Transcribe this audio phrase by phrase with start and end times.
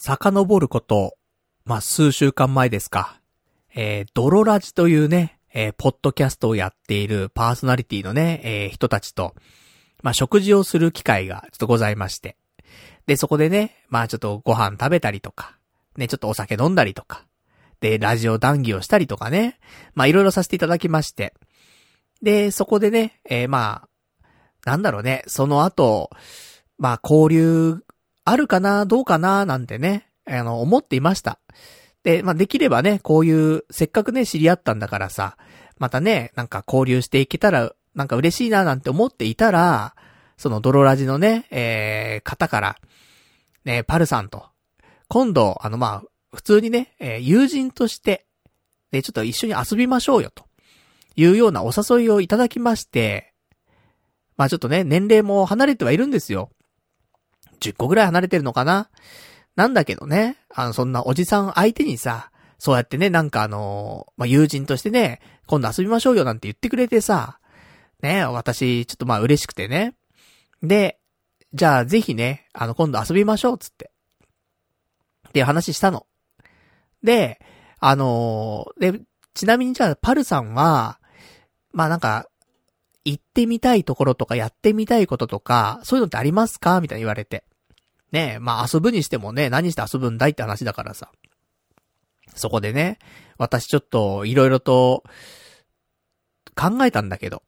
[0.00, 1.16] 遡ること、
[1.64, 3.20] まあ、数週間前ですか。
[3.74, 9.34] えー、ドロラジというね、えー、ポッドキャストをやっているパーソナリティのね、えー、人たちと、
[10.04, 12.36] まあ、食事をする機会がちょっとございまして。
[13.06, 15.58] で、そこでね、まあ、ちょっとご飯食べたりとか、
[15.96, 17.24] ね、ちょっとお酒飲んだりとか、
[17.80, 19.58] で、ラジオ談義をしたりとかね、
[19.96, 21.34] まあ、いろいろさせていただきまして。
[22.22, 23.88] で、そこでね、えー、ま
[24.22, 24.28] あ、
[24.64, 26.10] なんだろうね、その後、
[26.78, 27.82] まあ、交流、
[28.28, 31.38] あるかな、どうかな、なんてね、あの、思っていました。
[32.02, 35.36] で、まあ、できればね、こういう、せっかくね、知り合ったんだからさ、
[35.78, 39.94] またね、なんか交流していけたら、なんか嬉しいな、なんて思っていたら、
[40.36, 42.76] そのドロラジのね、えー、方から、
[43.64, 44.46] ね、パルさんと、
[45.08, 48.26] 今度、あの、まあ、普通にね、えー、友人として、
[48.90, 50.44] で、ちょっと一緒に遊びましょうよ、と
[51.16, 53.32] いうようなお誘いをいただきまして、
[54.36, 56.50] まあちょっとね、年齢も離れてはいるんですよ。
[57.60, 58.88] 10個ぐらい離れてるのかな？
[59.56, 67.38] なんだけどね、あの、そんなおじさん相手にさ、そうやってね、なんかあのまあ、友人としてね、今度遊びましょうよなんて言ってくれてさ、
[68.02, 69.94] ね、私、ちょっとまあ嬉しくてね。
[70.62, 70.98] で、
[71.54, 73.90] じゃあぜひね、あの、今度遊びましょう、つって。
[75.28, 76.06] っていう話したの。
[77.02, 77.40] で、
[77.80, 79.00] あのーで、
[79.34, 81.00] ちなみにじゃあ、パルさんは、
[81.72, 82.26] まあなんか、
[83.04, 86.80] 行ってみたいところとかやってみたいこととか、そういうのってありますか？
[86.80, 87.44] みたいに言われて。
[88.12, 91.10] ねえ、まあ遊ぶにしてもね、何して遊ぶんだいって話だからさ。
[92.34, 92.98] そこでね、
[93.36, 95.02] 私ちょっといろいろと
[96.54, 97.42] 考えたんだけど、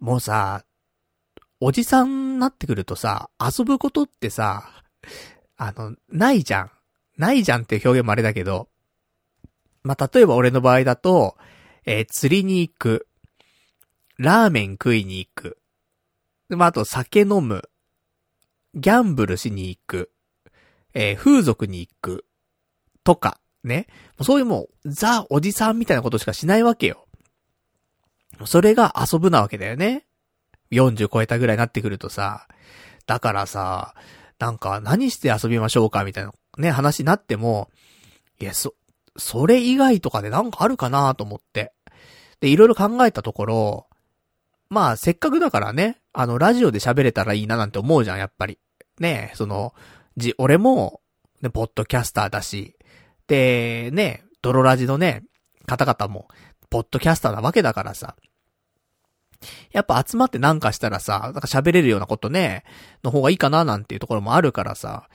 [0.00, 0.64] もうさ、
[1.60, 4.84] おじさんになってくるとさ、遊ぶことってさ、
[5.56, 6.70] あの、ないじゃん。
[7.16, 8.68] ないじゃんっていう表現もあれだけど、
[9.82, 11.36] まあ、例えば俺の場合だと、
[11.84, 13.08] えー釣りに行く。
[14.18, 15.58] ラーメン食いに行く。
[16.48, 17.68] まあ、あと酒飲む。
[18.78, 20.10] ギャンブルしに行く。
[20.94, 22.24] えー風俗に行く。
[23.04, 23.86] とか、ね。
[24.22, 27.06] そういうもう、ザ・おじさんみたいなことしかしないわけよ。
[28.44, 30.06] それが遊ぶなわけだよね。
[30.70, 32.46] 40超えたぐらいになってくるとさ。
[33.06, 33.94] だからさ、
[34.38, 37.70] なんか何して遊びましょうかみたいなね、話になっても、
[38.40, 38.74] いや、そ、
[39.16, 41.72] それ以外とかでなんかあるかなと思って。
[42.40, 43.86] で、いろいろ考えたところ、
[44.70, 48.58] まあ、せっかくだからね、あの、ラジオで喋れたらいいななんて思うじゃん、やっぱり。
[49.00, 49.74] ねその、
[50.16, 51.00] じ、俺も、
[51.42, 52.76] ね、ポッドキャスターだし、
[53.26, 55.22] で、ね、ドロラジのね、
[55.66, 56.28] 方々も、
[56.70, 58.16] ポッドキャスターなわけだからさ。
[59.70, 62.64] やっぱ集まってなんかしたらさ、なんか喋れるようなことね、
[63.04, 65.08] の方がいいかななんていうところもあるからさ、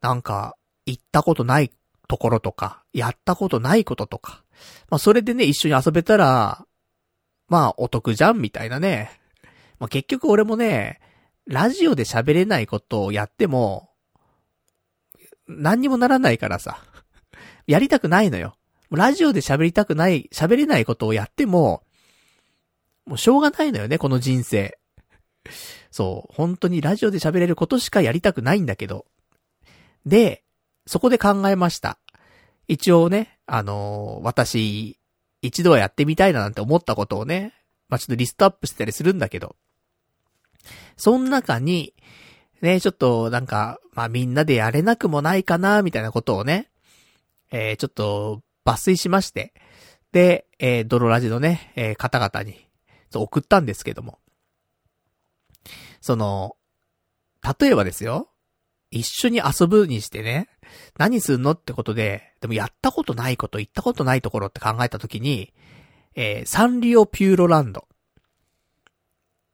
[0.00, 0.56] なんか、
[0.86, 1.70] 行ったことない
[2.08, 4.44] ところとか、やったことないこととか、
[4.90, 6.66] まあそれでね、一緒に遊べたら、
[7.48, 9.10] まあお得じゃんみたいなね。
[9.78, 11.00] まあ結局俺もね、
[11.50, 13.90] ラジオで喋れないことをやっても、
[15.48, 16.78] 何にもならないからさ、
[17.66, 18.56] やりたくないのよ。
[18.92, 21.82] ラジオで喋りたくない、喋れないことをやっても、
[23.04, 24.78] もうしょうがないのよね、この人生。
[25.90, 29.06] そう、本当にラジオで喋れることしかやりたくないんだけど。
[30.06, 30.44] で、
[30.86, 31.98] そこで考えました。
[32.68, 35.00] 一応ね、あのー私、
[35.42, 37.54] 一度はやってみたいななんて思ったことをね、
[37.88, 39.56] まあ、ちょっとリストアップしてたりするんだけど、
[40.96, 41.94] その中に、
[42.60, 46.70] ね、ちょっとなんか、まあ、みんなでやれなくもないかな、みたいなことをね、
[47.50, 49.54] えー、ちょっと抜粋しまして、
[50.12, 52.66] で、えー、ドロラジのね、えー方々に、
[53.12, 54.18] 送ったんですけども。
[56.00, 56.56] その、
[57.60, 58.28] 例えばですよ、
[58.90, 60.48] 一緒に遊ぶにしてね、
[60.98, 65.52] 何すんのってことで、でもやったことないこと、行ったことないところって考えたときに、
[66.14, 67.86] えーサンリオピューロランド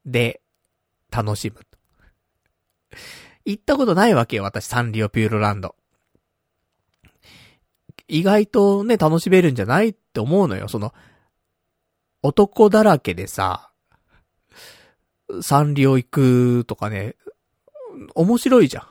[0.05, 0.41] で
[1.17, 1.61] 楽しむ。
[3.47, 5.77] 行ったことないわけよ、私、サンリオピューロランド。
[8.09, 10.93] 意外とね、楽しめるんじゃないって思うのよ、その、
[12.23, 13.71] 男だらけでさ、
[15.43, 17.17] サンリオ行くとかね、
[18.15, 18.87] 面白いじゃん。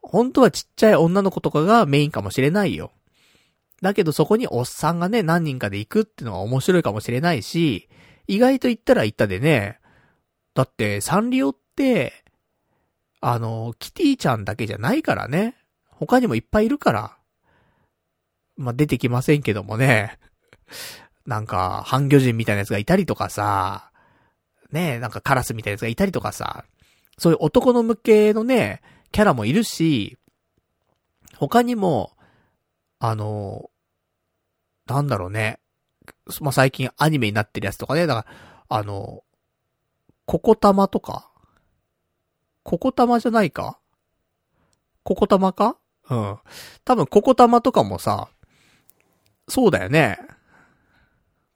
[0.00, 2.92] 本当はちっちゃい女の子とかがメインかもしれないよ。
[3.82, 7.88] だけどそこにおっさんがね、何人かで行くってのは面白いかもしれないし、
[8.28, 9.80] 意外と行ったら行ったでね、
[10.56, 12.24] だってサンリオって、
[13.20, 15.54] あの、キティちゃんだけじゃないからね。
[15.90, 17.18] 他にもいっぱいいるから。
[18.56, 20.18] まあ、出てきませんけどもね。
[21.26, 23.90] なんか、半魚人みたいなやつがいたりとかさ、
[24.72, 26.64] ねえ、なんかカラスみたいなやつがいたりとかさ、
[27.18, 28.80] そういう男の向けのね、
[29.12, 30.16] キャラもいるし、
[31.36, 32.16] 他にも、
[32.98, 33.68] あの、
[34.86, 35.60] なんだろうね。
[36.40, 38.26] まあ、最近アニメになってるやつとかね、だか
[38.70, 39.22] ら、あの、
[40.26, 41.30] ココタマとか？
[42.62, 43.78] ココタマじゃないか？
[45.04, 45.76] ココタマか？
[46.10, 46.38] うん。
[46.84, 48.28] 多分、ココタマとかもさ、
[49.48, 50.18] そうだよね。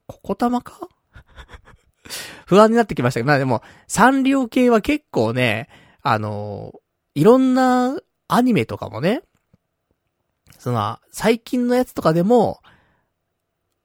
[0.07, 0.89] ココタマか？
[2.47, 5.69] 不安になってきましたけど、まあでも、サンリオ系は結構ね、
[6.03, 6.73] あの
[7.15, 7.97] いろんな
[8.29, 9.23] アニメとかもね、
[10.59, 12.61] その、最近のやつとかでも、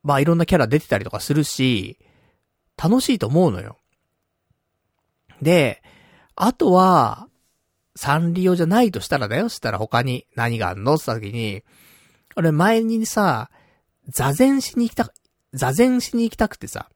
[0.04, 1.98] まあいろんなキャラ出てたりとかするし、
[2.78, 3.80] 楽しいと思うのよ。
[5.42, 5.82] で、
[6.36, 7.28] あとは、
[7.96, 9.48] サンリオじゃないとしたらだよ。
[9.48, 11.64] したら他に何があんのって時に、
[12.36, 13.50] 俺前にさ、
[14.10, 15.12] 座禅しに行きた、
[15.54, 16.90] 座禅しに行きたくてさ。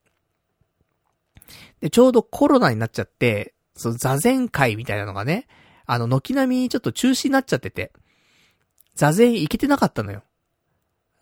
[1.80, 5.47] で、ちょうどコロナになっちゃって、その座禅会みたいなのがね、
[5.85, 7.94] あの、軒並みちょっと中止になっちゃってて、
[8.95, 10.24] 座禅行けてなかったのよ。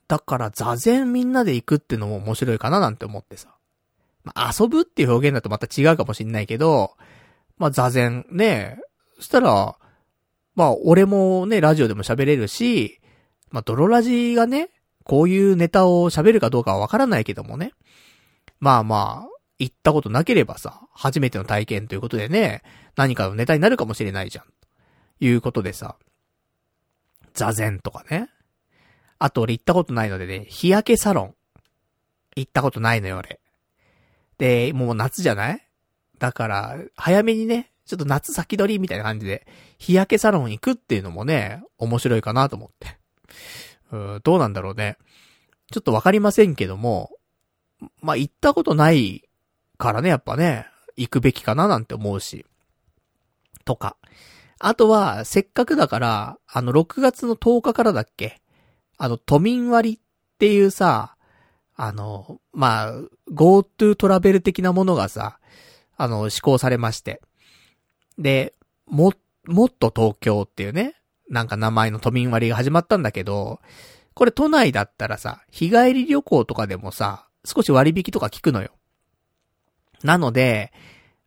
[0.07, 3.55] だから座禅みんなで行くってのも面白いかななんて思ってさ。
[4.23, 6.97] まあ、遊ぶっていう表現だとまた違うかもしんないけど、
[7.57, 8.79] まあ、座禅ね、
[9.17, 9.77] そしたら、
[10.55, 12.99] まあ、俺もね、ラジオでも喋れるし、
[13.49, 14.69] まあ、泥ラジがね、
[15.03, 17.71] こういうネタを喋るかどうかはわからないけどもね。
[18.59, 22.61] まあまあ、行ったことなければさ、初めての体験ということでね、
[22.95, 24.45] 何かのネタになるかもしれないじゃん。
[25.19, 25.95] いうことでさ、
[27.33, 28.29] 座禅とかね。
[29.19, 31.35] あと俺行ったことないのでね、日焼けサロン。
[32.35, 33.39] 行ったことないのよ俺。
[34.37, 35.66] で、もう夏じゃない？
[36.19, 39.47] だから、早めにね、ちょっと夏先取りみたいな感じで、
[39.77, 42.97] 日焼けサロン行くっていうのもね、面白いかなと思って。
[43.91, 44.97] うん、どうなんだろうね。
[45.71, 47.11] ちょっとわかりませんけども、
[48.01, 49.23] まあ、行ったことない
[49.77, 50.65] からね、やっぱね、
[50.95, 52.45] 行くべきかななんて思うし。
[53.63, 53.97] とか。
[54.59, 58.41] あとは、せっかくだから、あの、6月の10日からだっけ？
[58.97, 59.99] あの、都民割っ
[60.39, 61.15] ていうさ、
[61.75, 62.93] あの、まあ、
[63.31, 65.39] GoTo トラベル的なものがさ、
[65.97, 67.21] あの、施行されまして。
[68.17, 68.53] で、
[68.85, 69.13] も、
[69.45, 70.95] もっと東京っていうね、
[71.29, 73.59] なんか名前の都民割が始まったんだけど、
[74.13, 78.71] これ都内だったらさ、日帰り旅行とかでもさ、少し割引とか効くのよ。
[80.03, 80.71] なので、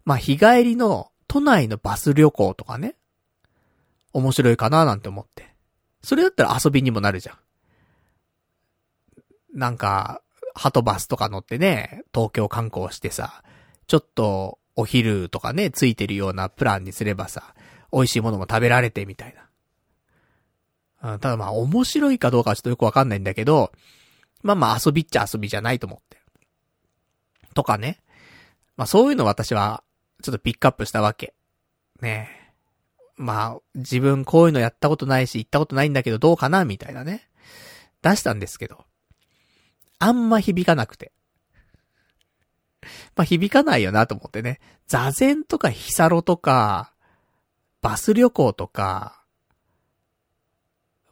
[0.04, 2.96] まあ、日帰りの都内のバス旅行とかね、
[4.12, 5.54] 面白いかななんて思って。
[6.02, 7.38] それだったら遊びにもなるじゃん。
[9.58, 10.22] なんか、
[10.54, 13.42] ハトバスとか乗ってね、東京観光してさ、
[13.86, 17.54] ちょっとお昼とかね、ついてるようなプランにすればさ、
[17.92, 19.34] 美味しいものも食べられてみたい
[21.02, 21.12] な。
[21.12, 23.72] うん、ただまあ面白いかどうかはちょっとよくわかんないんだけど、
[24.42, 26.18] まあまあ遊びっちゃ遊びじゃないと思って。
[27.54, 28.00] とかね。
[28.76, 29.82] まあそういうの私は、
[30.22, 31.34] ちょっとピックアップしたわけ。
[32.00, 32.28] ね
[33.16, 37.28] まあ、自分こういうのやったことないし、行ったことないんだけどどうかなみたいなね。
[38.00, 38.86] 出したんですけど。
[39.98, 41.12] あんま響かなくて。
[43.16, 44.60] まあ響かないよなと思ってね。
[44.86, 46.92] 座禅とかヒサロとか、
[47.82, 49.22] バス旅行とか、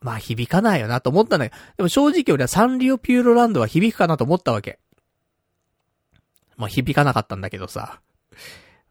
[0.01, 4.79] まあ響かないよなと思ったんだけど、でも正直俺はサンリオピューロランドは響くかなと思ったわけ。
[6.57, 8.01] まあ響かなかったんだけどさ。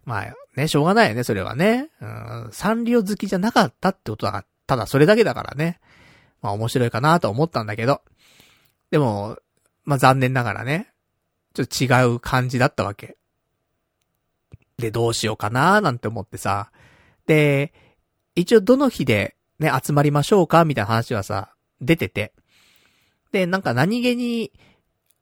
[0.05, 1.89] まあね、しょうがないよね、それはね。
[2.01, 5.79] うん、サンリオ好きじゃなかったってことは、ただそれだけだからね。
[6.41, 8.01] まあ面白いかなと思ったんだけど。
[8.89, 9.37] でも、
[9.83, 10.93] まあ残念ながらね。
[11.57, 13.17] ちょっと違う感じだったわけ。
[14.77, 16.71] で、どうしようかなーなんて思ってさ。
[17.25, 17.73] で、
[18.35, 22.33] 一応どの日でね、集まりましょうかみたいな話はさ、出てて。
[23.31, 24.51] で、なんか何気に、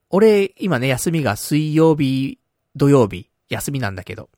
[0.10, 2.39] 俺、今ね、休みが水曜日、
[2.75, 4.30] 土曜日、休みなんだけど。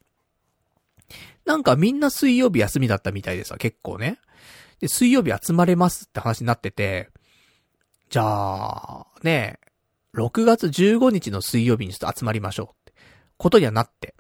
[1.45, 4.19] なんかみんな水曜日休みだったみたいでさ、結構ね。
[4.79, 7.09] で、水曜日集まれますって話になってて、
[8.11, 9.59] じゃあ、ね、
[10.17, 12.93] 6月15日の水曜日にちょっと集まりましょうって
[13.37, 14.15] ことにはなって。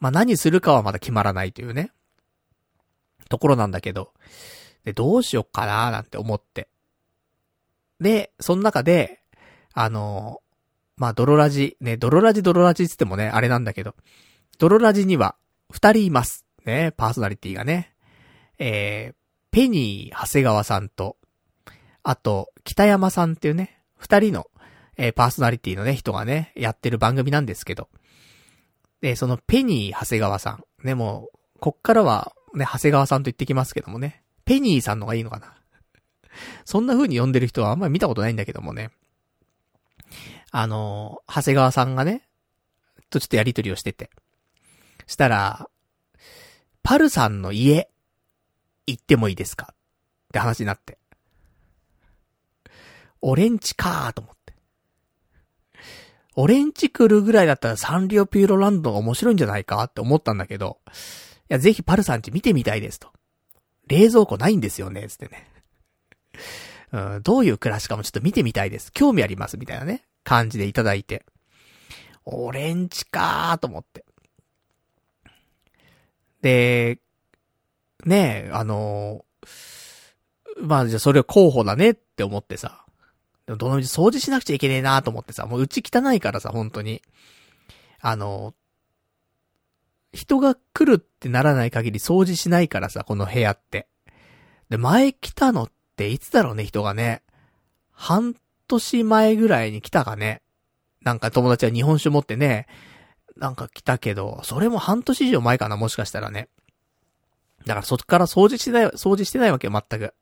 [0.00, 1.92] まあ、何するかはまだ決まらないというね。
[3.28, 4.12] ところなんだけど。
[4.84, 6.68] で、どうしよっかなーなんて思って。
[8.00, 9.20] で、その中で、
[9.74, 10.40] あの
[10.96, 13.94] まあ、ドロラジ、ね、ドロラジドロラジつってもね、あれなんだけど、
[14.58, 15.36] ドロラジには、
[15.70, 16.44] 二人います。
[16.64, 17.94] ね、パーソナリティがね。
[18.58, 19.14] えー、
[19.50, 21.16] ペニー、長谷川さんと、
[22.02, 24.46] あと、北山さんっていうね、二人の
[24.96, 27.88] えー、パーソナリティのね、人がね、やってる番組なんですけど。
[29.00, 30.64] で、そのペニー長谷川さん。
[30.86, 34.22] ね、もう、こっからは、ね、長谷川さんと言ってきますけどもね。
[34.44, 35.54] ペニーさんのがいいのかな。
[36.64, 38.90] そんな風に呼んでる人はあんまり見たことないんだけどもね。
[40.50, 42.28] あの、長谷川さんがね、
[43.08, 44.10] とちょっとやりとりをしてて。
[45.06, 45.68] したら、
[46.82, 47.88] パルさんの家、
[48.86, 49.72] 行ってもいいですか？
[49.72, 49.76] っ
[50.32, 50.98] て話になって。
[53.20, 54.41] 俺んちかーと思って。
[56.34, 60.90] 俺んち来るぐらいだったらサンリオピューロランドが面白いんじゃないかって思ったんだけど、い
[61.48, 63.12] や、ぜひパルさんち見てみたいですと。
[63.88, 65.48] 冷蔵庫ないんですよね、つってね。
[66.92, 68.92] うん、どういう暮らしかもちょっと見てみたいです。
[68.92, 71.24] 興味あります、みたいなね、感じでいただいて。
[72.24, 74.04] 俺んちかーと思って。
[76.40, 76.98] で、
[78.04, 82.81] ねえ、あのー、まあじゃあそれは候補だねって思ってさ。
[83.56, 87.02] どのみち掃除しなくちゃいけねえなと思ってさ、もううち汚いからさ、本当に。
[88.00, 88.54] あの、
[90.12, 93.88] 人が来るってならない限り掃除しないからさ、この部屋って。
[94.68, 97.22] で、前来たのっていつだろうね、人がね。
[97.90, 98.34] 半
[98.66, 100.42] 年前ぐらいに来たかね。
[101.02, 102.66] なんか友達は日本酒持ってね、
[103.36, 106.48] なんか来たけど、それも半年以上前かな、もしかしたらね。
[107.66, 110.14] だからそっから掃除してない、掃除してないわけよ、全く。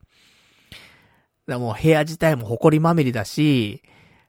[1.47, 3.83] だもう部屋自体も埃まみれだし、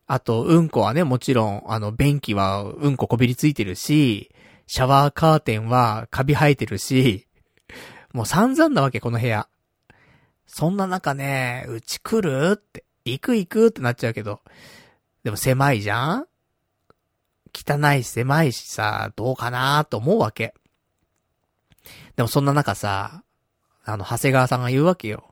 [0.07, 4.31] あと、うんこはね、もちろん、あの、便器はうんここびりついてるし、
[4.67, 7.27] シャワーカーテンはカビ生えてるし、
[8.13, 9.47] もう散々なわけ、この部屋。
[10.45, 14.41] そんな中ね、うち来るって、行く行くってなっちゃうけど、
[15.23, 16.25] でも狭いじゃん？
[17.53, 20.53] 汚いし狭いしさ、どうかなと思うわけ。
[22.15, 23.23] でもそんな中さ、
[23.85, 25.30] あの、長谷川さんが言うわけよ。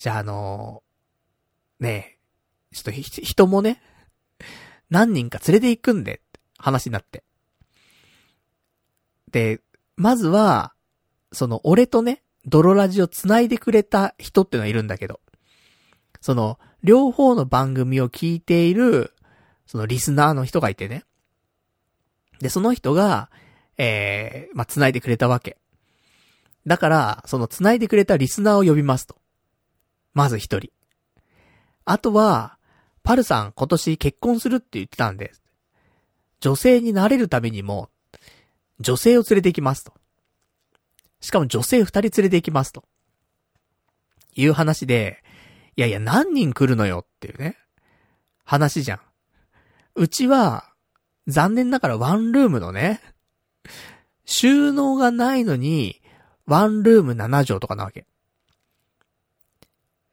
[0.00, 0.82] じゃああの、
[1.78, 2.18] ね
[2.72, 3.82] え、ちょっとひ人もね、
[4.88, 6.22] 何人か連れて行くんで、
[6.56, 7.22] 話になって。
[9.30, 9.60] で、
[9.96, 10.72] まずは、
[11.32, 15.20] その、俺とね、泥ラジを繋いでくれた人ってのはいるんだけど、
[16.22, 19.12] その、両方の番組を聞いている、
[19.66, 21.04] そのリスナーの人がいてね。
[22.40, 23.30] で、その人が、
[23.76, 25.58] えー、まあ、繋いでくれたわけ。
[26.66, 29.19] だから、その繋いでくれたリスナーを呼びますと。
[30.14, 30.70] まず一人。
[31.84, 32.58] あとは、
[33.02, 35.32] パルさん今年結婚するって言ってたんで、
[36.40, 37.90] 女性になれるためにも、
[38.78, 39.92] 女性を連れて行きますと。
[41.20, 42.84] しかも女性二人連れて行きますと。
[44.34, 45.22] いう話で、
[45.76, 47.56] いやいや何人来るのよっていうね。
[48.44, 49.00] 話じゃん。
[49.94, 50.64] うちは、
[51.26, 53.00] 残念ながらワンルームのね、
[54.24, 56.00] 収納がないのに、
[56.46, 58.06] ワンルーム7畳とかなわけ。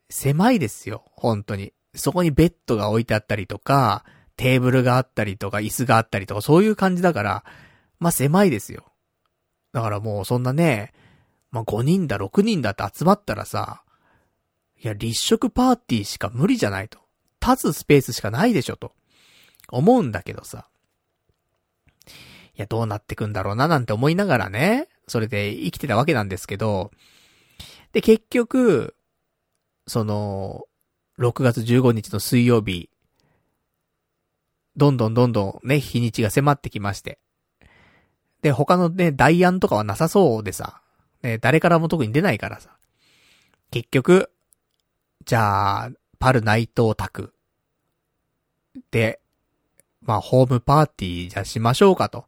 [0.10, 1.74] 狭いですよ、本当に。
[1.96, 7.44] そこにベッドが置いてあったりとか、テーブルがあったりとか、椅子があったりとか、そういう感じだから、
[8.00, 8.86] まあ、狭いですよ。
[9.74, 10.94] だからもうそんなね、
[11.52, 13.84] まあ、5人だ、6人だって集まったらさ、
[14.80, 17.00] いや、立食パーティーしか無理じゃないと。
[17.42, 18.94] 立つスペースしかないでしょと。
[19.70, 20.68] 思うんだけどさ。
[22.06, 22.10] い
[22.56, 26.92] や、どうなってくんだろうななんて思いながらね、それで生きてたわけなんですけど、
[27.92, 28.96] で、結局、
[29.88, 30.66] その、
[31.18, 32.90] 6月15日の水曜日、
[34.76, 37.20] どんどんどんどんね、日にちが迫ってきまして。
[38.42, 40.82] で、他のね、代案とかはなさそうでさ、
[41.24, 42.78] ね、誰からも特に出ないからさ。
[43.72, 44.32] 結局、
[45.26, 47.34] じゃあ、パル内藤宅。
[48.92, 49.20] で、
[50.02, 52.26] まあ、ホームパーティーじゃしましょうかと。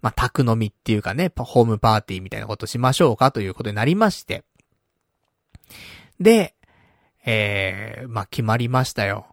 [0.00, 4.44] まあ、宅飲みっていうかね、ホームパーティーみたいなことしましょうかということになりまして。
[6.20, 6.54] で、
[7.30, 9.26] えー、まあ、決まりましたよ。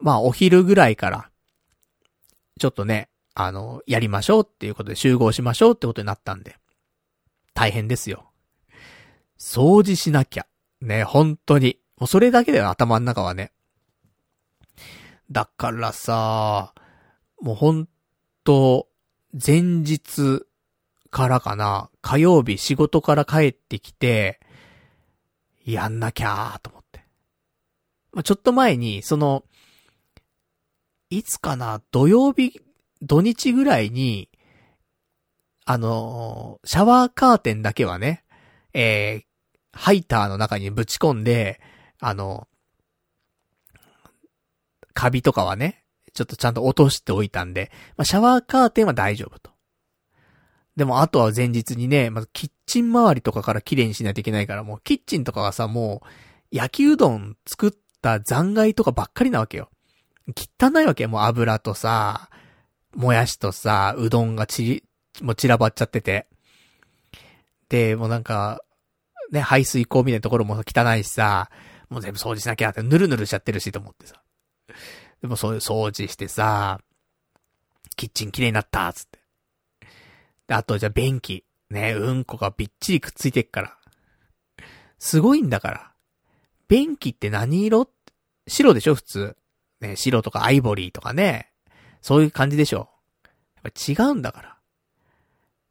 [0.00, 1.30] まあ、お昼ぐらいから、
[2.60, 6.56] ちょっとね、あの、やりましょうっていうことで集合しましょうってことになったんで。
[7.54, 8.30] 大変ですよ。
[9.38, 10.46] 掃除しなきゃ。
[10.82, 11.78] ね、本当に。
[11.96, 13.50] もうそれだけだよ、頭の中はね。
[15.30, 16.74] だからさ、
[17.40, 17.88] もうほん
[18.44, 18.88] と、
[19.32, 20.42] 前日
[21.10, 24.38] からかな、火曜日仕事から帰ってきて、
[25.72, 27.04] やんなきゃーと思って。
[28.12, 29.44] まあ、ちょっと前に、その、
[31.10, 32.60] いつかな、土曜日、
[33.02, 34.28] 土日ぐらいに、
[35.64, 38.24] あの、シャワーカーテンだけはね、
[38.72, 39.24] えー、
[39.72, 41.60] ハイターの中にぶち込んで、
[42.00, 42.48] あの、
[44.94, 49.50] カビとかはね、ちょっとちゃんと落としておいたんで、まあ、シャワーカーテンは大丈夫と。
[50.76, 56.06] でもあとは前日にね、まずキッチン周りとかから綺麗にしないといけないから、もうキッチンとかはさ、もう、
[56.50, 59.70] 焼きうどん作った残骸とかばっかりなわけよ。
[60.36, 62.30] 汚いわけよ、もう油とさ、
[62.94, 64.84] もやしとさ、うどんがち
[65.22, 66.26] もう散らばっちゃってて。
[67.68, 68.62] で、もうなんか、
[69.30, 71.50] ね、排水口みたいなところも汚いしさ、
[71.90, 74.22] もう全部掃除しなきゃって、ぬるぬるしちゃってるしと思ってさ。
[75.20, 76.80] でもそういう掃除してさ、
[77.96, 79.18] キッチン綺麗になった、つって。
[80.46, 81.44] で、あとじゃあ便器。
[81.70, 83.76] ね、うんこがびっちりくっついてっから。
[84.98, 85.92] すごいんだから。
[86.68, 87.88] 便器って何色？
[88.46, 88.94] 白でしょ？
[88.94, 89.36] 普通。
[89.80, 91.52] ね、白とかアイボリーとかね。
[92.00, 92.88] そういう感じでしょ
[93.62, 94.56] やっぱ違うんだから。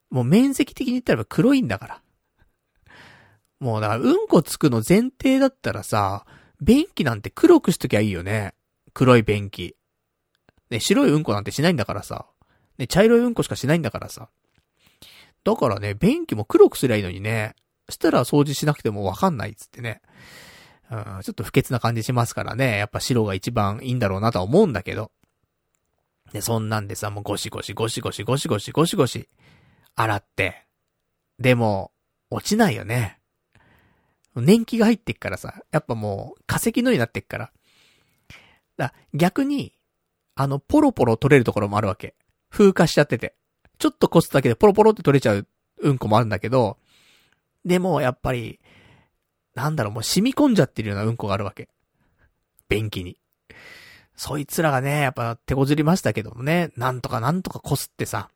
[0.10, 2.02] もう面積的に言ったら黒いんだから。
[3.60, 6.26] もうだから、うんこつくの前提だったらさ、
[6.62, 8.54] 便器なんて黒くしときゃいいよね。
[8.94, 9.76] 黒い便器。
[10.70, 12.28] ね、白いうんこなんてしないんだからさ。
[12.78, 14.30] ね、茶色いうんこしかしないんだからさ。
[15.48, 17.56] だからね、便器も黒くすりゃいいのにね。
[17.90, 20.02] したら掃除しなくてもわかんないっつってね。
[20.92, 22.78] うん、ちょっと不潔な感じしますからね。
[22.78, 25.10] やっぱ白が一番いいんだろうなとは思うんだけど。
[26.34, 29.30] で、そんなんでさ、もうゴシゴシゴシゴシゴシゴシゴシゴシ、
[29.96, 30.66] 洗って。
[31.40, 31.94] でも、
[32.30, 33.22] 落ちないよね。
[34.36, 37.52] 年季が入ってっからさ、やっぱもう化石のようになってっから。
[38.76, 39.72] だ逆に、
[40.36, 42.16] あの、ポロポロ取れるところもあるわけ。
[42.50, 43.38] 風化しちゃってて。
[43.78, 45.48] ちょっとこすだけでポロポロって取れちゃう
[45.82, 46.78] うんこもあるんだけど、
[47.66, 48.60] でもやっぱり、
[49.56, 51.70] なんだろう、もう染み込んじゃってるようなうんこがあるわけ。
[52.70, 53.18] 便器に。
[54.16, 58.30] そいつらがね、やっぱ手こずりましたけどもね、なんとかなんとかこすってさ、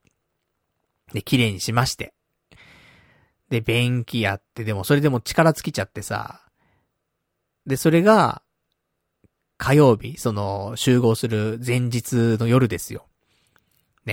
[1.13, 2.13] で、綺麗にしまして。
[3.49, 6.41] で、便器やって、でもそれでも力尽きちゃってさ、
[7.65, 8.41] で、それが、
[9.57, 13.07] 火曜日、その、集合する前日の夜ですよ。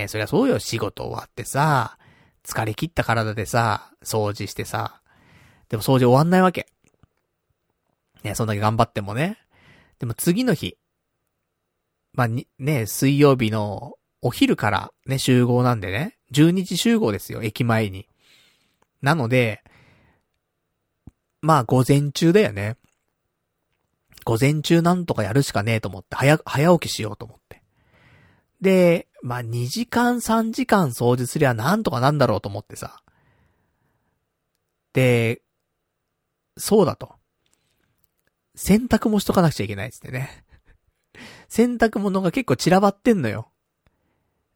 [0.01, 1.97] ねそりゃそうよ、仕事終わってさ、
[2.43, 5.01] 疲れ切った体でさ、掃除してさ、
[5.69, 6.67] でも掃除終わんないわけ。
[8.23, 9.37] ねそんだけ頑張ってもね。
[9.99, 10.77] でも次の日、
[12.13, 18.07] まあ、に、ね水曜日のお昼からね、集合なんでね、12時集合ですよ、駅前に。
[19.01, 19.63] なので、
[21.41, 22.77] まあ、午前中だよね。
[24.25, 27.61] 午前中なんとかやるしかねえと思って、早、早起きしようと思って。
[28.61, 33.01] で、まあ、2時間3時間掃除すりゃなんとかなんだろうと思ってさ。
[34.93, 35.41] で、
[36.57, 37.15] そうだと。
[38.55, 40.43] 洗濯もしとかなくちゃいけないっつってね。
[41.47, 43.49] 洗濯物が結構散らばってんのよ。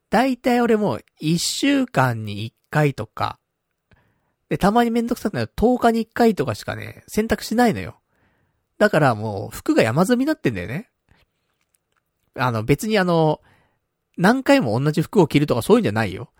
[0.10, 3.39] だいたい俺も1週間に1回とか、
[4.50, 8.00] で、たまにめんどくさくなる10日に1回とかしかね、洗濯しないのよ。
[8.77, 10.91] だからもう服が山積みになってんだよね。
[12.36, 13.41] あの別にあの、
[14.17, 16.32] 何回も同じ服を着るとかそういうんじゃないよ。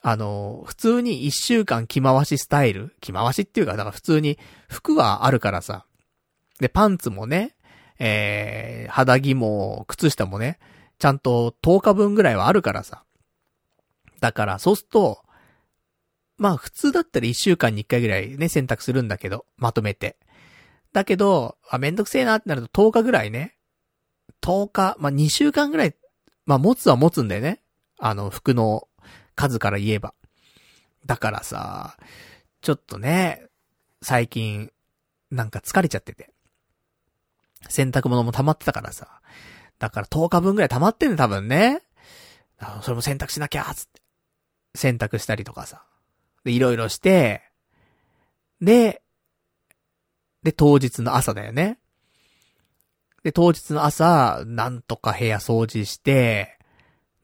[0.00, 5.86] あの、普通に一週間着回しスタイル着回しっていうか、だから普通に服はあるからさ。
[6.58, 7.54] で、パンツもね、
[7.98, 10.58] えー、肌着も靴下もね、
[10.98, 13.04] ちゃんと10日分ぐらいはあるからさ。
[14.20, 15.22] だから、そうすると、
[16.36, 20.16] まあ普通だったら1週間に1回ぐらいね、洗濯するんだけど、まとめて。
[20.92, 23.56] だけど、あ、めんどくせえなってなると10日ぐらいね。
[24.42, 25.94] 10日、まあ2週間ぐらい、
[26.52, 27.62] まあ持つは持つんだよね。
[27.98, 28.86] あの、服の
[29.34, 30.12] 数から言えば。
[31.06, 31.96] だからさ、
[32.60, 33.46] ちょっとね、
[34.02, 34.70] 最近、
[35.30, 36.28] なんか疲れちゃってて。
[37.70, 39.22] 洗濯物も溜まってたからさ。
[39.78, 41.80] だから10日分ぐらい溜まってんね、多分ね。
[42.82, 44.02] それも洗濯しなきゃ、つって。
[44.74, 45.86] 洗濯したりとかさ。
[46.44, 47.40] で、いろいろして、
[48.60, 49.00] で、
[50.42, 51.78] で、当日の朝だよね。
[53.22, 56.58] で、当日の朝、なんとか部屋掃除して、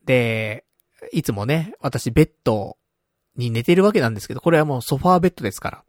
[0.05, 0.65] で、
[1.11, 2.77] いつもね、私ベッド
[3.35, 5.83] に寝てるわけなんですけど、これはもうソファーベッドですから。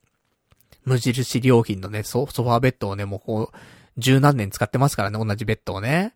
[0.84, 3.56] 無印良品のね、ソファーベッドをね、もうこう、
[3.98, 6.14] 十何年使ってますからね、同じベッドをね。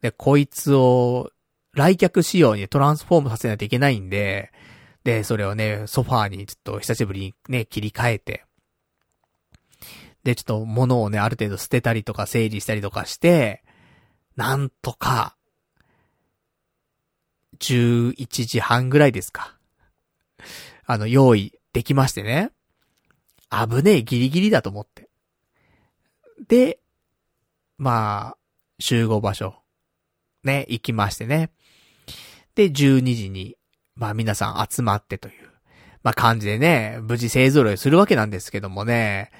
[0.00, 1.30] で、こいつを、
[1.74, 4.52] 来客仕様にトランスフォームさせないといけないんで、
[5.04, 8.44] で、それをね、ソファーにちょっと久しぶりにね、切り替えて、
[10.24, 13.62] で、ちょっと物をね、ある程度捨てたりとか整理したりとかして、
[14.36, 15.36] なんとか、
[17.58, 19.56] 11時半ぐらいですか。
[20.84, 22.50] あの、用意できましてね。
[23.50, 25.08] 危ねえ、ギリギリだと思って。
[26.48, 26.80] で、
[27.78, 28.36] まあ、
[28.78, 29.54] 集合場所、
[30.44, 31.50] ね、行きましてね。
[32.54, 33.56] で、12時に、
[33.94, 35.50] まあ皆さん集まってという、
[36.02, 39.30] まあ感じでね、無事勢揃いするわけなんですけどもね、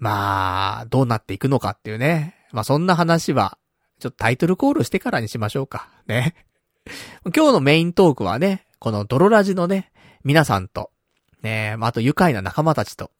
[0.00, 2.34] まあ、どうなっていくのかっていうね。
[2.52, 3.58] まあそんな話は、
[4.00, 5.88] ちょっとタイトルコールしてからにしましょうか。
[6.08, 6.34] ね。
[7.34, 9.92] 今日のメイントークはね、このドロラジのね、
[10.24, 10.90] 皆さんと、
[11.42, 13.10] ね、まあ、あと愉快な仲間たちと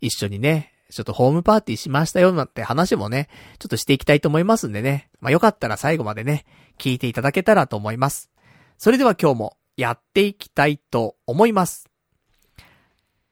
[0.00, 5.10] 一緒にね、ちょっとホームパーティーしましたよなんて話もね、ちょっとしていきたいと思いますんでね。
[5.20, 6.44] まあ、よかったら最後までね、
[6.78, 8.30] 聞いていただけたらと思います。
[8.78, 11.88] それでは今日もやっていきたいと思います。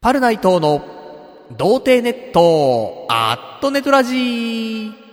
[0.00, 0.95] パルナイトの
[1.50, 5.05] 童貞ネットアットネトラジー。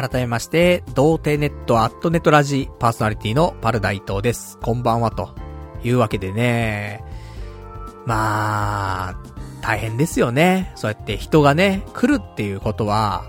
[0.00, 4.56] 改めまして、童貞ネットアットネットラジパーソナリティのパルダイトです。
[4.62, 5.34] こんばんはと
[5.84, 7.04] いうわけでね、
[8.06, 9.22] まあ、
[9.60, 10.72] 大変ですよね。
[10.74, 13.24] そうやって人がね、来るっていうことは、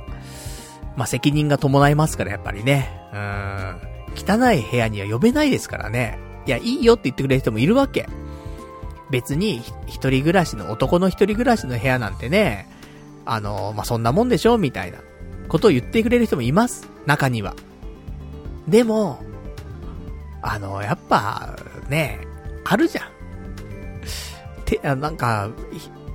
[0.95, 2.89] まあ責任が伴いますからやっぱりね。
[3.13, 3.81] うん。
[4.15, 6.19] 汚い部屋には呼べないですからね。
[6.45, 8.07] いや、いいよって言ってくれる人もいるわけ。
[9.09, 12.69] 別に、一人暮らしの、男の一人暮らしの部屋なんてね、
[13.25, 14.99] あの、まあ、そんなもんでしょみたいな、
[15.51, 16.87] ことを言ってくれる人もいます。
[17.05, 17.55] 中には。
[18.69, 19.19] でも、
[20.41, 21.57] あの、やっぱ、
[21.89, 22.25] ね、
[22.63, 23.05] あるじゃん。
[24.63, 25.49] て、なんか、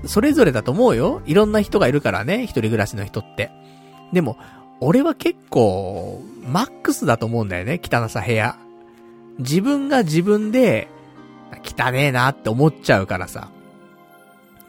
[0.06, 1.20] それぞれだと思うよ。
[1.26, 3.50] いろんな人がいるからね、一人暮らしの人って。
[4.14, 4.38] でも、
[4.80, 8.56] 俺は結構、マックスだと思うんだよね、汚さ部屋。
[9.38, 10.88] 自分が自分で、
[11.62, 13.50] 汚ねえなって思っちゃうからさ。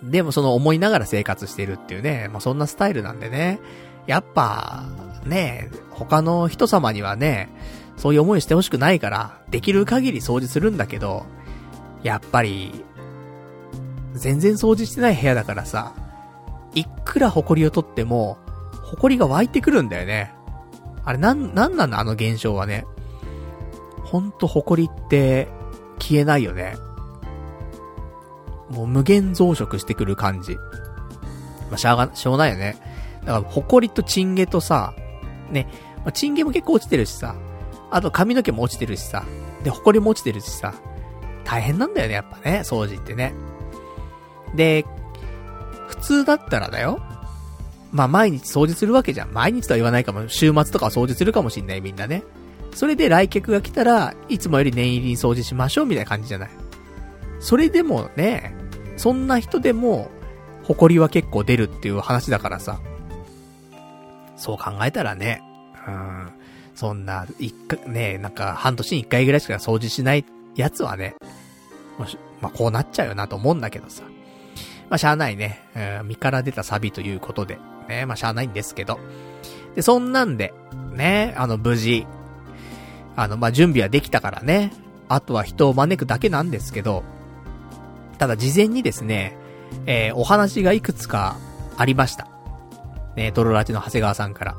[0.03, 3.59] でもその思いながら生活してるっていうね、まあ、そんなスタイルなんでね。
[4.07, 4.85] やっぱ、
[5.25, 7.49] ね、他の人様にはね、
[7.97, 11.25] そういう思いしてほしくないから、できる限り掃除するんだけど、
[12.03, 12.83] やっぱり、
[14.13, 15.93] 全然掃除してない部屋だからさ、
[16.73, 18.37] いくら埃を取っても、
[18.83, 20.33] 埃が湧いてくるんだよね。
[21.03, 22.85] あれなん、なんなんだあの現象はね。
[24.03, 25.49] ほんと埃って
[25.99, 26.77] 消えないよね。
[28.69, 30.55] もう無限増殖してくる感じ。
[30.55, 32.77] まあ、しゃが、しょうがないよね。
[33.27, 34.93] だから、埃とチンゲとさ、
[35.51, 37.35] ね、まあ、チンゲも結構落ちてるしさ、
[37.91, 39.25] あと髪の毛も落ちてるしさ、
[39.63, 40.73] で、埃も落ちてるしさ、
[41.43, 43.33] 大変なんだよね、やっぱね、掃除ってね。
[44.55, 44.85] で、
[45.87, 47.01] 普通だったらだよ。
[47.91, 49.33] まあ、毎日掃除するわけじゃん。
[49.33, 52.23] 毎日とは言わないかも、週末とかは掃除するかもしんない、みんなね。
[52.73, 56.49] それで来客が来たら、いつもより念入りに掃除しましょう、みたいな感じじゃない。
[57.39, 58.55] それでもね、
[58.95, 60.09] そんな人でも、
[60.63, 62.79] 埃は結構出るっていう話だからさ。
[64.37, 65.41] そう考えたらね、
[65.87, 66.31] うん、
[66.75, 71.15] そんな、一回、ね、なんか半年に一回ぐらいしか掃除しないやつはね、
[72.41, 74.03] まあ、こうなっちゃうよなと思うんだけどさ。
[74.89, 75.59] まあ、しゃあないね。
[76.01, 77.57] うん、身から出たサビということで。
[77.89, 78.99] ね、まあ、しゃあないんですけど。
[79.75, 80.53] で、そんなんで、
[80.93, 82.05] ね、あの、無事、
[83.15, 84.71] あの、まあ、準備はできたからね。
[85.09, 87.03] あとは人を招くだけなんですけど、
[88.17, 89.37] ただ事前にですね、
[89.85, 91.37] えー、お話がいくつか
[91.77, 92.27] ありました。
[93.17, 94.55] ね、ドロラジの長谷川さんから。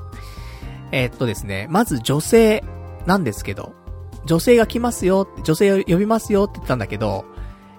[0.92, 2.62] えー、っとですね、まず女性
[3.07, 3.73] なんですけど、
[4.27, 7.25] 女性が来ますよ、女性を呼びますよって言ったんだけど、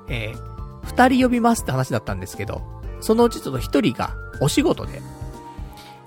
[0.08, 2.64] えー、二人呼びますって話だったんですけど、
[3.02, 5.02] そのうちちょっと一人がお仕事で、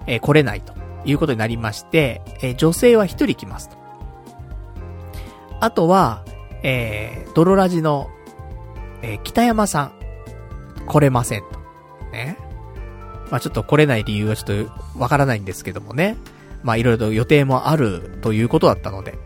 [0.08, 0.72] えー、来れないと
[1.04, 3.76] いうことになりまして、えー、女性は一人来ますと。
[5.60, 6.24] あとは、
[6.64, 8.08] えー、ドロラジの
[9.02, 9.92] えー、北山さん、
[10.86, 11.58] 来れませんと。
[12.12, 12.38] ね。
[13.32, 16.18] まあちょっと来れない理由はちょっとわからないんですけどもね。
[16.62, 19.18] まあいろいろと予定もあるということだったので。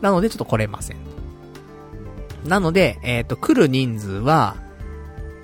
[0.00, 0.96] なのでちょっと来れません。
[2.44, 4.56] なので、えっ、ー、と、来る人数は、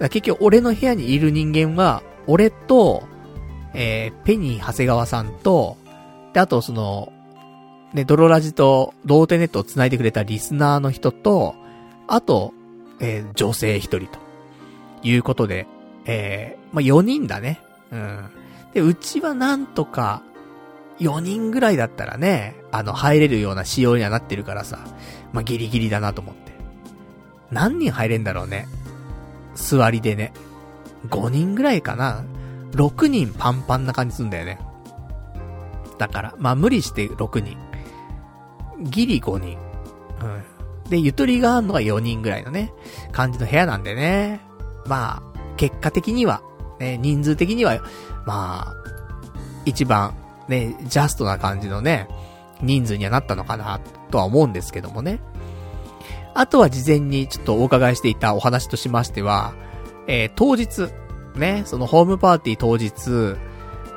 [0.01, 3.03] 結局俺の部屋にいる人間は、俺と、
[3.75, 5.77] えー、ペニー長谷川さんと、
[6.33, 7.13] で、あとその、
[7.93, 11.55] ね、ドロラジと同点ネットを繋いでくれたリスナーの人と、
[12.07, 12.55] あと、
[13.01, 14.19] えー、女性一人と。
[15.03, 15.67] いうことで、
[16.05, 17.61] えー、まあ、4人だね。
[17.93, 18.31] うん。
[18.75, 20.23] で、うちはなんとか、
[20.99, 24.79] 4人ぐらいだったらね、あの、入れるような仕様にはなってるからさ、
[25.33, 26.53] まあ、ギリギリだなと思って。
[27.51, 28.67] 何人入れんだろうね。
[29.55, 30.33] 座りでね。
[31.09, 32.25] 5人ぐらいかな。
[32.73, 34.59] 6人パンパンな感じすんだよね。
[35.99, 37.59] だから、まあ、無理して6人。
[38.81, 39.59] ギリ5人。
[40.21, 40.91] うん。
[40.91, 42.73] で、ゆとりがあるのが4人ぐらいのね、
[43.13, 44.41] 感じの部屋なんでね。
[44.87, 45.23] まあ、
[45.57, 46.43] 結果的には、
[46.83, 47.81] ね、人数的には、
[48.27, 48.77] まあ、
[49.65, 50.15] 一番、
[50.49, 52.09] ね、ジャストな感じのね、
[52.61, 55.21] 人数にはなったのかな、とは思うんですけどもね。
[56.35, 59.55] あとは事前にちょっとお伺いしていたお話としましては、
[60.09, 60.89] えー、当日、
[61.37, 63.39] ね、そのホームパーティー当日、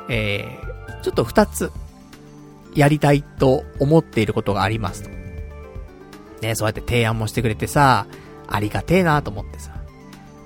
[0.09, 1.71] えー、ちょっと二つ、
[2.75, 5.09] やりたいと思っていることがありますと。
[6.41, 8.05] ね、そうやって提案もしてくれてさ、
[8.47, 9.71] ありがてえなと思ってさ。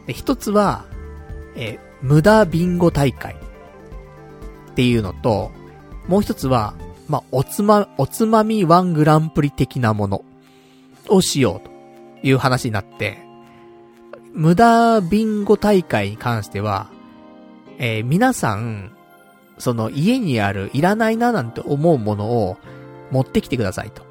[0.07, 0.85] で、一つは、
[1.55, 5.51] え無駄ビンゴ大会っていうのと、
[6.07, 6.73] もう一つは、
[7.07, 10.23] まあ、おつま、おつまみワングランプリ的なもの
[11.07, 13.19] をしようという話になって、
[14.33, 16.89] 無駄ビンゴ大会に関しては、
[17.77, 18.91] えー、皆さん、
[19.57, 22.57] その家にあるいらないななんて思うものを
[23.11, 24.03] 持ってきてくださいと。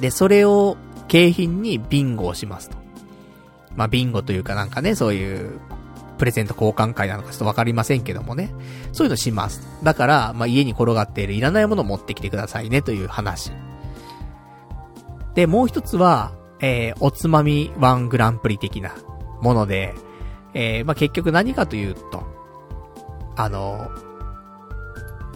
[0.00, 0.76] で、それを
[1.08, 2.76] 景品にビンゴをしますと。
[3.74, 5.58] まあ、ビンゴというかなんかね、そういう、
[6.18, 8.50] プレゼント交換会なのかちょっとわかりませんけどもね。
[8.92, 9.66] そういうのします。
[9.82, 13.52] だから、まあ、家に転がっているいらないものを持ってきてくださいねという話。
[15.34, 18.94] で、もう一つは、えー、おつまみワングランプリ的な
[19.42, 19.94] もので、
[20.54, 22.24] えー、まあ、結局何かというと、
[23.36, 23.90] あの、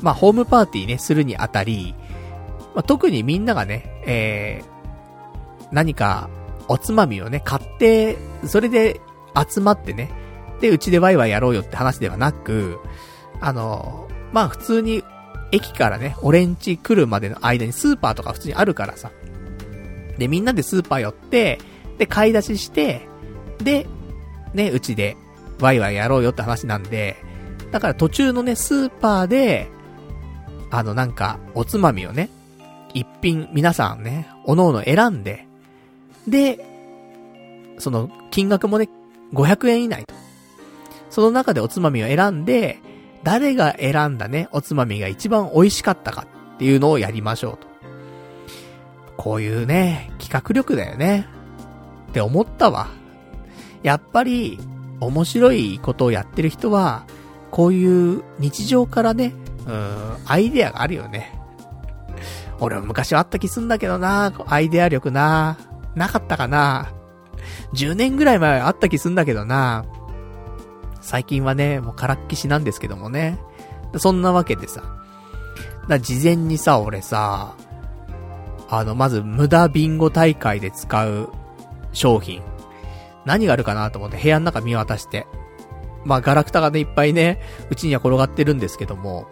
[0.01, 1.95] まあ、ホームパーティーね、するにあたり、
[2.75, 6.31] まあ、特にみんながね、えー、何か、
[6.69, 9.01] おつまみをね、買って、それで
[9.35, 10.11] 集まってね、
[10.61, 12.79] で、うちでワイワイやろうよって話ではなく、
[13.41, 15.05] あの、まあ普通に、
[15.51, 19.11] 駅からね、オレンジ来るまでの間にスーパーとか普通にあるからさ。
[20.19, 21.59] で、みんなでスーパー寄って、
[21.97, 23.09] で、買い出しして、
[23.63, 23.87] で、
[24.53, 25.17] ね、うちで、
[25.61, 27.17] ワイワイやろうよって話なんで、
[27.71, 29.69] だから途中のね、スーパーで、
[30.71, 32.29] あのなんか、おつまみをね、
[32.95, 35.47] 一品、皆さんね、おのおの選んで、
[36.27, 36.65] で、
[37.79, 38.89] その、金額もね、
[39.33, 40.15] 500円以内と。
[41.11, 42.81] その中でおつまみを選んで、
[43.23, 47.69] 誰が選んだね、おつまみが一番美味しかったかっていうのをやりましょうと。
[49.17, 51.27] こういうね、企画力だよね。
[52.11, 52.89] って思ったわ。
[53.83, 54.59] やっぱり、
[55.01, 57.05] 面白いことをやってる人は、
[57.51, 59.35] こういう日常からね、
[59.67, 61.39] うん、アイデアがあるよね。
[62.61, 65.59] 俺は昔はあった気すんだけどな、アイデア力な。
[65.95, 66.93] なかったかな。
[67.75, 69.85] 10年ぐらい前はあった気すんだけどな。
[71.01, 73.39] 最近はね、もうからっきしなんですけどもね。
[73.97, 74.83] そんなわけでさ。
[75.89, 77.55] だ事前にさ、俺さ、
[78.69, 81.31] あの、まず無駄ビンゴ大会で使う
[81.93, 82.43] 商品。
[83.25, 85.27] 何があるかなと思って部屋の中見渡して。
[86.05, 89.27] まあ、ガラクタがね、いっぱいね、うちには転がってるんですけども。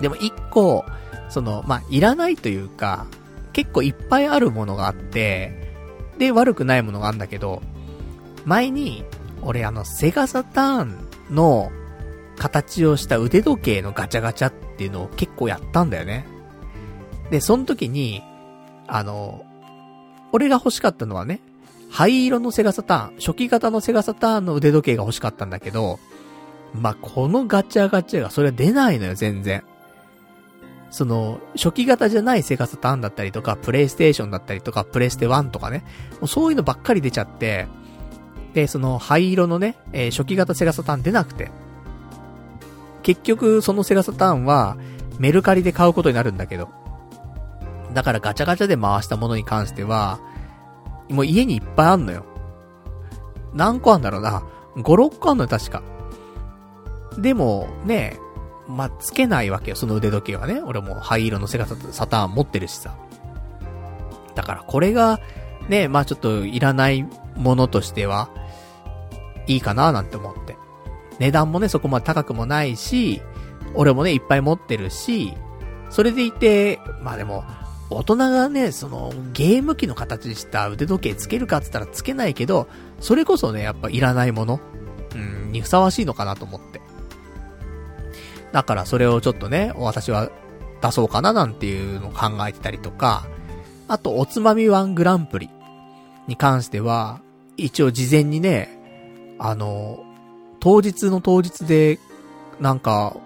[0.00, 0.84] でも一個、
[1.28, 3.06] その、まあ、いらないというか、
[3.52, 5.52] 結構いっぱいあるものがあって、
[6.18, 7.62] で、悪くないものがあるんだけど、
[8.44, 9.04] 前に、
[9.42, 11.70] 俺あの、セガサターンの
[12.36, 16.26] 形をした腕時計のガチャガチャっていうのを結構やったんだよね。
[17.30, 18.22] で、その時に、
[18.86, 19.44] あの、
[20.32, 21.40] 俺が欲しかったのはね、
[21.90, 25.98] 灰色のセガサターン、初期型のセガサターンの腕時計が欲しかったんだけど、
[26.74, 29.62] まあ、このガチャガチャがそれは出ないのよ、全然。
[30.90, 35.84] その、初期型じゃないセガサターンだったりとか、プレイステーションだったりとか、プレステ1とかね、
[36.20, 37.66] もうそういうのばっかり出ちゃって、
[38.54, 41.50] で、その灰色のね、えー、初期型セガサターン出なくて、
[43.02, 44.76] 結局そのセガサターンは、
[45.18, 46.68] メルカリで買うことになるんだけど、
[47.92, 50.20] だからガチャガチャで回したものに関しては、
[51.08, 52.24] もう家にいっぱいあんのよ。
[53.54, 54.42] 何個あんだろうな。
[54.76, 55.82] 5、6個あんのよ、確か。
[57.18, 58.18] でも、ね、
[58.68, 60.62] まあ、つけないわけよ、その腕時計はね。
[60.64, 62.96] 俺も灰色のセガサターン持ってるしさ。
[64.34, 65.20] だからこれが、
[65.68, 68.30] ね、まあちょっといらないものとしては、
[69.46, 70.56] いいかななんて思って。
[71.18, 73.22] 値段もね、そこまで高くもないし、
[73.74, 75.34] 俺もね、いっぱい持ってるし、
[75.90, 77.44] それでいて、まあでも、
[77.90, 82.66] 大人がね、その、ゲーム機の形した腕時計つけるかって言ったらつけないけど、
[83.00, 84.60] それこそね、やっぱいらないもの、
[85.14, 86.80] うん、にふさわしいのかなと思って。
[88.52, 90.30] だからそれをちょっとね、私は
[90.82, 93.26] 出そうかななんていうのを考えてたりとか、
[93.88, 95.50] あと、おつまみワングランプリ
[96.26, 97.20] に関しては、
[97.56, 98.81] 一応事前にね、
[99.44, 100.04] あの、
[100.60, 101.98] 当日の当日で、
[102.60, 103.16] なんか、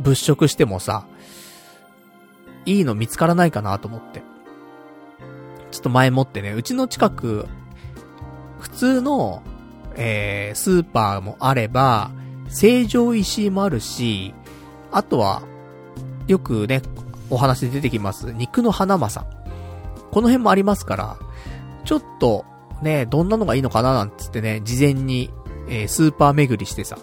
[0.00, 1.04] 物色してもさ、
[2.64, 4.22] いいの見つからないかなと思って。
[5.70, 7.46] ちょっと前もってね、うちの近く、
[8.58, 9.42] 普通の、
[9.96, 12.10] えー、スーパーもあれば、
[12.48, 14.32] 成城石井もあるし、
[14.90, 15.42] あとは、
[16.26, 16.80] よくね、
[17.28, 19.26] お話で出てきます、肉の花正。
[20.10, 21.18] この辺もありますから、
[21.84, 22.46] ちょっと、
[22.82, 25.30] ね、どんなのがいいのかななんつってね、事前に、
[25.68, 26.98] えー、スーパー巡りしてさ。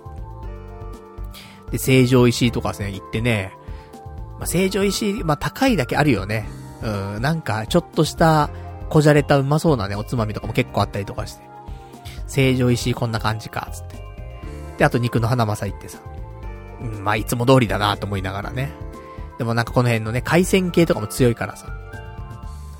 [1.71, 3.53] で、成城石井とかね、行ってね、
[4.39, 6.47] まあ、成城石井、まあ、高いだけあるよね。
[6.81, 8.49] うん、なんか、ちょっとした、
[8.89, 11.43] こじゃれたうまそうなね、おつまみとかも結構あったりとかして。
[12.27, 13.97] 成城石井こんな感じか、つって。
[14.77, 15.99] で、あと肉の花正行ってさ。
[16.81, 18.71] うん、まあ、いつも通りだなと思いながらね。
[19.37, 21.67] でもなんかこの辺のね、海鮮系とかも強いからさ。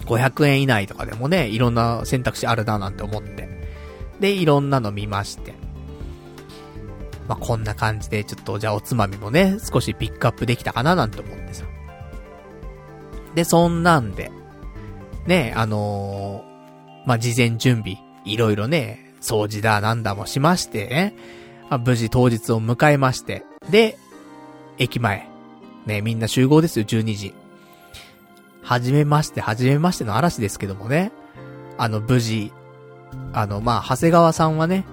[0.06, 3.50] 500円以内とかでもね、いろんな選択肢あるななんて思って。
[4.20, 5.54] で、いろんなの見まして。
[7.28, 11.65] まあ、こんな感じで、ちょっと、じゃあおつまみもね、少しピックアップできたかななんて思ってさ。
[13.34, 14.32] で、そんなんで、
[15.26, 21.15] ね、あのー、まあ、事前準備、いろいろね、掃除だなんだもしましてね、
[21.70, 23.98] まあ、無事当日を迎えまして、で、
[24.78, 25.28] 駅前、
[25.88, 27.34] ね、みんな集合ですよ、12時。
[28.65, 31.12] はじめまして、はじめましての嵐ですけどもね、
[31.78, 32.51] あの、無事、
[33.32, 34.86] あの、まあ、長谷川さんはね、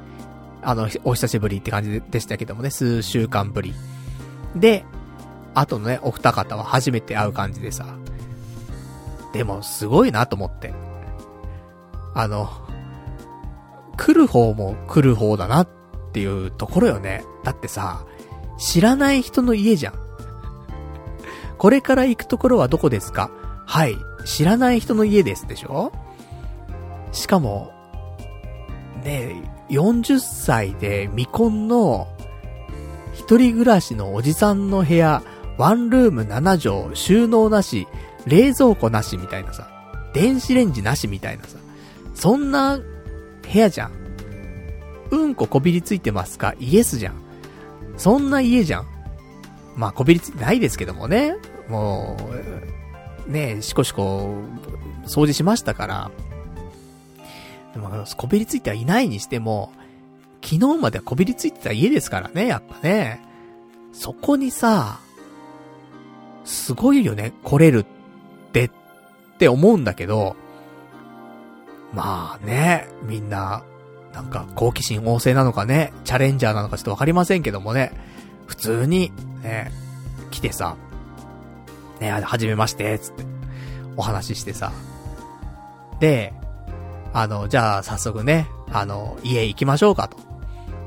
[0.60, 3.74] あの、お久しぶりって感じでしたけどもね、数週間ぶり。
[4.54, 4.84] で、
[5.54, 7.86] あとのね、お二方は初めて会う感じでさ。
[9.32, 10.74] でも、すごいなと思って。
[12.14, 12.50] あの、
[13.96, 15.68] 来る方も来る方だなっ
[16.12, 17.24] ていうところよね。
[17.42, 18.04] だってさ、
[18.58, 19.94] 知らない人の家じゃん。
[21.56, 23.30] これから行くところはどこですか？
[23.66, 25.92] はい、知らない人の家ですでしょ？
[27.12, 27.72] しかも、
[29.04, 29.34] ね
[29.68, 32.08] 40歳で未婚の
[33.14, 35.22] 一人暮らしのおじさんの部屋、
[35.56, 37.86] ワンルーム7畳、収納なし、
[38.26, 39.68] 冷蔵庫なしみたいなさ、
[40.12, 41.58] 電子レンジなしみたいなさ、
[42.14, 42.84] そんな部
[43.58, 43.92] 屋じゃん。
[45.10, 46.54] うんここびりついてますか？
[46.58, 47.14] イエスじゃん。
[47.96, 48.86] そんな家じゃん。
[49.76, 51.34] まあ、こびりついてないですけどもね。
[51.68, 52.81] もう、
[53.26, 54.34] ねえ、しこしこ、
[55.06, 56.10] 掃除しましたから。
[57.74, 59.72] でも、こびりついてはいないにしても、
[60.42, 63.20] 昨日まではこびりついてた家ですからね、やっぱね。
[63.92, 64.98] そこにさ、
[66.44, 67.86] すごいよね、来れるっ
[68.52, 68.70] て、っ
[69.38, 70.36] て思うんだけど、
[71.92, 73.62] まあね、みんな、
[74.12, 77.92] なんか好奇心旺盛なのかね、チャレンジャーなのかちょっとわかりませんけどもね、
[78.46, 79.70] 普通に、ね、
[80.30, 80.76] 来てさ、
[82.02, 83.24] ね、はじめまして、つって、
[83.96, 84.72] お話ししてさ。
[86.00, 86.34] で、
[87.12, 90.16] あの、じゃあ早速ね、あの、家行きましょうかと。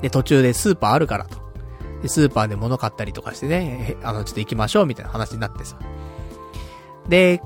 [0.01, 1.38] で、途中でスーパーあるからと。
[2.01, 5.78] で、スーパーで物買ったりとかしてね、あの、ちょっと行きましょうみたいな話になってさ。
[7.08, 7.41] で、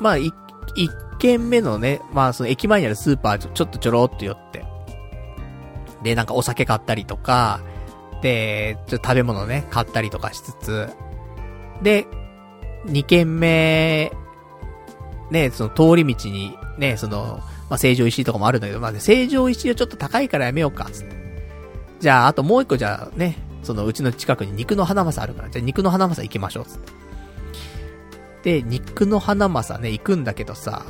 [0.00, 0.34] まあ、一、
[0.76, 4.64] 一軒目のね、まあ、その駅前にあるスーパーちょちょっとちょろっと寄って。
[6.02, 7.60] で、なんかお酒買ったりとか、
[8.22, 10.88] で、ちょっと食べ物ね、買ったりとかしつつ、
[11.82, 12.06] で、
[12.84, 14.12] 二軒目、
[15.30, 17.40] ね、その通り道に、ね、その、
[17.70, 21.16] まあ、成城石井とかもあるんだけど、まあ、ね、成城石井はちょっと高いからやめようか、つって。
[22.00, 26.78] じゃあ、あともう一個じゃあね、そのうちの近くに肉の花正あるから、じゃあ肉の花正行きましょう、つっ
[28.42, 28.60] て。
[28.60, 30.84] で、肉の花正ね、行くんだけどさ、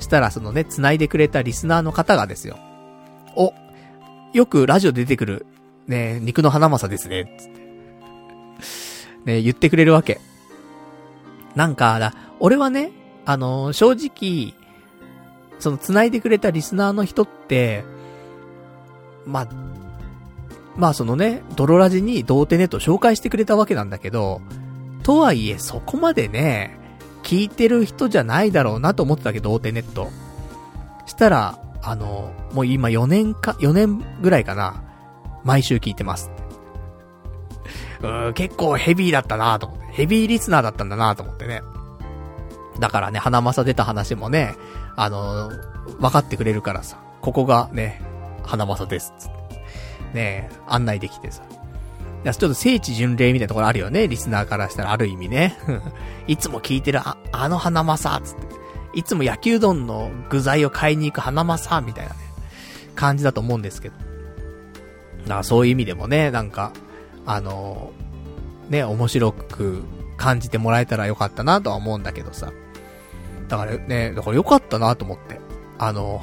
[0.00, 2.58] したらそのね、繋いでくれたリスナーの方がですよ。
[3.36, 3.54] お、
[4.32, 5.46] よくラジオ出てくる、
[5.86, 7.66] ね、肉の花正ですね、つって。
[9.24, 10.20] ね、言ってくれるわけ。
[11.56, 12.92] なんか、だ、俺はね、
[13.24, 14.54] あのー、正直、
[15.58, 17.84] その繋いでくれたリスナーの人って、
[19.24, 19.48] ま、
[20.76, 24.42] まあそのね、ドロラジに童貞ネット紹介してくれたわけなんだけど、
[25.02, 26.78] とはいえそこまでね、
[27.22, 30.10] 聞いてる人じゃないだろうなと思ってたけど、童貞ネット。
[31.06, 34.82] したら、あの、もう今4年か、4年ぐらいかな。
[35.44, 36.30] 毎週聞いてます。
[38.00, 39.85] うー結構ヘビーだったなと思って。
[39.96, 41.62] ヘビーリスナーだったんだなと思ってね。
[42.78, 44.54] だからね、花正出た話もね、
[44.94, 45.50] あの、
[45.98, 48.02] 分かってくれるからさ、ここがね、
[48.44, 49.36] 花正です、つって。
[50.12, 51.42] ね案内できてさ。
[52.24, 55.56] いや、ちょっと聖地巡礼みたいなところあるよね、リスナーからしたらある意味ね。
[56.28, 58.46] いつも聞いてるあ、あの花正、つって。
[58.92, 62.16] いつも焼きうどんの具材を買いに行く花正、みたいなね、
[62.94, 63.94] 感じだと思うんですけど。
[65.22, 66.72] だからそういう意味でもね、なんか、
[67.24, 67.92] あの
[68.68, 69.84] ね、面白く
[70.16, 72.52] 感じてもらえたらよかったなとは思うんだけどさ。
[73.48, 75.40] だからね、だからよかったなと思って。
[75.78, 76.22] あの、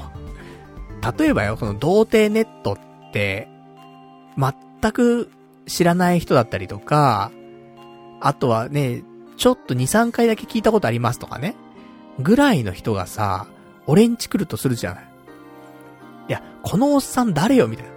[1.18, 3.48] 例えばよ、その童貞ネットって、
[4.38, 5.30] 全く
[5.68, 7.32] 知らない人だったりとか、
[8.20, 9.04] あとはね、
[9.38, 11.56] ちょっと2、3回だけ聞いたことありますとかね。
[12.20, 13.48] ぐらいの人がさ、
[13.88, 15.04] 俺んち来るとするじゃない。
[16.30, 17.92] いや、このおっさん誰よみたいな。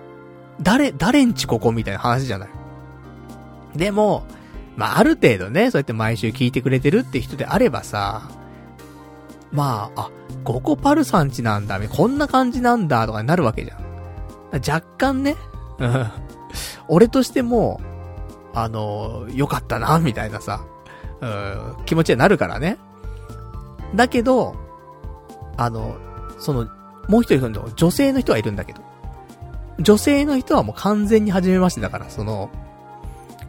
[0.61, 2.49] 誰、誰んちここみたいな話じゃない。
[3.77, 4.25] でも、
[4.77, 8.31] まあ、ある程度ね、そうやって毎週聞いてくれてるって人であればさ、
[9.53, 10.11] まあ、あ、
[10.45, 13.87] ゴコパルさんちなんだ、こんな感じなんだ、とかになるわけじゃん。
[14.53, 15.37] 若干ね、
[15.79, 16.07] うん。
[16.89, 17.81] 俺としても、
[18.55, 20.65] あの、良かったな、みたいなさ、
[21.21, 22.79] うん、気持ちになるからね。
[23.95, 24.57] だけど、
[25.57, 25.97] あの、
[26.39, 26.69] その、
[27.09, 28.83] もう一人の女性の人はいるんだけど、
[29.79, 32.51] 女性の人はもう完全に初めましてだから、その、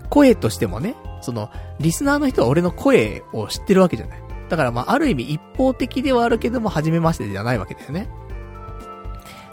[0.09, 0.95] 声としてもね、
[1.27, 1.49] その、
[1.81, 4.21] リスナーの人は俺の声を知ってるわけじゃない。
[4.47, 8.07] だからまあ、ある意味一方的ではあるけども、初めましてじゃないわけだよね。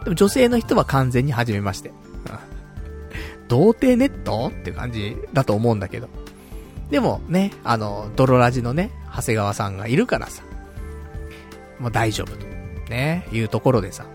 [0.05, 1.91] でも女性の人は完全に初めまして。
[3.49, 6.09] 童貞ネットって感じだと思うんだけど。
[6.91, 10.45] でもね、あの、ドロラジのね、長谷川さんがいるからさ。
[11.81, 12.47] もう大丈夫と。
[12.89, 14.07] ね、いうところでさ。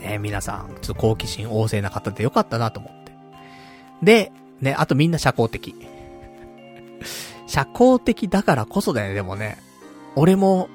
[0.00, 3.12] ね、皆さん、ちょっと好奇心旺盛な方でよかったなと思って。
[4.00, 5.74] で、ね、あとみんな社交的。
[7.46, 9.58] 社交的だからこそだよね、でもね。
[10.16, 10.68] 俺も、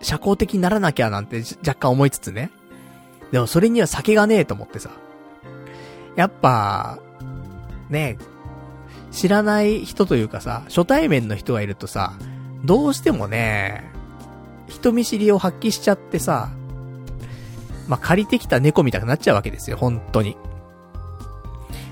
[0.00, 2.50] 社交的にならなきゃなんて若干思いつつね。
[3.32, 4.90] でもそれには酒がねえと思ってさ。
[6.16, 6.98] やっぱ、
[7.90, 8.16] ね、
[9.10, 12.12] 知らない人というかさ、初対面の人がいるとさ、
[12.64, 13.90] どうしてもね、
[14.68, 16.50] 人見知りを発揮しちゃってさ、
[17.86, 20.36] まあ、借りてきた猫みたいになっちゃうわけですよ、本当に。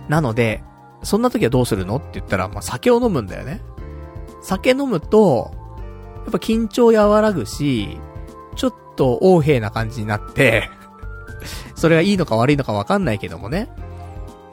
[0.08, 0.62] なので、
[1.06, 1.96] そんな時はどうするの？
[1.96, 3.62] って言ったら、まあ、酒を飲むんだよね。
[4.42, 5.52] 酒飲むと、
[6.24, 7.98] やっぱ緊張和らぐし、
[8.56, 10.68] ちょっと横柄な感じになって
[11.76, 13.68] それがいいのか悪いのかわかんないけどもね。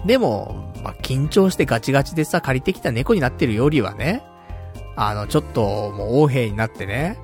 [0.05, 4.23] でも、まあ、緊張してガチガチでさ、借りてきた猫になってるよりはね、
[4.95, 7.17] あの、ちょっと、もう横柄になってね、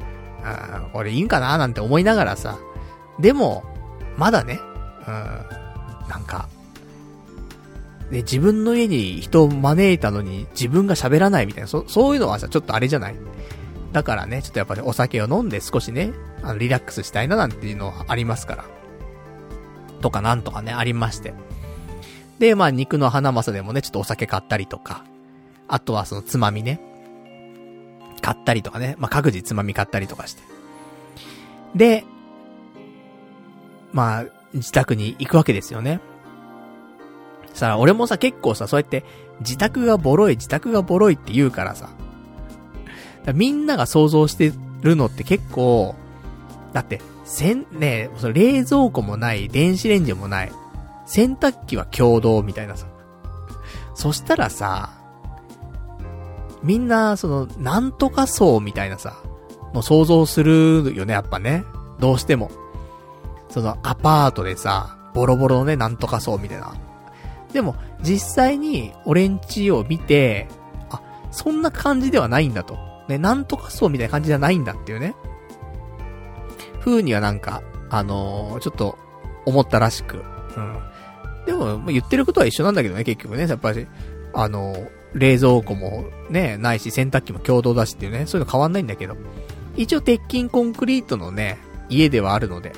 [0.44, 1.58] あこれいいんかな？
[1.58, 2.58] なんて思いながらさ、
[3.20, 3.64] でも、
[4.18, 4.60] まだね、
[5.08, 5.14] うん、
[6.10, 6.48] なんか、
[8.12, 13.16] で、自分の家に人を招いたのに自分が喋らないみたいな、そ、そういうのはさ、ちょっとあれじゃない？
[13.92, 18.66] だからね、ちょっとやっぱりお酒を飲んで少しね、あの、リラックスしたいななんていうのはありますから。
[20.02, 21.34] とかなんとかね、ありまして。
[22.40, 25.04] で、まあ肉の花正でもね、ちょっとお酒買ったりとか、
[25.68, 26.80] あとはそのつまみね、
[28.22, 30.42] 買ったりとかね、まあ各自つまみ買ったりとかして。
[31.76, 32.06] で、
[33.92, 36.00] まあ、自宅に行くわけですよね。
[37.60, 39.04] さ、俺もさ、結構さ、そうやって、
[39.42, 41.90] 自宅がボロい、自宅がボロいって言うからさ。
[43.26, 44.52] らみんなが想像して
[44.82, 45.96] るのって結構、
[46.74, 50.52] だって、せん、ねその冷蔵庫もない、電子レンジもない、
[51.06, 52.88] 洗濯機は共同みたいなさ。
[53.94, 54.92] そしたらさ、
[56.64, 59.22] みんな、その、なんとか層みたいなさ、
[59.74, 61.64] の想像するよね、やっぱね。
[62.00, 62.50] どうしても。
[63.50, 66.74] その、アパートでさ、ボロボロのね、なんとか層みたいな。
[67.54, 70.48] でも、実際に、俺んちを見て、
[70.90, 72.78] あ、そんな感じではないんだと。
[73.08, 75.16] ね、なんとか層みたいな感じじゃないんだっていうね。
[76.80, 78.98] 風にはなんか、あのー、ちょっと、
[79.46, 80.18] 思ったらしく。
[80.18, 80.80] うん。
[81.46, 83.48] でも、言ってることは一緒なんだけどね、結局ね。
[83.48, 83.88] やっぱり、
[84.34, 89.16] あのー、冷蔵庫もね、ないし、洗濯機も共同だしっていうね、そういうの変わんないんだけど。
[89.76, 91.58] 一応鉄筋コンクリートのね、
[91.90, 92.74] 家ではあるので。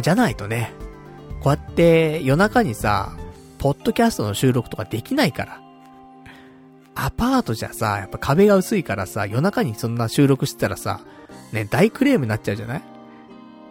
[0.00, 0.72] じゃないとね、
[1.40, 3.12] こうやって夜中にさ、
[3.58, 5.60] ポッドキャストの収録とかできないから。
[6.94, 11.00] アパートじゃさ、やっぱ壁が薄いからさ、夜中にそんな収録してたらさ、
[11.52, 12.82] ね、大クレームになっちゃうじゃない？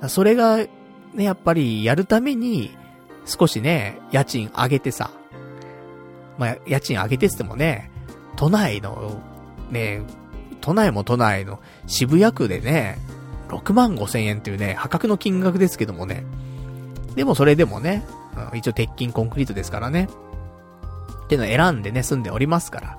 [0.07, 0.67] それが、ね、
[1.17, 2.71] やっぱりやるために、
[3.25, 5.11] 少しね、家賃上げてさ、
[6.39, 7.91] まあ、家賃上げてってもね、
[8.35, 9.21] 都内の、
[9.69, 10.01] ね、
[10.61, 12.97] 都内も都内の渋谷区でね、
[13.49, 16.23] 6万5千円っていうね、破格の金額ですけどもね。
[17.19, 18.05] でもそれでもね、
[18.53, 20.07] うん、一応鉄筋コンクリートですからね。
[21.25, 22.97] っていうのを選んでね、住んでおりますから。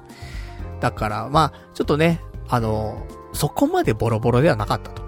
[0.78, 5.02] だから、まあ、ちょっとね、あの、そこまでボロボロではなかったと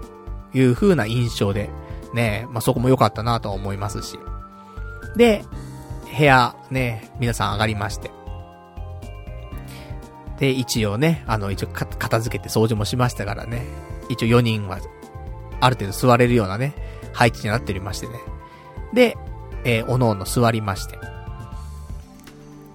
[0.55, 1.69] いう風な印象で、
[2.15, 4.17] ね、まあ、そこも良かったなと思いますし。
[5.15, 5.45] で、
[6.17, 8.09] 部屋、ね、皆さん上がりまして。
[10.39, 13.63] で、一応ね、あの、一応片付けて掃除もしましたからね。
[14.09, 14.79] 一応4人は、
[15.59, 16.73] ある程度座れるようなね、
[17.13, 18.32] 配置になっておりましてね。
[18.93, 19.17] で、
[19.63, 20.99] えー、おのおの座りまして。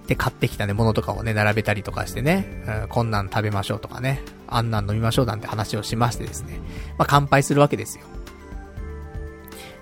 [0.07, 2.47] で、買ってきたね、ものとかをね、並べたりとかしてね、
[2.83, 6.61] うん、こんなん食べましょうとかね、あんなん飲みましょうなんて話をしましてですね、
[6.97, 8.05] まあ、乾杯するわけですよ。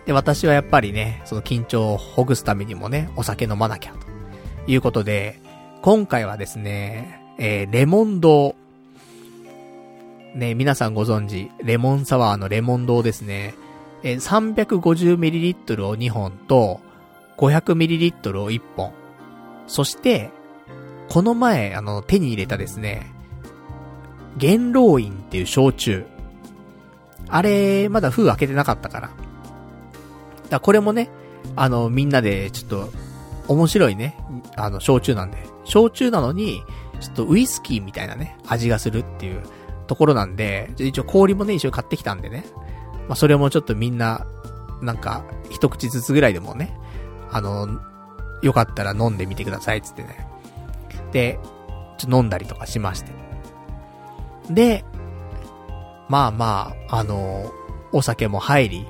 [0.04, 5.40] で、私はやっぱりね、その緊張をほぐすためにもね、お酒飲まなきゃ、ということで、
[5.82, 8.56] 今回はですね、えー、レモン堂。
[10.34, 13.54] ね、皆さんご存知、レモンサワーのレモン堂ですね。
[14.06, 16.80] え、350ml を2本と、
[17.38, 18.92] 500ml を1本。
[19.66, 20.30] そして、
[21.08, 23.12] この前、あの、手に入れたですね、
[24.36, 26.06] 元老院っていう焼酎。
[27.28, 29.10] あれ、まだ封開けてなかったから。
[30.50, 31.10] だこれもね、
[31.56, 32.92] あの、みんなで、ちょっと、
[33.48, 34.16] 面白いね、
[34.54, 35.38] あの、焼酎なんで。
[35.64, 36.62] 焼酎なのに、
[37.00, 39.42] ちょっとウイスキーみたいなね、味がするっていう
[39.88, 42.44] ところなんで、一応氷もね、一緒に買ってきたんでね。
[43.08, 44.26] まあ、それもちょっとみんな、
[44.82, 46.76] なんか、一口ずつぐらいでもね、
[47.30, 47.80] あの、
[48.42, 50.26] よかったら飲んでみてください、つってね。
[51.12, 51.38] で、
[51.98, 53.12] ちょ飲んだりとかしまして。
[54.50, 54.84] で、
[56.08, 57.50] まあまあ、あの、
[57.92, 58.86] お酒も入り、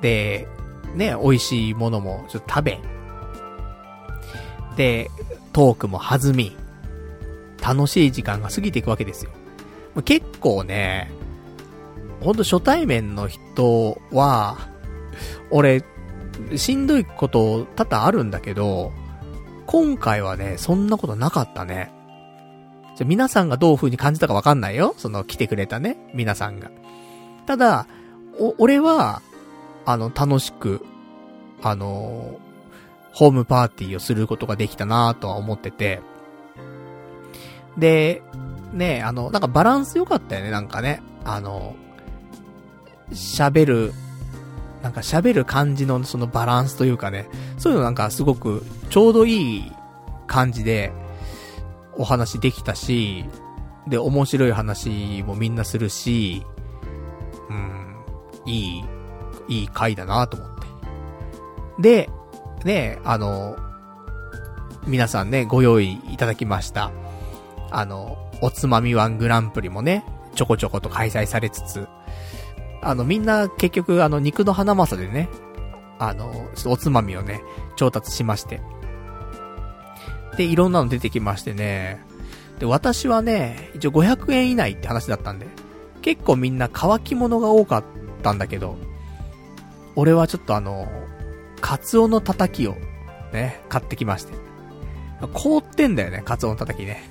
[0.00, 0.46] で、
[0.94, 2.80] ね、美味しいものもちょっと食べ、
[4.76, 5.10] で、
[5.52, 6.56] トークも弾み、
[7.62, 9.30] 楽しい時間が過ぎていくわけですよ。
[10.04, 11.10] 結構ね、
[12.26, 14.58] ほんと初対面の人は、
[15.50, 15.84] 俺、
[16.56, 18.92] しんどいこと多々あるんだけど、
[19.66, 21.92] 今回はね、そんなことなかったね。
[22.96, 24.96] じゃ、皆さんがどういう風に感じたかわかんないよ。
[24.98, 26.72] その来てくれたね、皆さんが。
[27.46, 27.86] ただ、
[28.40, 29.22] お、俺は、
[29.84, 30.84] あの、楽しく、
[31.62, 32.40] あの
[33.12, 36.02] ホームパーティーをすることができたなとは思ってて、
[37.78, 38.22] で、
[38.72, 41.02] ねあの、なんかバランス良かったよね、なんかね。
[41.24, 41.76] あの、
[43.10, 43.92] 喋る、
[44.82, 47.28] なんか喋る感じのそのバランスというかね、
[47.58, 49.72] そういうのなんかすごくちょうどいい
[50.26, 50.92] 感じで
[51.96, 53.24] お話できたし、
[53.86, 56.44] で、面白い話もみんなするし、
[57.48, 57.96] うん、
[58.44, 58.84] いい、
[59.48, 60.66] いい回だなと思って。
[61.78, 62.10] で、
[62.64, 63.56] ね、あの、
[64.86, 66.90] 皆さんね、ご用意いただきました。
[67.70, 70.04] あの、おつまみワングランプリもね、
[70.34, 71.88] ちょこちょこと開催されつつ、
[72.86, 75.28] あの、みんな結局あの、肉の花正でね、
[75.98, 76.32] あの、
[76.66, 77.42] おつまみをね、
[77.74, 78.60] 調達しまして。
[80.36, 82.00] で、いろんなの出てきましてね。
[82.60, 85.46] で、私はね、一応500円以内って話だったんで、
[86.00, 87.84] 結構みんな乾き物が多かっ
[88.22, 88.76] たんだけど、
[89.96, 90.88] 俺はちょっとあの、
[91.60, 92.76] カツオのたたきを、
[93.32, 94.34] ね、買ってきまして。
[95.32, 97.02] 凍ってんだよね、カツオのたたきね。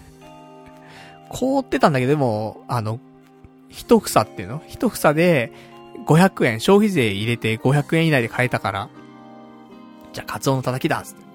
[1.29, 2.99] 凍ってたんだけど、でも、あの、
[3.69, 4.61] 一房っていうの？
[4.67, 5.51] 一房で、
[6.05, 8.89] 500円、消費税入れて500円以内で買えたから、
[10.13, 11.25] じゃあ、カツオのたたきだつって。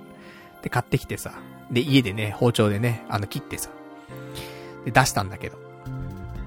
[0.62, 1.32] で、買ってきてさ。
[1.70, 3.70] で、家でね、包丁でね、あの、切ってさ。
[4.84, 5.58] で、出したんだけど。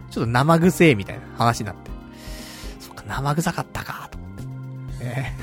[0.10, 1.92] ちょっと生臭えみたいな話になって。
[2.80, 5.06] そっか、生臭かったか、と思って。
[5.06, 5.38] ね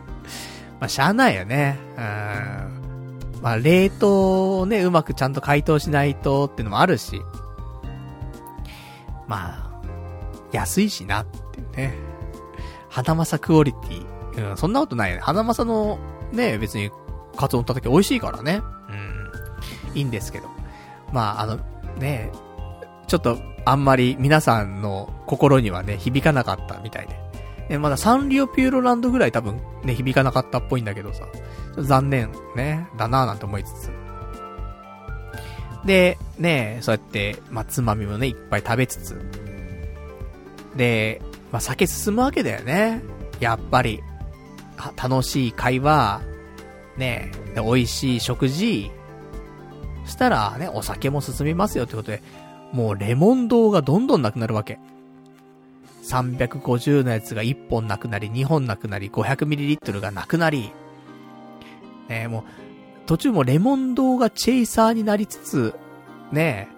[0.80, 1.78] まあ、しゃあないよね。
[1.96, 3.40] うん。
[3.42, 7.22] まあ、冷凍をね、うまくちゃんと解凍しないとってのもあるし。
[9.26, 9.67] まあ、
[10.52, 11.94] 安いしなっていうね。
[12.88, 14.50] 花正クオリティ。
[14.50, 15.22] うん、そんなことないよね。
[15.22, 15.98] 花正の、
[16.32, 16.90] ね、別に、
[17.36, 18.62] カツオのたたき美味しいからね。
[18.88, 19.98] うん。
[19.98, 20.48] いいんですけど。
[21.12, 21.58] まあ、あの、
[21.98, 22.30] ね、
[23.06, 27.18] ちょっと、あんまり皆さんの心にはね、響かなかったみたいで。
[27.68, 31.26] ね、まだサンリオピューロランドぐらい多分ね、響かなかったっぽいんだけどさ。
[31.76, 33.90] 残念、ね、だなぁなんて思いつつ。
[35.84, 39.47] で、ね、そうやって、まあ、つまみもね、いっぱい食べつつ。
[40.78, 41.20] で、
[41.52, 43.02] まあ、酒進むわけだよね。
[43.40, 44.02] やっぱり。
[44.96, 46.20] 楽しい会話、
[46.96, 48.90] ね、美味しい食事、
[50.06, 52.22] したらね、お酒も進みますよってことで、
[52.72, 54.78] もうレモン堂がどんどんなくなるわけ。
[56.04, 60.72] 350のやつが1本なくなり、2本なくなり、500ml がなくなり、
[62.08, 62.42] ね、もう、
[63.06, 65.74] 途中もレモン堂がチェイサーになりつつ、
[66.32, 66.68] ね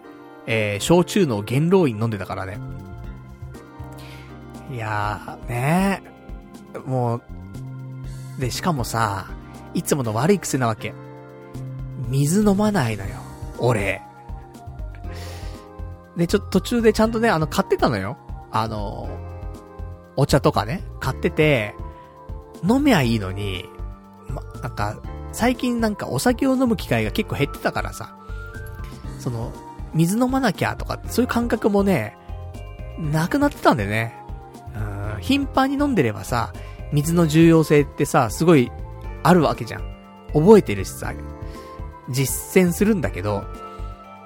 [0.46, 2.58] え、えー、焼酎の元老院飲んでたからね。
[4.70, 6.02] いやー、ね
[6.86, 7.22] もう、
[8.40, 9.26] で、しかもさ、
[9.74, 10.94] いつもの悪い癖なわけ。
[12.08, 13.10] 水飲まないのよ。
[13.58, 14.02] 俺。
[16.16, 18.16] で、ちょっと途中でちゃんとね、あの、買ってたのよ。
[18.50, 19.08] あの、
[20.16, 21.74] お茶とかね、買ってて、
[22.68, 23.64] 飲めばいいのに、
[24.28, 25.00] ま、なんか、
[25.32, 28.16] 最近なんかお酒を飲む機会が結構減ってたからさ、
[29.18, 29.52] その、
[29.94, 32.16] 水飲まなきゃとか、そういう感覚もね、
[32.98, 34.19] なくなってたんだよね。
[35.20, 36.52] 頻繁に飲んでればさ、
[36.92, 38.70] 水の重要性ってさ、すごい、
[39.22, 39.82] あるわけじゃん。
[40.32, 41.12] 覚えてるしさ、
[42.08, 43.44] 実践するんだけど、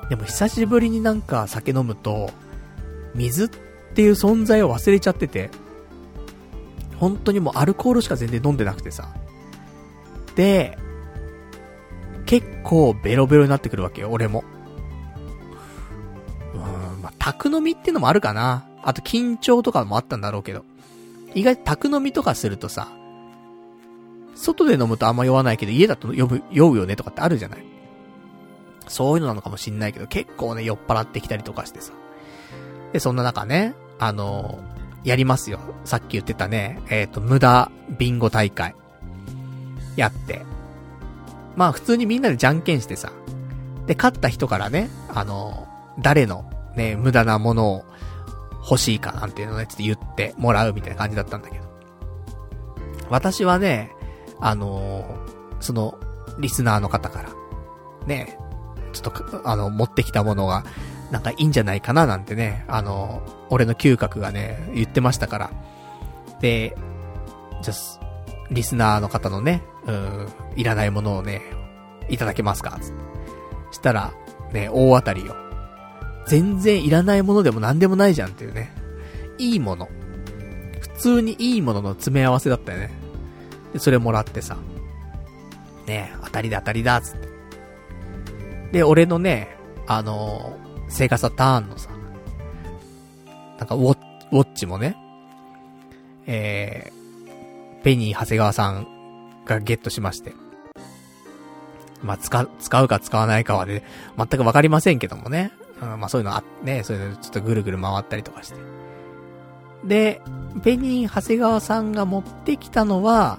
[0.09, 2.31] でも久しぶりになんか酒飲むと、
[3.15, 3.49] 水っ
[3.95, 5.51] ていう存在を忘れちゃってて、
[6.99, 9.09] 本当にもうアルコールしか全然飲んでなくてさ。
[10.37, 10.79] で、
[12.27, 14.45] 結構ベロベロになってくるわけよ、俺も。
[16.55, 18.65] うん、まあ、宅飲みってのもあるかな。
[18.83, 20.65] あと緊張とかもあったんだろうけど。
[21.35, 22.89] 意外と宅飲みとかするとさ、
[24.35, 27.65] 外で飲むとあんま酔わないけど、家だと酔う、酔うよねとかってあるじゃない？
[28.89, 31.93] そういうのなのかもしんないけど、結構ね、酔っ払ってきたりとかしてさ。
[32.93, 35.61] で、そんな中ね、あのー、やりますよ。
[35.85, 38.75] さっき言ってたね、えっ、ー、と、無駄ビンゴ大会。
[39.97, 40.45] やって。
[41.57, 43.13] まあ普通にみんなでじゃんけんしてさ。
[43.87, 47.85] で、勝った人からね、あのー、誰のね、無駄なものを
[48.65, 51.65] 欲しいかなんていうのね、ちょっと言ってもらうみたいな感じだったんだけど。
[53.11, 53.91] 私はね、
[54.41, 55.05] あの
[55.61, 55.99] その、
[56.39, 57.31] リスナーの方から、
[58.07, 58.39] ね、
[58.93, 60.65] ちょっと、あの、持ってきたものが、
[61.11, 65.51] なんかいいんじゃないかななんてね、あの、俺の嗅覚がね、言ってましたから。
[66.41, 66.77] で、
[67.63, 67.75] じゃ
[68.51, 71.43] リスナーの方のね、うん、いらないものをね、
[72.09, 72.79] いただけますか?
[72.81, 73.05] つって。
[73.73, 74.13] したら、
[74.53, 75.35] ね、大当たりよ。
[76.27, 78.73] 全然いらないものでも何でもないじゃんっていうね。
[79.39, 79.89] いいもの。
[80.81, 82.91] 普通にいいものの詰め合わせだったよね。
[83.73, 84.57] で、それもらってさ。
[85.87, 87.29] ね当たりだ当たりだ、つって。
[88.73, 89.57] で、俺のね、
[89.87, 91.91] あのー、セガサターンのさ、
[93.59, 93.97] なんかウォ
[94.33, 94.97] ウォッチもね、
[96.27, 98.87] えー、ペニー長谷川さん
[99.45, 100.33] がゲットしまして。
[102.03, 103.83] まあ、使、使うか使わないかはね、
[104.19, 105.53] 全くわかりませんけどもね。
[105.83, 108.57] うん、まあそういうのあ、ね、そういうのちょっとぐるぐる回ったりとかして。
[109.85, 110.23] で、
[110.63, 113.39] ペニー長谷川さんが持ってきたのは、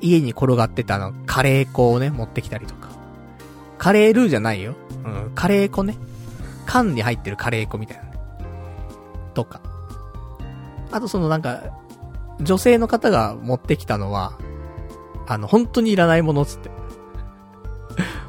[0.00, 2.88] 家に転がってたあの、カレー粉をね、持ってきたりとか。
[3.78, 4.74] カレールーじゃないよ。
[5.04, 5.96] うん、カレー粉ね。
[6.66, 8.10] 缶に入ってるカレー粉みたいな、ね。
[9.34, 9.60] とか。
[10.90, 11.62] あとそのなんか、
[12.40, 14.38] 女性の方が持ってきたのは、
[15.26, 16.70] あの、本当にいらないものつって。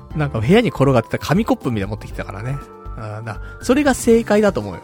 [0.15, 2.57] なんか部屋に転がってた紙コップみたいな持ってきたからね。
[2.99, 3.41] うんだ。
[3.61, 4.81] それが正解だと思うよ。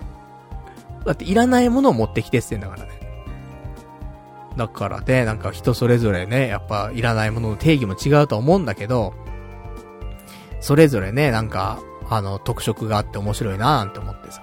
[1.06, 2.90] だっていらないものを持ってきてってんだからね。
[4.58, 9.14] だからね、なんか人それぞれね、やっぱいらないものの定義も違うと思うんだけど、
[10.62, 14.42] それぞれね、なんか、あの、特色があって面白いなーなんて思ってさ。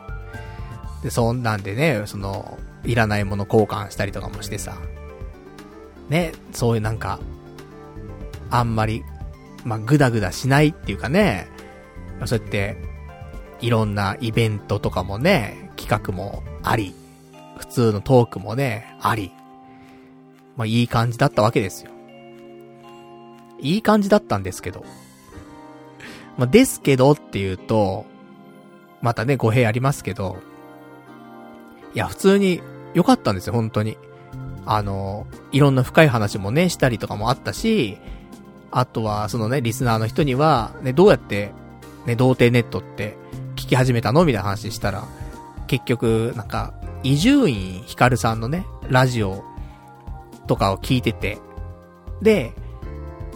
[1.02, 4.76] で、そんなんでね、その、いらないもの交換したりとかもしてさ。
[6.08, 7.18] ね、そういうなんか、
[8.50, 9.02] あんまり、
[9.64, 11.48] まあ、ぐだぐだしないっていうかね、
[12.26, 12.76] そうやって、
[13.62, 16.94] いろんなイベントとかもね、企画もあり、
[17.56, 19.32] 普通のトークもね、あり。
[20.56, 21.92] まあ、いい感じだったわけですよ。
[23.60, 24.84] いい感じだったんですけど。
[26.36, 28.04] まあ、ですけどっていうと、
[29.00, 30.38] またね、語弊ありますけど、
[31.94, 32.60] いや、普通に
[32.94, 33.96] 良かったんですよ、本当に。
[34.66, 37.96] あの、いろんな深い話もね、したりとかもあったし、
[38.72, 41.52] あとは、そのね、リスナーの人には、ね、どうやって、
[42.06, 43.16] ね、童貞ネットって
[43.72, 44.24] き始めたの？
[44.24, 45.04] みたいな話したら、
[45.66, 49.42] 結局、なんか、伊集院光さんのね、ラジオ
[50.46, 51.38] とかを聞いてて、
[52.20, 52.52] で、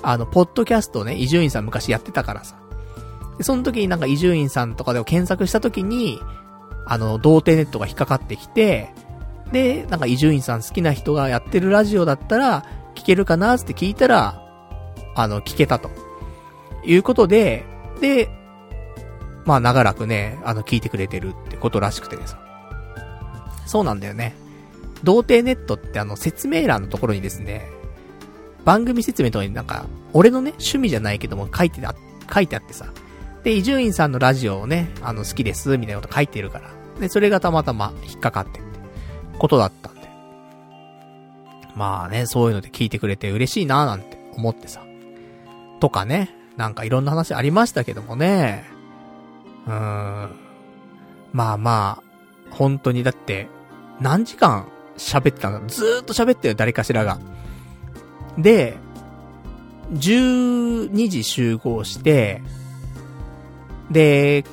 [0.02, 2.56] あの、ポッドキャストをね、伊集院さん昔やってたからさ。
[3.38, 6.20] で、その時になんか伊集院さんとかで検索した時に、
[6.86, 8.92] あの、童貞ネットが引っかかってきて、
[9.52, 12.64] で、なんか伊集院さん好きな人がやってるラジオだったら、
[12.94, 13.54] 聞けるかな？
[13.56, 14.42] って聞いたら、
[15.14, 15.90] あの、聞けたと。
[16.84, 17.64] いうことで、
[18.00, 18.28] で、
[19.46, 22.38] まあ長らくね、あの、聞いてくれてるってことらしくてねさ。
[23.64, 24.34] そうなんだよね。
[25.04, 27.70] 童貞ネットってあの、説明欄のところにですね、
[28.64, 31.94] 番組説明とかになんか、俺のね、趣味じゃないけども書いてあ、
[32.32, 32.86] 書いてあってさ。
[33.44, 36.70] で、伊集院さんのラジオをね、あの、好きです、みたいなこと書いてるから。
[36.98, 38.68] で、それがたまたま引っかかってって、
[39.38, 40.08] ことだったんで。
[41.76, 44.82] まあね、そういうので聞いてくれて嬉しいなーなんて思ってさ。
[45.78, 48.75] とかね、なんかいろんな話ありましたけどもね。
[49.66, 49.72] うん。
[51.32, 52.02] まあまあ、
[52.50, 53.48] 本当にだって、
[54.00, 55.66] 何時間喋ってたの？
[55.66, 57.18] ずーっと喋ってる誰かしらが。
[58.38, 58.76] で、
[59.92, 62.42] 12時集合して、
[63.90, 64.44] で、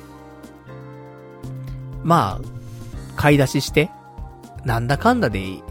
[2.02, 2.44] まあ、
[3.16, 3.90] 買い出しして、
[4.64, 5.62] なんだかんだで1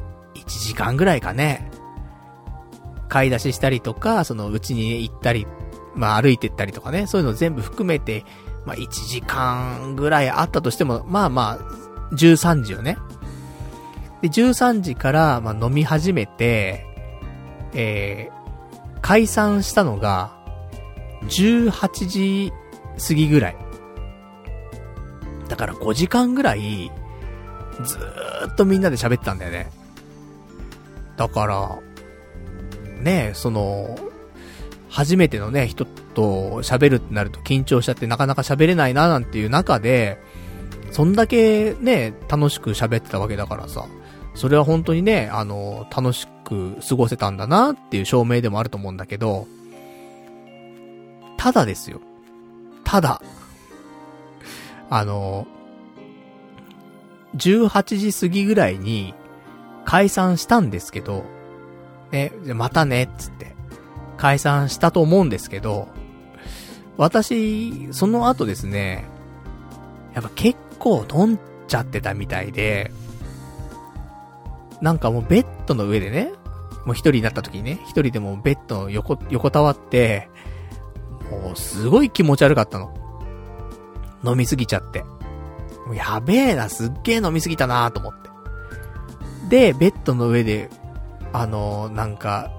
[0.46, 1.70] 時間ぐらいかね。
[3.10, 5.46] 買い出ししたりとか、そのうちに行ったり、
[5.96, 8.26] まあ歩いてったりとかね、そういうの全部含めて、
[8.66, 12.98] まあ1時間ぐらいあったとしても、まあまあ、13時よね。
[14.22, 16.86] で、13時から、まあ飲み始めて、
[17.74, 20.32] えー、解散したのが、
[21.24, 22.54] 18時
[23.08, 23.58] 過ぎぐらい。
[25.50, 26.92] だから5時間ぐらい、
[27.84, 29.72] ずーっとみんなで喋ってたんだよね。
[31.18, 31.80] だから、
[33.02, 33.98] ねその、
[34.94, 40.20] 初めてのね、人と喋るってなると緊張しちゃってなかなか喋れないななんていう中で、
[40.92, 43.88] そんだけね、楽しく喋ってたわけだからさ、
[44.36, 49.48] それは本当にね、あの、楽しく過ごせたんだなっていう証明でもあると思うんだけど、
[51.38, 52.00] ただですよ。
[52.84, 53.20] ただ、
[54.92, 55.48] あの、
[57.36, 59.16] 18時過ぎぐらいに
[59.86, 61.24] 解散したんですけど、
[62.12, 63.53] ね、またね、つって、
[64.24, 65.90] 解散したと思うんですけど、
[66.96, 69.04] 私、その後ですね、
[70.14, 72.90] やっぱ結構飲んじゃってたみたいで、
[74.80, 76.32] なんかもうベッドの上でね、
[76.86, 80.30] もう一人になった時にね、一人でもベッドの横、横たわって、
[81.30, 82.94] もうすごい気持ち悪かったの。
[84.24, 85.04] 飲みすぎちゃって。
[85.86, 88.30] もうやべえな、すっげえ飲みすぎたなと思って。
[89.50, 90.70] で、ベッドの上で、
[91.34, 92.54] あのー、なんか、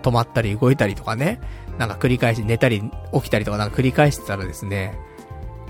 [0.00, 1.40] 止まったり動いたりとかね、
[1.78, 2.82] なんか繰り返し寝たり
[3.12, 4.98] 起きたりとかなんか繰り返してたらですね、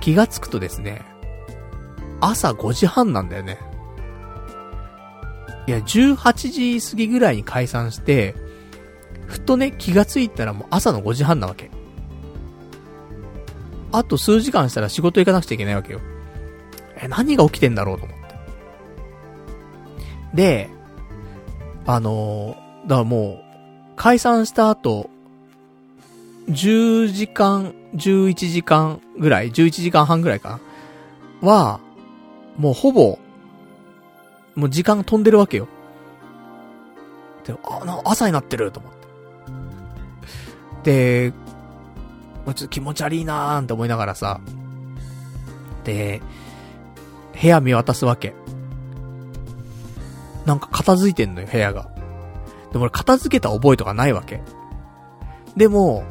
[0.01, 1.03] 気がつくとですね、
[2.20, 3.59] 朝5時半なんだよね。
[5.66, 8.35] いや、18時過ぎぐらいに解散して、
[9.26, 11.70] ふとね、気がついたらもう朝の5時半なわけ。
[13.93, 16.01] あと数時間したら仕事行かなくちゃいけないわけよ。
[16.97, 18.24] え、何が起きてんだろうと思って。
[20.35, 20.70] で、
[21.87, 23.49] あのー、だからもう、
[24.01, 25.11] 解散した後、
[26.48, 30.59] 10時間、11時間ぐらい ?11 時間半ぐらいか
[31.42, 31.80] なは、
[32.57, 33.18] もうほぼ、
[34.55, 35.68] もう時間が飛んでるわけよ。
[37.44, 38.92] で、あ、な朝になってると思っ
[40.82, 41.28] て。
[41.30, 41.34] で、
[42.46, 44.40] もうちょっと気持ち悪いなーって思いながらさ、
[45.84, 46.22] で、
[47.38, 48.32] 部屋見渡すわけ。
[50.46, 51.99] なんか片付いてんのよ、部屋が。
[52.73, 54.43] でも俺片付けた覚えとかないわけ。
[55.57, 56.05] でも、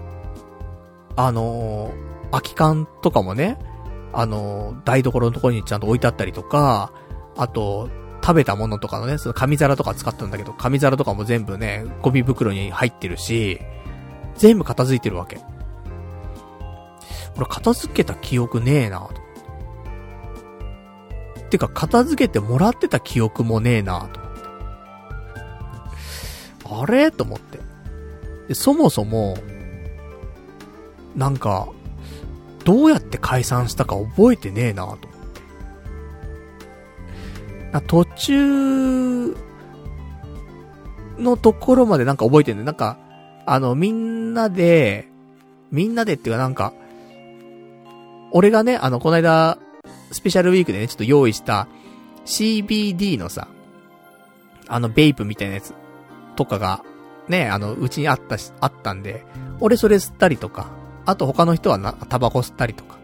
[1.16, 3.58] あのー、空き缶とかもね、
[4.14, 6.92] あのー、台所のところにちゃんと置いてあったりとか、
[7.38, 7.90] あと、
[8.22, 13.60] 食べたものとかのね、その紙皿とか使ったんだけど、紙皿とかも全部ね、ゴミ袋に入ってるし、
[14.36, 15.40] 全部片付いてるわけ。
[17.38, 19.14] 俺片付けた記憶ねえなと。
[21.50, 24.20] てか、片付けてもらってた記憶もねえなと。
[26.70, 27.12] あれ？
[27.12, 27.60] と思って。
[28.54, 29.38] そもそも、
[31.16, 31.70] なんか、
[32.66, 35.00] どうやって解散したか覚えてねえなと思っ
[37.82, 37.88] て。
[37.88, 39.36] 途中
[41.20, 42.64] のところまでなんか覚えてんね。
[42.64, 42.98] なんか、
[43.46, 45.08] あの、みんなで、
[45.72, 46.74] みんなでっていうかなんか、
[48.32, 49.58] 俺がね、あの、この間、
[50.12, 51.68] スペシャルウィークでね、ちょっと用意した
[52.26, 53.48] CBD のさ、
[54.68, 55.74] あの、ベイプみたいなやつ
[56.40, 56.86] とかが、
[57.28, 59.26] ね、あの、うちにあったし、あったんで、
[59.60, 60.68] 俺それ吸ったりとか、
[61.06, 62.98] あと他の人はな、タバコ吸ったりとか。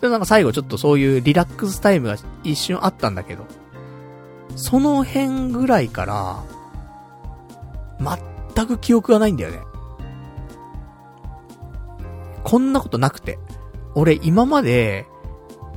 [0.00, 3.44] で、なんか最後ちょっとそういうリラックスタイムが一瞬あったんだけど、
[4.54, 6.44] その辺ぐらいから、
[8.54, 9.58] 全く記憶がないんだよね。
[12.44, 13.40] こんなことなくて。
[13.96, 15.06] 俺今まで、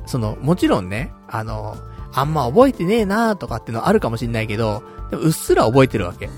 [0.06, 1.76] その、もちろんね、あの、
[2.12, 6.28] あんま覚えてねえなーとかってのあるかもしんないけど、でもうっすら覚えてるわけ。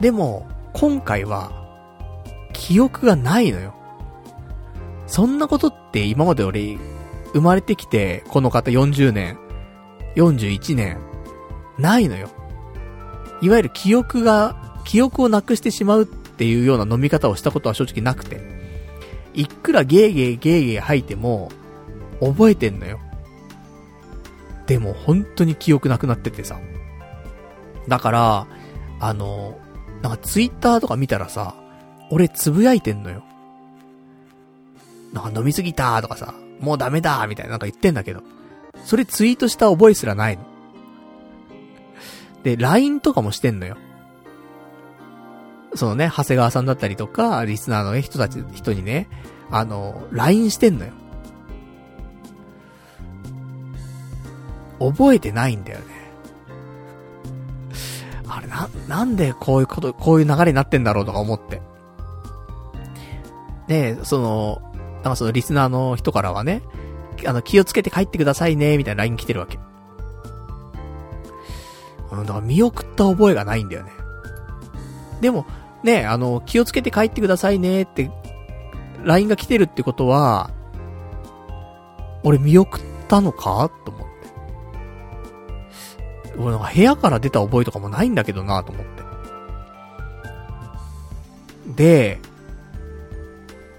[0.00, 1.52] でも、今回は、
[2.52, 3.74] 記憶がないのよ。
[5.06, 6.78] そんなことって今まで俺、
[7.32, 9.38] 生まれてきて、この方40年、
[10.16, 10.98] 41年、
[11.78, 12.30] ないのよ。
[13.42, 18.40] いわゆる記憶が、記憶をなくしてしまうっていうような飲み方をしたことは正直なくて。
[19.34, 21.50] いくらゲーゲーゲーゲー吐いても、
[22.20, 22.98] 覚えてんのよ。
[24.66, 26.58] でも本当に記憶なくなっててさ。
[27.88, 28.46] だから、
[29.00, 29.58] あの、
[30.02, 31.54] なんかツイッターとか見たらさ、
[32.10, 33.22] 俺つぶやいてんのよ。
[35.12, 38.22] なんか飲みすぎたーとかさ、もうダメだーみたいななんか言ってんだけど、
[38.84, 40.44] それツイートした覚えすらないの。
[42.42, 43.76] で、LINE とかもしてんのよ。
[45.74, 49.08] そのね、長谷川さんだったりとか、リスナーのね、人たち、人にね、
[49.50, 50.92] あの、LINE してんのよ。
[54.80, 55.99] 覚えてないんだよね。
[58.30, 61.60] あれ、な、なんでこういうこと、こういう流れになってんだろうとか思って。
[63.66, 64.62] で、その、
[64.94, 66.62] なんかそのリスナーの人からはね、
[67.26, 69.58] あの、気をつけて帰ってくださいね、みたいな LINE 来てるわけ。
[72.12, 73.92] うん、だから見送った覚えがないんだよね。
[75.20, 75.44] でも、
[75.82, 78.10] ね、あの、気をつけて帰ってくださいねって、
[79.02, 80.50] LINE が来てるってことは、
[82.22, 83.99] 俺見送ったのかと思って。
[86.40, 89.02] 俺なんか部屋から出た覚えとかもないんだけどなと思って。
[91.76, 92.18] で、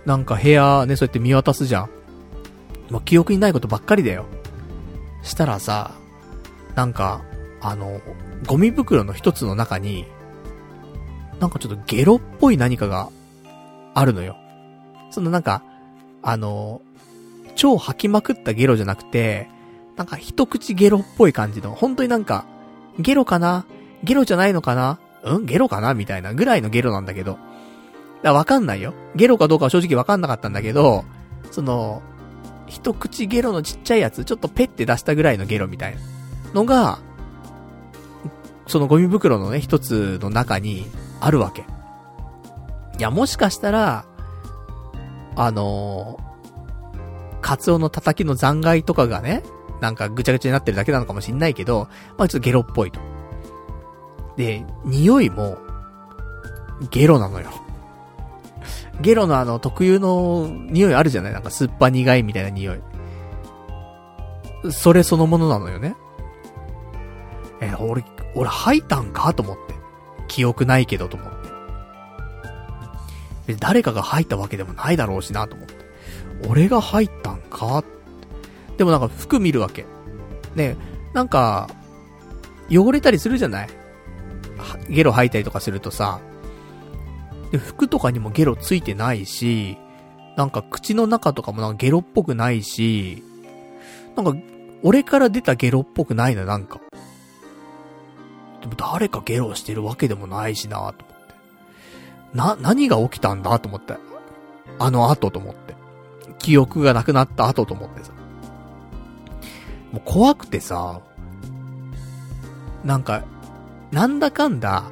[0.05, 1.89] なんか部屋ね、そうやって見渡すじゃん。
[2.89, 4.25] もう記憶にないことばっかりだよ。
[5.23, 5.91] したらさ、
[6.75, 7.23] なんか、
[7.61, 8.01] あの、
[8.47, 10.05] ゴミ袋の一つの中に、
[11.39, 13.09] なんかちょっとゲロっぽい何かが
[13.93, 14.35] あるのよ。
[15.09, 15.63] そのなんか、
[16.21, 16.81] あの、
[17.55, 19.49] 超吐きまくったゲロじゃなくて、
[19.95, 22.45] なんか一口ゲロっぽい感じの、本当になんか、
[22.99, 23.65] ゲロかな？
[24.03, 24.99] ゲロじゃないのかな？
[25.23, 25.45] うん？
[25.45, 25.93] ゲロかな？
[25.93, 27.37] みたいなぐらいのゲロなんだけど。
[28.23, 28.93] だわかんないよ。
[29.15, 31.05] ゲロかどうかは正直わかんなかったんだけど、
[31.51, 32.01] その、
[32.67, 35.99] 一口ゲロのちっちゃいやつ、ちょっとペッて出したぐらいのゲロみたいな
[36.53, 36.99] のが、
[38.67, 40.85] そのゴミ袋のね、一つの中に
[41.19, 41.61] あるわけ。
[41.61, 41.65] い
[42.99, 44.05] や、もしかしたら、
[45.35, 49.43] あのー、カツオの叩きの残骸とかがね、
[49.81, 52.99] なんかぐちゃぐちゃになってるだけなのかもしんないけど、まあちょっとゲロっぽいと。
[54.37, 55.57] で、匂いも、
[56.89, 57.49] ゲロなのよ。
[59.01, 61.33] ゲロのあの特有の匂いあるじゃない？
[61.33, 62.81] なんか酸っぱ苦いみたいな匂い。
[64.71, 65.95] それそのものなのよね。
[67.59, 68.03] え、俺、
[68.35, 69.73] 俺吐いたんかと思って。
[70.27, 71.29] 記憶ないけどと思っ
[73.47, 73.55] て。
[73.55, 75.75] 誰かが吐いたわけでもないだろうしなと思って。
[76.47, 77.83] 俺が吐いたんか
[78.81, 79.85] でもなんか服見るわけ。
[80.55, 80.75] ね
[81.13, 81.69] なんか、
[82.67, 83.69] 汚れたりするじゃない？
[84.89, 86.19] ゲロ吐いたりとかするとさ、
[87.51, 89.77] で、服とかにもゲロついてないし、
[90.35, 93.23] なんか口の中とかもなんかゲロっぽくないし、
[94.15, 94.33] なんか、
[94.81, 96.79] 俺から出たゲロっぽくないな、なんか。
[98.61, 101.03] でも誰かゲロしてるわけでもないしなと思って。
[102.33, 103.93] な、何が起きたんだと思って。
[104.79, 105.75] あの後と思って。
[106.39, 108.10] 記憶がなくなった後と思ってさ。
[109.91, 111.01] もう怖くてさ、
[112.83, 113.23] なんか、
[113.91, 114.85] なんだかんだ、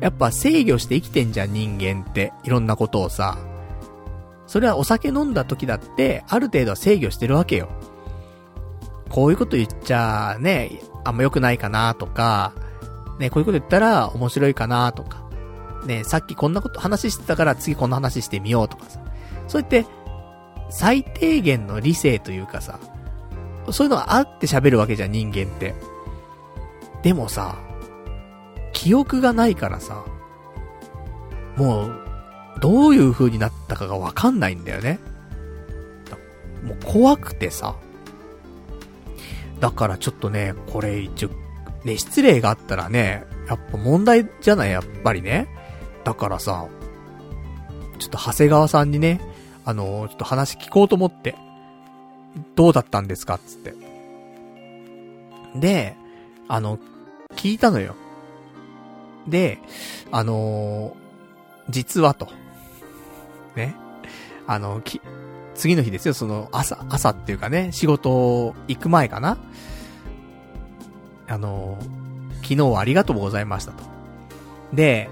[0.00, 2.32] やっぱ制御して生きてんじゃん人間って。
[2.44, 3.38] いろんなことをさ。
[4.46, 7.68] それはお酒飲んだ時だって、ある程度は制御してるわけよ。
[9.08, 12.52] こういうこと言っちゃね、あんま良くないかなとか、
[13.18, 15.22] ね、こういうこと言ったら面白いかなとか、
[15.86, 19.00] ね、さっきこんなこと話してたから次こんな話してみようとかさ。
[19.46, 19.86] そうやって、
[20.70, 22.78] 最低限の理性というかさ、
[23.70, 25.74] そういうのがあって喋るわけじゃん、人間って。
[27.02, 27.56] でもさ、
[28.72, 30.04] 記憶がないからさ、
[31.56, 32.00] もう、
[32.60, 34.98] どういう風になったかがわかんないんだよね。
[36.64, 37.76] もう怖くてさ。
[39.60, 41.30] だからちょっとね、これ一応、
[41.84, 45.48] ね、失礼があったらね、やっぱ問題じゃない、やっぱりね。
[46.04, 46.66] だからさ、
[47.98, 49.20] ちょっと長谷川さんにね、
[49.64, 51.34] あのちょっと話聞こうと思って、
[52.54, 53.38] どうだったんですか？
[53.38, 53.74] つって。
[55.56, 55.96] で、
[56.48, 56.78] あの、
[57.36, 57.94] 聞いたのよ。
[59.28, 59.58] で、
[60.12, 62.28] あのー、実はと。
[63.56, 63.74] ね。
[64.46, 65.00] あの、き、
[65.54, 69.38] 次の日ですよ、その、朝、朝っていうかね、仕事行く前かな。
[71.28, 71.78] あの、
[72.42, 73.84] 昨日はありがとうございましたと。
[74.72, 75.08] で、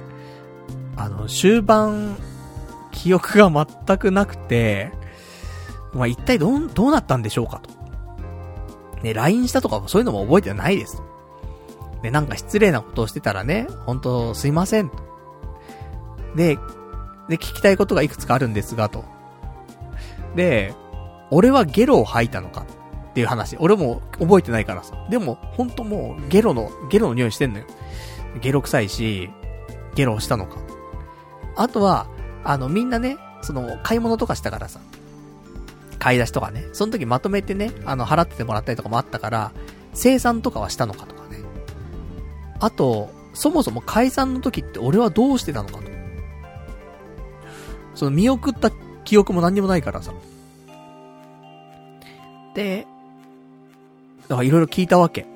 [0.96, 2.16] あの、終盤、
[2.90, 4.90] 記憶が全くなくて、
[5.98, 7.70] まあ、一体どう、どうなったんでしょうかと。
[9.02, 11.02] ね、LINE したとかそういうのも覚えてないですと。
[12.02, 14.90] ね、なんか失礼なことをしてたらね、本当すいません。
[16.34, 16.58] で、
[17.28, 19.04] で、聞きたいことがいくつかあるんですが、と。
[20.34, 20.74] で、
[21.30, 22.64] 俺はゲロを吐いたのか
[23.10, 23.56] っていう話。
[23.58, 24.94] 俺も覚えてないからさ。
[25.10, 27.64] でも、ほんともう、ゲロの、ゲロの匂いしてんのよ。
[28.40, 29.30] ゲロ臭いし、
[29.94, 30.58] ゲロをしたのか。
[31.56, 32.06] あとは、
[32.44, 34.80] あの、みんなね、その、買い物とかしたからさ。
[35.98, 36.66] 買い出しとかね。
[36.72, 39.52] その時まとめてね、あの、払っててもらったりとかもあったから、
[39.94, 41.38] 生産とかはしたのかとかね。
[42.60, 45.88] あと、そもそも解散の時って俺はどうしてたのかと。
[47.94, 48.70] その見送った
[49.04, 50.12] 記憶も何にもないからさ。
[52.54, 52.86] で、
[54.28, 55.26] だからいろいろ聞いたわけ。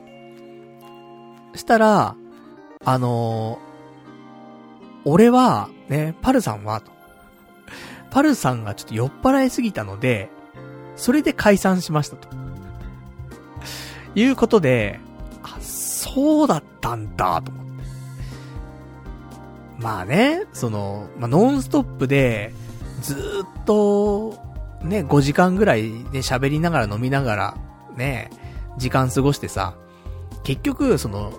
[1.55, 2.15] したら、
[2.85, 6.83] あのー、俺は、ね、パルさんは、
[8.11, 10.31] パルさんがちょっと酔っ払いすぎたので、
[10.97, 12.29] それで解散しましたと。
[14.15, 15.01] いうことで、
[15.43, 17.73] あ、そうだったんだ、と思って。
[19.79, 22.53] まあね、その、まあ、ノンストップで、
[23.01, 24.39] ずっと、
[24.83, 27.57] ね、5時間ぐらいで喋りながら飲みながら、
[27.97, 28.31] ね、
[28.79, 29.75] 時間過ごしてさ、
[30.45, 31.33] 結局、その、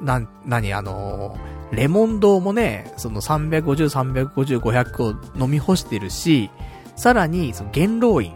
[0.00, 1.36] な、なに、あの
[1.72, 6.50] レモン堂もね、その350、350、500を飲み干してるし、
[6.96, 8.34] さらに、その元老院、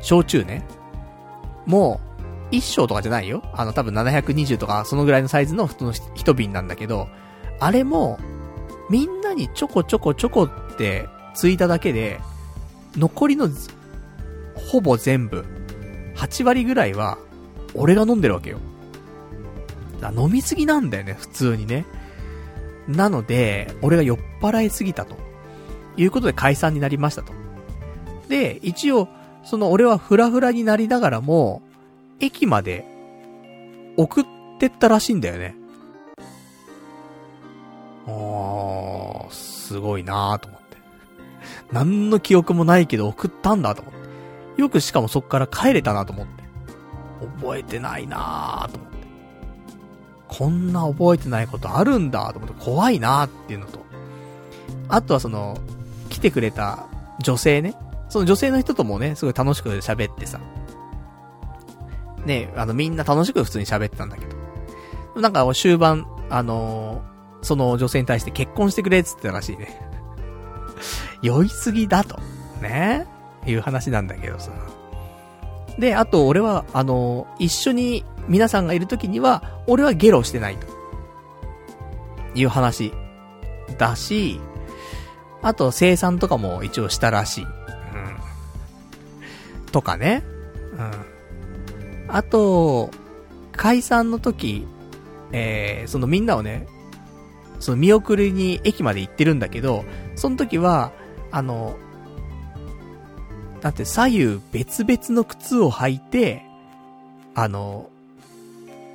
[0.00, 0.64] 焼酎ね、
[1.66, 2.20] もう、
[2.50, 3.42] 一升とかじゃないよ。
[3.54, 7.08] あの、多分720とか、そのぐらいのサイズの普通の一瓶なんだけど、
[7.58, 8.18] あれも、
[8.90, 12.20] みんなにちょこちょこちょこってついただけで、
[12.96, 13.48] 残りの、
[14.70, 15.44] ほぼ全部、
[16.16, 17.18] 8割ぐらいは、
[17.74, 18.58] 俺が飲んでるわけよ。
[20.16, 21.86] 飲みすぎなんだよね、普通にね。
[22.88, 25.30] なので、俺が酔っ払いすぎたと。
[25.96, 27.32] いうことで解散になりましたと。
[28.30, 29.08] で、一応、
[29.42, 31.62] その俺はフラフラになりながらも、
[32.20, 32.86] 駅まで
[33.96, 34.24] 送っ
[34.60, 35.56] てったらしいんだよね。
[38.06, 40.76] あー、すごいなーと思って。
[41.72, 43.94] 何の記憶もないけど送ったんだと思っ
[44.54, 44.62] て。
[44.62, 46.44] よくしかもそっから帰れたなと思って。
[47.36, 48.96] 覚えてないなーと思って。
[50.28, 53.80] こんな覚えてないことあるんだと思って怖いなーっていうのと。
[54.88, 55.58] あとはその、
[56.10, 56.86] 来てくれた
[57.18, 57.74] 女性ね。
[58.10, 60.40] その女性の人ともね、すごい楽しく喋ってさ。
[62.26, 64.26] ね、あのみんな楽しく普通に喋ってたんだけ
[65.14, 65.20] ど。
[65.20, 67.02] なんか終盤、あの
[67.42, 69.80] その女性に対して結婚してくれっつってたらしいね。
[71.22, 72.18] 酔いすぎだと。
[72.60, 73.06] ね
[73.46, 74.50] いう話なんだけどさ。
[75.78, 80.66] で、あと俺は、あの、一緒に皆さんがいる時には、俺はゲロしてないと。
[82.34, 82.92] いう話。
[83.78, 84.40] だし、
[85.42, 87.46] あと生産とかも一応したらしい。
[89.70, 90.22] とかね。
[90.72, 90.90] うん。
[92.08, 92.90] あと、
[93.52, 94.66] 解散の時、
[95.32, 96.66] えー、そのみんなをね、
[97.60, 99.84] その見送りに駅まで行ってるんだけど、
[100.16, 100.92] その時は、
[101.30, 101.76] あの、
[103.60, 106.42] だって左右別々の靴を履いて、
[107.34, 107.90] あの、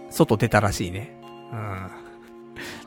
[0.09, 1.15] 外出たらしいね。
[1.51, 1.89] うん。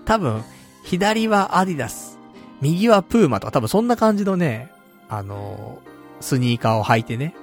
[0.04, 0.42] 多分、
[0.84, 2.18] 左はアディダス、
[2.60, 4.70] 右はプーマとか多分そんな感じのね、
[5.08, 5.78] あの、
[6.20, 7.34] スニーカーを履いてね、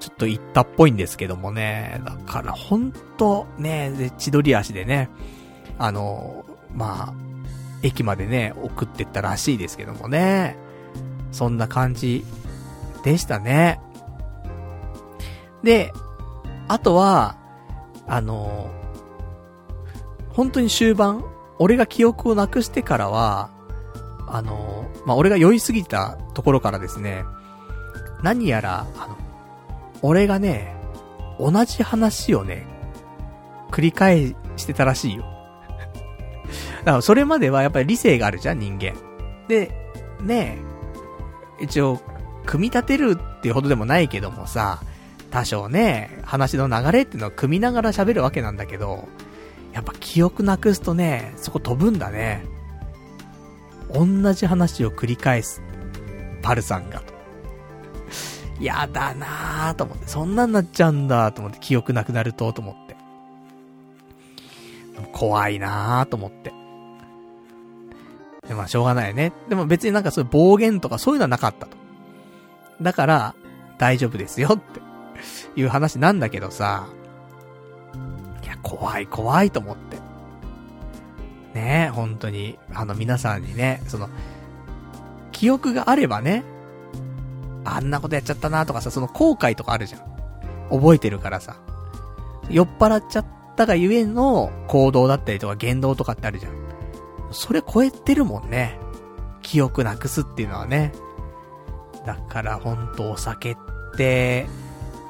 [0.00, 5.10] ちょっと行ったっぽいんですけどもね、だからほんとね、で、千鳥足でね、
[5.78, 7.14] あの、まあ、
[7.82, 10.56] 駅までね、送ってったらしいですけどもね、
[11.32, 12.24] そんな感じ
[13.04, 13.80] でしたね。
[15.62, 15.92] で、
[16.68, 17.36] あとは、
[18.06, 18.70] あの、
[20.30, 21.24] 本当に終盤、
[21.58, 23.50] 俺が記憶をなくしてからは、
[24.26, 27.24] あの、まあ、俺が酔いすぎたところからですね、
[28.22, 29.16] 何やら、あの、
[30.02, 30.74] 俺がね、
[31.38, 32.66] 同じ話をね、
[33.70, 35.24] 繰り返してたらしいよ。
[36.84, 38.94] だからそれまではやっぱり理性があるじゃん、人間。
[39.48, 39.70] で、
[40.22, 40.58] ね
[41.60, 42.00] 一応、
[42.46, 44.80] 組み立てるっていうほどでもないけどもさ、
[45.30, 49.06] 多少ね、話の流れっていうのを組みながら喋るわけなんだけど、
[49.72, 52.44] やっぱ記憶なくすとね、そこ飛ぶんだね。
[53.92, 55.62] 同じ話を繰り返す。
[56.42, 57.02] パルさんが。
[58.60, 60.08] やだなぁと思って。
[60.08, 61.58] そんなんなっちゃうんだと思って。
[61.60, 62.96] 記憶なくなると、と思って。
[65.12, 66.52] 怖いなぁと思って。
[68.48, 69.32] でまあ、しょうがないね。
[69.48, 71.76] でも別になんかそういう暴言とかそういうのはなかったと。
[72.80, 73.34] だから、
[73.78, 74.80] 大丈夫ですよって
[75.60, 76.88] いう話なんだけどさ。
[78.42, 79.96] いや、怖い怖いと思って。
[81.54, 84.08] ねえ、本当に、あの皆さんにね、その、
[85.32, 86.42] 記憶があればね、
[87.76, 90.00] あんなことやっちゃったなとかさ、その後悔とかあるじゃん。
[90.70, 91.56] 覚えてるからさ。
[92.50, 96.52] 酔っ払っちゃったがゆえの行動だったりとか言動とかってあるじゃん。
[97.30, 98.78] それ超えてるもんね。
[99.42, 100.92] 記憶なくすっていうのはね。
[102.06, 103.56] だからほんとお酒っ
[103.96, 104.46] て、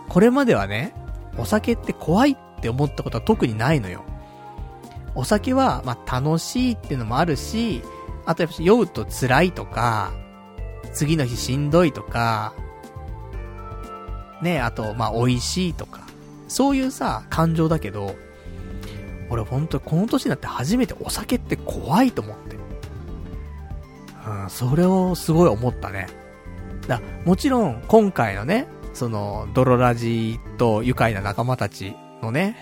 [0.09, 0.95] これまではね、
[1.37, 4.03] お酒って怖いって思ったことは特にないのよ。
[5.15, 7.83] お酒は、ま、楽しいっていうのもあるし、
[8.27, 10.13] あとやっぱ酔うと辛いとか、
[10.99, 12.55] 次の日しんどいとか、
[14.43, 16.01] ね、あと、まあ、美味しいとか、
[16.49, 18.17] そういうさ、感情だけど、
[19.31, 22.57] 俺ほんとこの年になって初めてお酒って怖いと思って。
[24.27, 26.09] うん、それをすごい思ったね。
[26.89, 32.57] だ、もちろん、今回のね、その、ドロラジと愉快な仲間たちのね、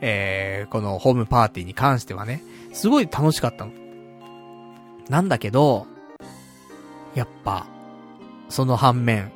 [0.00, 3.70] えー、このホームパーティーに関してはね、すごい楽しかったの。
[5.08, 5.86] なんだけど、
[7.14, 7.68] やっぱ、
[8.48, 9.32] その反面、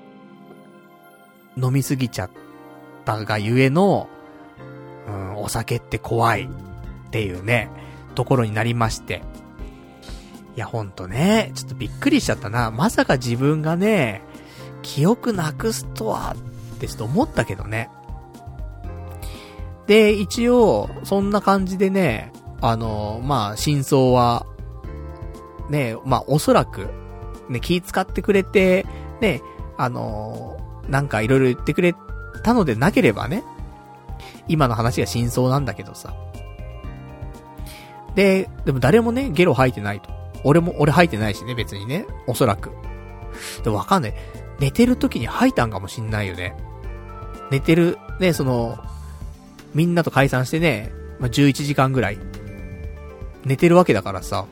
[1.57, 2.31] 飲みすぎちゃっ
[3.05, 4.09] たがゆえの、
[5.07, 7.71] うん、お酒って怖いっていうね、
[8.15, 9.23] ところになりまして。
[10.57, 12.71] いや、ほんとね、ちょっとびっくりしちゃったな。
[12.71, 14.23] まさか自分がね、
[14.83, 16.35] 記憶なくすとは、
[16.75, 17.91] ってちょっと思ったけどね。
[19.87, 24.47] で、一応、そんな感じでね、あの、まあ、真相は、
[25.69, 26.89] ね、まあ、おそらく、
[27.49, 28.87] ね、気使ってくれて、
[29.21, 29.43] ね、
[29.77, 31.95] あのー、なんかいろいろ言ってくれ
[32.43, 33.45] たのでなければね、
[34.49, 36.15] 今の話が真相なんだけどさ。
[38.15, 40.11] で、でも誰もね、ゲロ吐いてないと。
[40.45, 42.07] 俺も、俺吐いてないしね、別にね。
[42.27, 42.71] おそらく。
[43.63, 44.15] でもわかんない。
[44.59, 46.57] 寝てる時に吐いたんかもしんないよね。
[47.51, 48.79] 寝てる、ね、その、
[49.75, 52.19] みんなと解散してね、まあ、11時間ぐらい、
[53.45, 54.47] 寝てるわけだからさ。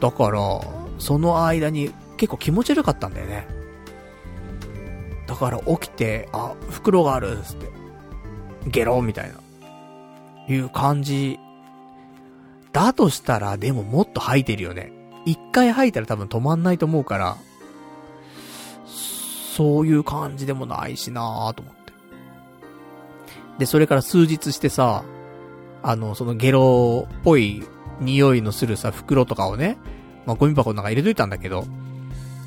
[0.00, 0.40] だから、
[0.98, 3.48] その間に結構気持ち悪かったんだよね。
[5.26, 7.68] だから起きて、あ、袋があるっ、つって。
[8.66, 9.40] ゲロみたいな。
[10.54, 11.38] いう感じ。
[12.72, 14.92] だとしたら、でももっと吐いてるよね。
[15.24, 17.36] 一回吐いたら多分止まんないと思うから、
[18.86, 21.92] そういう感じでもないしなぁと思って。
[23.58, 25.04] で、それから数日してさ、
[25.82, 27.64] あの、そのゲロっぽい
[28.00, 29.76] 匂いのするさ、袋とかをね、
[30.26, 31.64] まあ、ゴミ箱の中入れといたんだけど、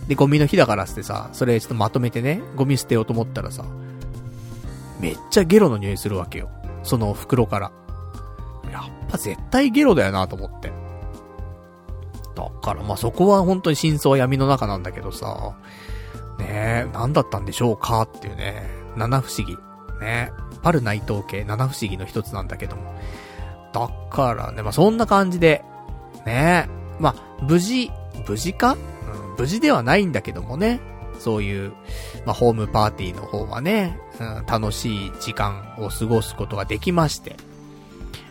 [0.08, 3.66] で、ゴミの日だからってさ、それちょっとまとめてね、ゴミ捨てようと思ったらさ、
[5.00, 6.50] めっちゃゲロの匂いするわけよ。
[6.84, 7.72] その袋から。
[8.72, 10.72] やっぱ絶対ゲロだよなと思って。
[12.36, 15.56] だからまあそこは本当に真相は闇の中なんだけどさ、
[16.40, 19.58] ねえ、何だったんでしょうかっていうね、七不思議。
[20.00, 20.32] ね
[20.64, 22.96] パル内藤系七不思議の一つなんだけども。
[23.74, 25.64] だからね、まあそんな感じで、
[26.26, 27.92] ねえ、まあ、無事、
[28.28, 28.78] 無事か、
[29.42, 30.80] 無事ではないんだけどもね。
[31.18, 31.72] そういう、
[32.26, 37.36] まあ、ホームパーティーの方はね、うん、楽しい時間を過ごすことができまして、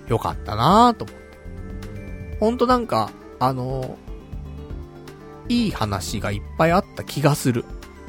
[0.06, 2.36] よかったなぁと思って。
[2.38, 3.98] ほんとなんか、あの、
[5.48, 7.64] いい話がいっぱいあった気がする。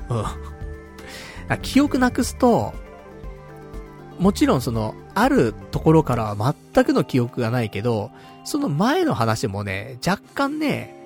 [0.09, 1.57] うん。
[1.63, 2.71] 記憶なくすと、
[4.19, 8.11] もちろんその、あるところからは全くの記憶がないけど、
[8.43, 11.00] その前の話もね、若干ね、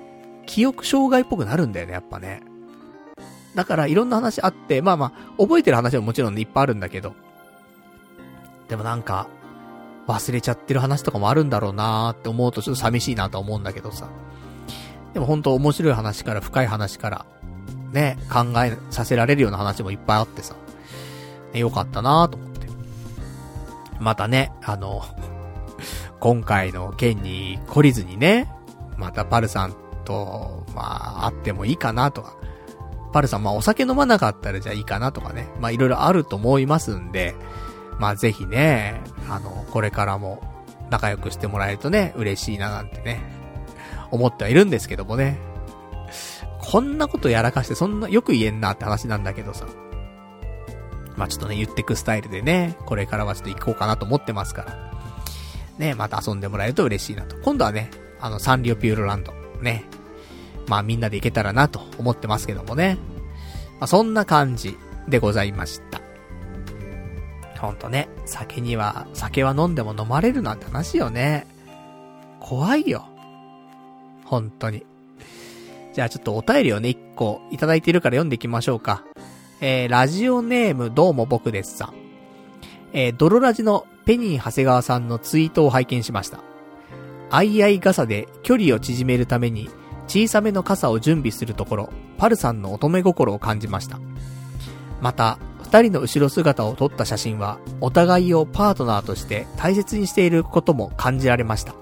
[0.46, 2.42] 記憶障害っぽくなるんだよね、やっぱね。
[3.54, 7.14] だからいろんな話あって、まあまあ、覚えてる話ももちろん、ね、いっぱいあるんだけど。
[8.68, 9.28] でもなんか、
[10.06, 14.08] 忘れちゃってる話とかもあるんだろうなーって思うとちょっと寂しいなと思うんだけどさ。
[15.14, 17.26] でも本当面白い話から深い話から、
[17.92, 20.54] ね、考えさせられるような話もいっぱいあってさ。
[21.52, 22.68] ね、よかったなーと思って。
[23.98, 25.02] またね、あの、
[26.20, 28.52] 今回の件に懲りずにね、
[28.98, 29.74] またパルさん
[30.06, 32.36] と、まあ、会ってもいいかなとか。
[33.12, 35.48] パルさん、まあお酒飲まなかったらじゃあいいかなとかね。
[35.60, 37.34] まあいろいろあると思いますんで、
[37.98, 40.42] まあぜひね、あの、これからも
[40.90, 43.20] 仲良くしてもらえるとね、嬉しいななんてね、
[44.10, 45.38] 思ってはいるんですけどもね。
[46.58, 49.66] こんなことやらかしてそんなよく言えんなって話なんだけどさ。
[51.16, 54.92] まあちょっとね、言ってくスタイルでね、これからはちょっと行こうかなと思ってますから。
[55.78, 57.36] ね、また遊んでもらえると嬉しいなと。
[57.42, 57.90] 今度はね、
[58.20, 59.84] あの、サンリオピューロランド、ね。
[60.66, 62.98] まあみんなで行けたらなと思ってますけどもね。
[63.78, 64.76] まあそんな感じ
[65.08, 66.00] でございました。
[67.60, 71.46] ほんとね、酒には、酒は飲んでも飲まれるなんて話よね。
[72.40, 73.06] 怖いよ。
[74.24, 74.84] 本当に。
[75.94, 79.04] じゃあちょっとお便りをね、一個いただいているから読んでいきましょうか。
[79.60, 81.94] えー、ラジオネームどうも僕ですさん。
[82.92, 86.40] えー、ドロラジのペニー長谷川さんのツイートを拝見しました。
[87.30, 89.68] あいあい傘で距離を縮めるために
[90.06, 93.98] 小さめの傘を準備するところ、パルさんの乙女心を感じました。
[95.00, 101.74] また、二人の後ろ姿を撮った写真は、お互いをパートナーとして大切にしていることも感じられました。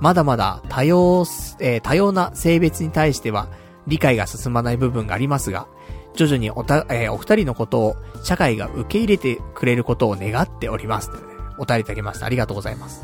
[0.00, 1.24] まだまだ多様、
[1.60, 3.48] えー、多様な性別に対しては
[3.86, 5.66] 理解が進まない部分がありますが、
[6.14, 11.10] 徐々におた、えー、お二人のことを社会が受け入れてくれることを願っております。
[11.58, 12.26] お便りいただきました。
[12.26, 13.02] ありがとうございます。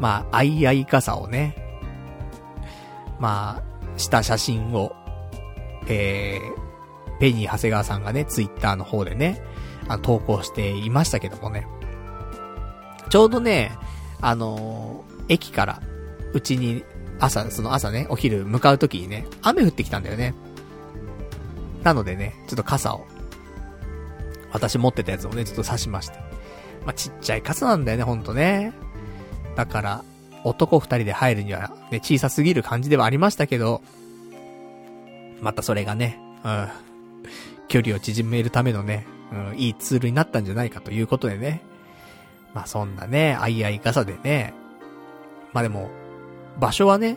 [0.00, 1.71] まあ、相合い傘をね、
[3.22, 4.96] まあ、した写真を、
[5.86, 9.40] えー、ペニー長谷川さんがね、ツイッターの方でね、
[9.86, 11.68] あ投稿していましたけどもね。
[13.10, 13.78] ちょうどね、
[14.20, 15.80] あのー、駅から、
[16.32, 16.84] うちに、
[17.20, 20.34] 朝、その朝ね、お昼向かう時にね、雨降ってきたんだよね。
[21.84, 23.06] なのでね、ちょっと傘を、
[24.50, 26.16] 私持ってたやつをね、ちょっと刺しまして。
[26.84, 28.72] まあ、ちっちゃい傘なんだよね、ほんとね。
[29.54, 30.04] だから、
[30.44, 33.82] 男二人で入るには、ね、小さすぎる感じではありましたけど、
[35.40, 36.68] またそれがね、うん、
[37.68, 41.62] 距離を縮めるためのね、うん、いいツールになったんじゃないかということでね。
[42.54, 44.54] まあそんなね、あいあい傘でね。
[45.52, 45.90] まあでも、
[46.60, 47.16] 場所はね、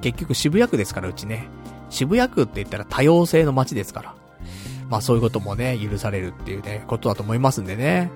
[0.00, 1.48] 結局渋谷区ですから、うちね。
[1.90, 4.14] 渋谷区って言ったら多様性の街ですから。
[4.88, 8.10] まあそういうこともね、許されるっていうね、ことだと思いますんでね。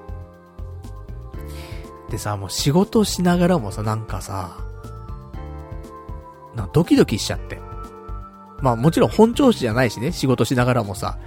[2.10, 4.58] でさ、もう仕事しながらもさ、なんかさ、
[6.54, 7.65] なドキドキしちゃって。
[8.60, 11.18] まあもちろん本調子じゃないしね、仕事しながらもさ、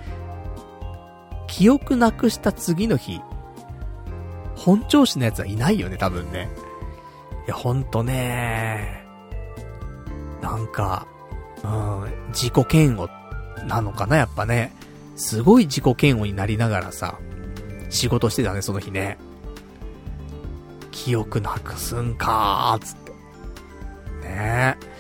[1.48, 3.22] 記憶なくした次の日、
[4.56, 6.50] 本調子のやつはいないよね、多分ね。
[7.46, 9.04] いや、ほんとね
[10.42, 11.08] なんか、
[11.64, 13.10] うん、自己嫌悪
[13.68, 14.74] なのかな、やっぱね。
[15.16, 17.20] すごい自己嫌悪になりながらさ、
[17.90, 19.18] 仕事してたね、その日ね。
[20.92, 23.12] 記憶なくすんかー、つって。
[24.22, 24.99] ねえ。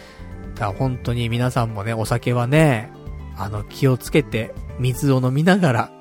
[0.59, 2.91] だ本当に皆さんもね、お酒はね、
[3.37, 5.91] あの、気をつけて、水を飲みながら、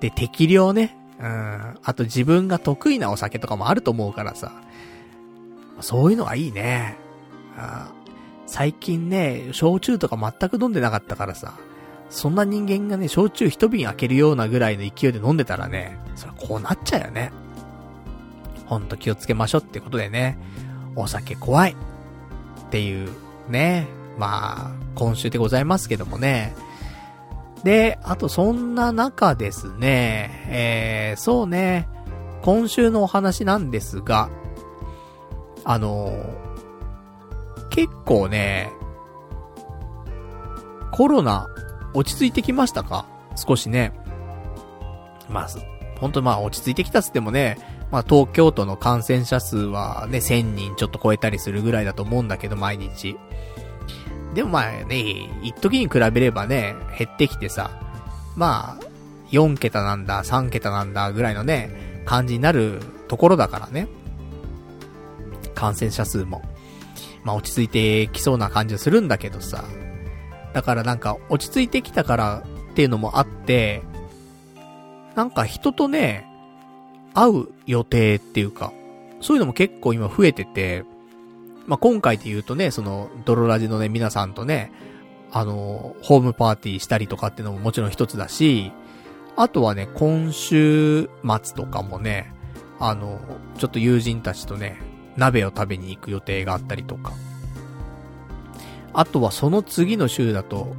[0.00, 4.52] で、適量ね、うん、あと自分が得意なお酒とかもあると思うからさ、
[5.80, 6.96] そういうのがいいね。
[7.56, 7.92] あ
[8.46, 11.54] 最近ね、焼酎とか全く飲んでなかったからさ、
[12.08, 17.30] そんな人間がね、焼酎一瓶開けるようなぐらいの勢いで飲んでたらね、それこうなっちゃうよね。
[18.64, 20.38] ほんと気をつけましょうってことでね、
[20.96, 23.10] お酒怖いっていう
[23.50, 26.54] ね、まあ、今週でございますけどもね。
[27.64, 31.88] で、あとそんな中ですね、えー、そうね、
[32.42, 34.30] 今週のお話なんですが、
[35.64, 36.10] あの
[37.68, 38.72] 結構ね、
[40.90, 41.48] コロナ
[41.92, 43.04] 落ち着いてきましたか？
[43.36, 43.92] 少しね。
[45.28, 45.48] まあ、
[46.00, 47.58] 本当まあ落ち着いてきたっつってもね、
[47.90, 53.16] まあ東京都の感染者数はね、1000人ちょっと超えたりするぐらいだと思うんだけど、毎日。
[54.34, 57.70] でもまあね、一時に比べればね、減ってきてさ、
[58.36, 58.84] まあ、
[59.30, 63.88] 4桁なんだ、3桁なんだ、ぐらいのね、感じになるところだからね。
[65.54, 66.42] 感染者数も。
[67.24, 69.64] まあ落ち着いてきそうな感じはするんだけどさ。
[70.52, 73.82] だからなんか落ち着いてきたからっていうのもあって、
[75.16, 76.29] なんか人とね、
[77.14, 78.72] 会う予定っていうか、
[79.20, 80.84] そういうのも結構今増えてて、
[81.66, 84.72] まあ、今回で言うとね、その、ドロラジのね、皆さんとね、
[85.30, 88.72] あの、ホームパーティーしたりとかっていうのももちろん一つだし、
[89.36, 91.08] あとはね、今週
[91.42, 92.32] 末とかもね、
[92.78, 93.20] あの、
[93.58, 94.80] ちょっと友人たちとね、
[95.16, 97.12] 鍋を食べに行く予定があったりとか。
[98.92, 100.74] あとはその次の週だと、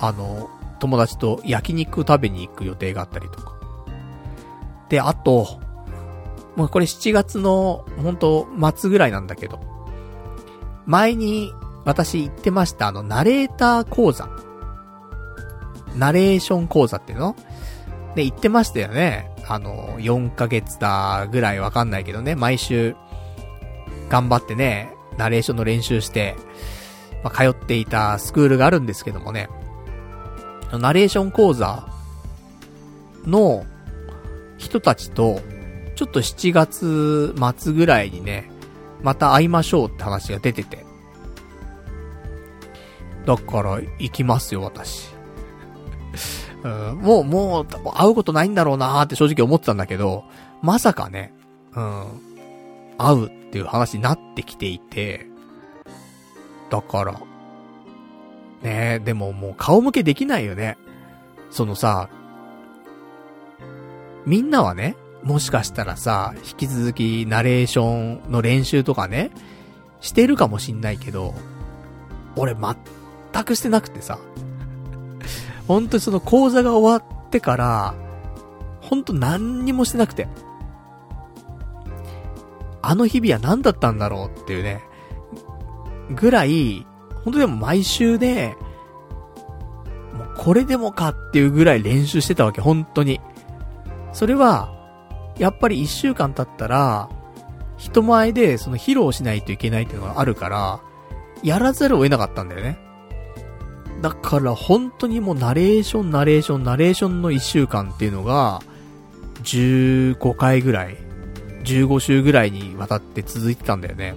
[0.00, 0.48] あの、
[0.78, 3.54] 友達と焼肉食べに行く予定があったりとか。
[4.92, 5.58] で、あと、
[6.54, 8.46] もうこれ7月の、本当
[8.76, 9.58] 末ぐらいなんだけど、
[10.84, 11.50] 前に
[11.86, 14.28] 私言ってました、あの、ナレーター講座。
[15.96, 17.34] ナレーション講座っていうの
[18.14, 19.34] で、言ってましたよね。
[19.48, 22.94] あの、4ヶ月だぐらいわかんないけどね、毎週、
[24.10, 26.36] 頑張ってね、ナレーションの練習して、
[27.24, 29.48] まあ、通っていたスクールがあるんですけどもね、
[30.70, 31.88] ナレーション講座
[33.24, 33.64] の
[34.62, 35.40] 人たちと、
[35.96, 38.48] ちょっと7月末ぐらいにね、
[39.02, 40.84] また会いましょうって話が出てて。
[43.26, 45.08] だから、行きますよ、私。
[46.62, 50.24] うん、もう、もう、会うことないんだろうなーって正直思ってたんだけど、
[50.62, 51.34] まさかね、
[51.74, 52.04] うん、
[52.98, 55.26] 会うっていう話になってきていて、
[56.70, 57.12] だから、
[58.62, 60.78] ねえ、でももう顔向けできないよね。
[61.50, 62.08] そのさ、
[64.26, 69.30] みんなはね、もしかしたらさ、引き続きナレーションの練習とかね、
[70.00, 71.34] してるかもしんないけど、
[72.36, 74.18] 俺全くしてなくてさ、
[75.68, 77.94] 本当にその講座が終わってから、
[78.80, 80.28] 本当何にもしてなくて。
[82.84, 84.82] あの日々は何だったんだろうっていうね、
[86.10, 86.84] ぐらい、
[87.24, 88.56] 本当でも毎週ね、
[90.12, 93.20] もうこれでもかっていうぐらい練習してたわけ、本当に。
[94.12, 94.72] それは、
[95.38, 97.08] やっぱり一週間経ったら、
[97.76, 100.80] 人前でその披露しないといけないっていうのがあるから、
[101.42, 102.78] やらざるを得なかったんだよね。
[104.00, 108.60] だから本当にもうナレーション、ナレーション、ナレーションの一週間っていうのが、
[109.42, 110.96] 15回ぐらい、
[111.64, 114.14] 15週ぐらいにわたって続いてたんだよね。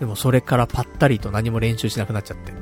[0.00, 2.52] でもそれからぱったりと何も練習しなくなっちゃって。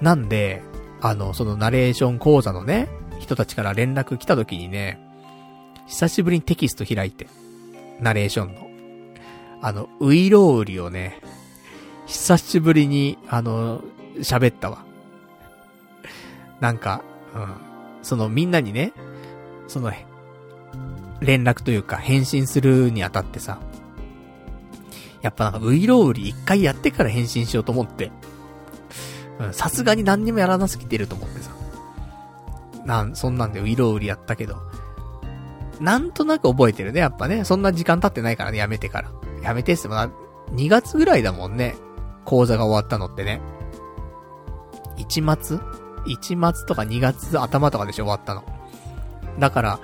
[0.00, 0.62] なんで、
[1.00, 2.88] あの、そのナレーション講座のね、
[3.30, 4.98] 人たちから連絡来た時にね、
[5.86, 7.28] 久しぶりにテキスト開いて、
[8.00, 8.68] ナレーションの。
[9.62, 11.20] あの、ウイロウリをね、
[12.06, 13.82] 久しぶりに、あの、
[14.18, 14.84] 喋ったわ。
[16.58, 17.04] なんか、
[17.34, 17.54] うん。
[18.02, 18.92] そのみんなにね、
[19.68, 19.92] その、
[21.20, 23.60] 連絡というか返信するにあたってさ、
[25.22, 28.10] やっぱなんかウイロウリ一回やってから返信しようと思って、
[29.38, 31.59] うん、さすがに何にもやらなすぎてると思ってさ。
[32.90, 34.56] なん、そんなんでウイロウリやったけど、
[35.80, 37.44] なんとなく覚えてるね、やっぱね。
[37.44, 39.12] そんな時間経ってないからね、やめてから。
[39.42, 40.10] やめてっすもな、
[40.54, 41.76] 2月ぐらいだもんね。
[42.24, 43.40] 講座が終わったのってね。
[44.96, 45.58] 1末
[46.04, 48.42] ?1 末とか2月頭とかでしょ、終わったの。
[49.38, 49.80] だから、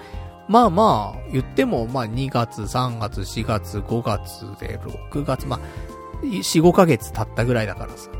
[0.48, 4.80] まあまあ、言っても、まあ2月、3月、4月、5月で、
[5.12, 5.60] 6月、まあ、
[6.24, 8.10] 4、5ヶ月経ったぐらいだからさ。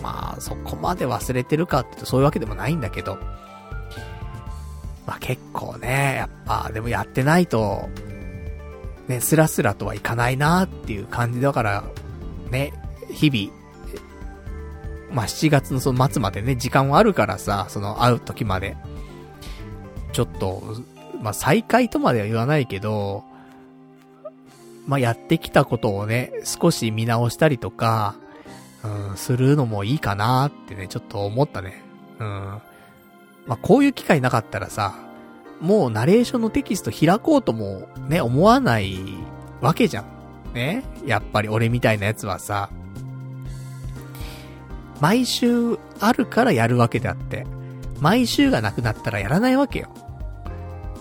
[0.00, 3.18] まあ、そこまで忘れてるかって言うとそういうわけでもないんだけど、
[5.06, 7.88] まあ結構ね、やっぱ、でもやってないと、
[9.08, 11.84] ね、スラスラとはいかないなっていう感じだから、
[12.50, 12.72] ね、
[13.10, 13.64] 日々、
[15.12, 18.76] まあ7月のその末までね、時間はあるからさ、その会う時まで。
[20.12, 20.62] ちょっと、
[21.20, 23.24] まあ再開とまでは言わないけど、
[24.86, 28.14] まあやってきたことをね、少し見直したりとか、
[28.82, 31.82] うん、するのもいいかなってね、ちょっと思ったね。
[32.18, 32.58] うん。
[33.46, 34.94] まあこういう機会なかったらさ、
[35.60, 38.98] もうナレーションのテキスト開こうともね、思わない
[39.60, 40.06] わけじゃん。
[40.54, 40.84] ね？
[41.06, 42.70] やっぱり俺みたいなやつはさ、
[45.00, 47.46] 毎週あるからやるわけであって、
[48.00, 49.88] 毎週がなくなったらやらないわけよ。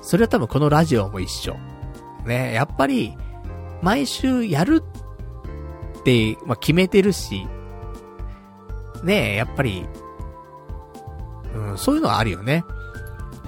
[0.01, 1.55] それは多分このラジオも一緒。
[2.25, 2.53] ね？
[2.53, 3.17] やっぱり、
[3.81, 4.83] 毎週やる
[5.99, 7.47] って、まあ、決めてるし、
[9.03, 9.35] ね？
[9.35, 9.85] やっぱり、
[11.55, 12.65] うん、そういうのはあるよね。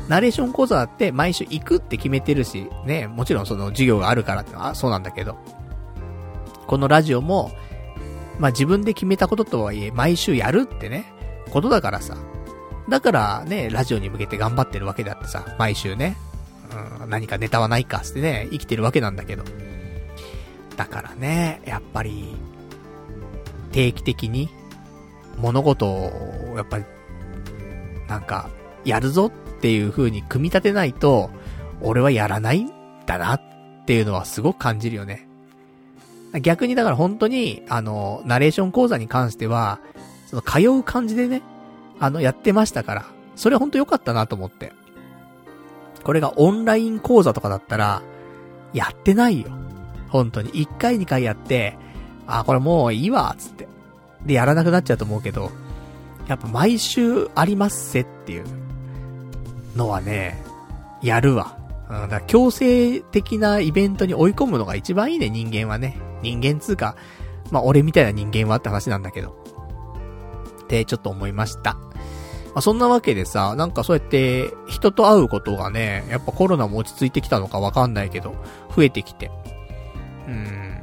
[0.08, 5.38] ナレーション講座だって毎週行くって決めてるし、ね、もちろんその授業があるからってのはそうなんだけど、
[6.68, 7.52] このラジオも、
[8.40, 11.06] まあ、自分で決めたこととはいえ、毎週やるってね、
[11.50, 12.18] ことだからさ。
[12.88, 16.18] だからね、ラジオに向けて頑張ってるわけであってさ、毎週ね、
[17.02, 19.44] うん、何かネタはないかってね、生きてるわけなんだけど。
[20.76, 22.36] だからね、やっぱり、
[23.72, 24.50] 定期的に、
[25.38, 26.86] 物事を、やっぱり、
[28.08, 28.50] なんか、
[28.84, 31.30] やるぞっていう風に組み立てないと、
[31.82, 32.72] 俺はやらないん
[33.06, 33.42] だなっ
[33.86, 35.28] ていうのはすごく感じるよね。
[36.42, 39.80] 逆にだから本当に、あの、ナレーション講座に関しては、
[40.28, 41.42] その通う感じでね、
[42.00, 43.06] あの、やってましたから、
[43.36, 44.74] それ本当良かったなと思って。
[46.04, 48.02] これがオンライン講座とかだったら、
[48.74, 49.48] やってないよ。
[50.10, 50.50] 本当に。
[50.50, 51.78] 一回二回やって、
[52.28, 53.68] あ、これもういいわ、つって。
[54.26, 55.52] で、やらなくなっちゃうと思うけど、
[56.28, 58.46] やっぱ毎週ありますせっていう
[59.76, 60.42] のはね、
[61.02, 61.58] やるわ。
[61.90, 65.98] うん、だから強制的なイベントに追い込むのが一番いいね、人間はね。
[66.22, 66.96] 人間つうか、
[67.52, 69.36] まあ俺みたいな人間はって話なんだけど。
[70.64, 71.74] ってちょっと思いました。
[71.74, 78.36] まあそんなわけでさ、なんかそうやって人と会うことがね、やっぱコロナも落ち着いてきたのかわかんないけど、
[78.76, 79.30] 増えてきて。
[80.28, 80.82] うん。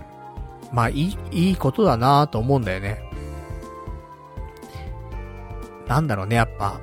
[0.73, 3.03] まあいい、いいことだなと思うんだよね。
[5.87, 6.81] なんだろうね、やっぱ。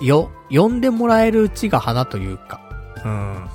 [0.00, 2.60] よ、呼んでもらえるうちが花というか。
[3.04, 3.46] うん。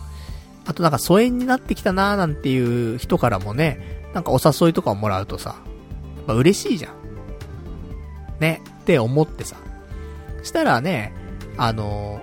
[0.66, 5.56] あとなんか疎遠になってきたなーなんていう人からもね、なんかお誘いとかをもらうとさ、
[6.28, 6.94] まあ、嬉しいじゃん。
[8.40, 9.58] ね、って思ってさ。
[10.44, 11.14] したらね、
[11.58, 12.22] あの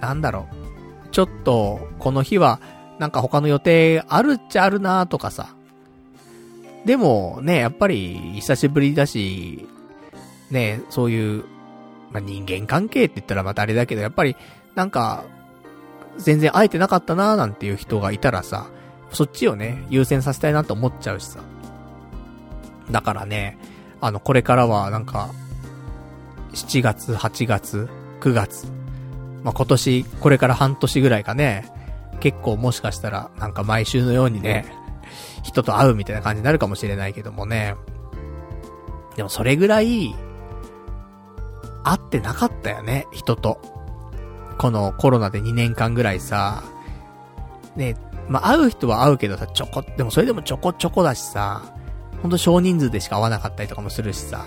[0.00, 0.48] ー、なんだろ
[1.06, 1.08] う。
[1.10, 2.60] ちょっと、この日は、
[2.98, 5.54] なんか他の予定あるっちゃあるなーとかさ。
[6.84, 9.66] でも、ね、やっぱり、久しぶりだし、
[10.50, 11.44] ね、そういう、
[12.10, 14.36] まあ、人間関係って言ったらまたあれだけど、やっぱり、
[14.74, 15.24] なんか、
[16.18, 18.68] 全然会えてなかったなーなんていう人がいたらさ、
[19.10, 21.40] そっちをね、優先させたいなと思っちゃうしさ。
[22.90, 23.58] だからね、
[24.00, 25.30] あの、これからはなんか、
[26.52, 27.88] 7月、8月、
[28.20, 28.66] 9月、
[29.42, 31.70] まあ、今年、これから半年ぐらいかね、
[32.20, 34.66] 結構もしかしたら、なんか毎週のようにね、
[35.42, 37.76] 人と会うみたいな感じになるかもしれないけどもね。
[39.16, 40.14] でもそれぐらい、
[41.84, 43.60] 会ってなかったよね、人と。
[44.58, 46.64] このコロナで2年間ぐらいさ、
[47.76, 47.96] ね、
[48.28, 51.62] まあ、会う人は会うけどさ、ちょこ、でもそれでもちょこちょこだしさ、
[52.22, 54.46] ほんと少人数でしか会わなかったりとかもするしさ。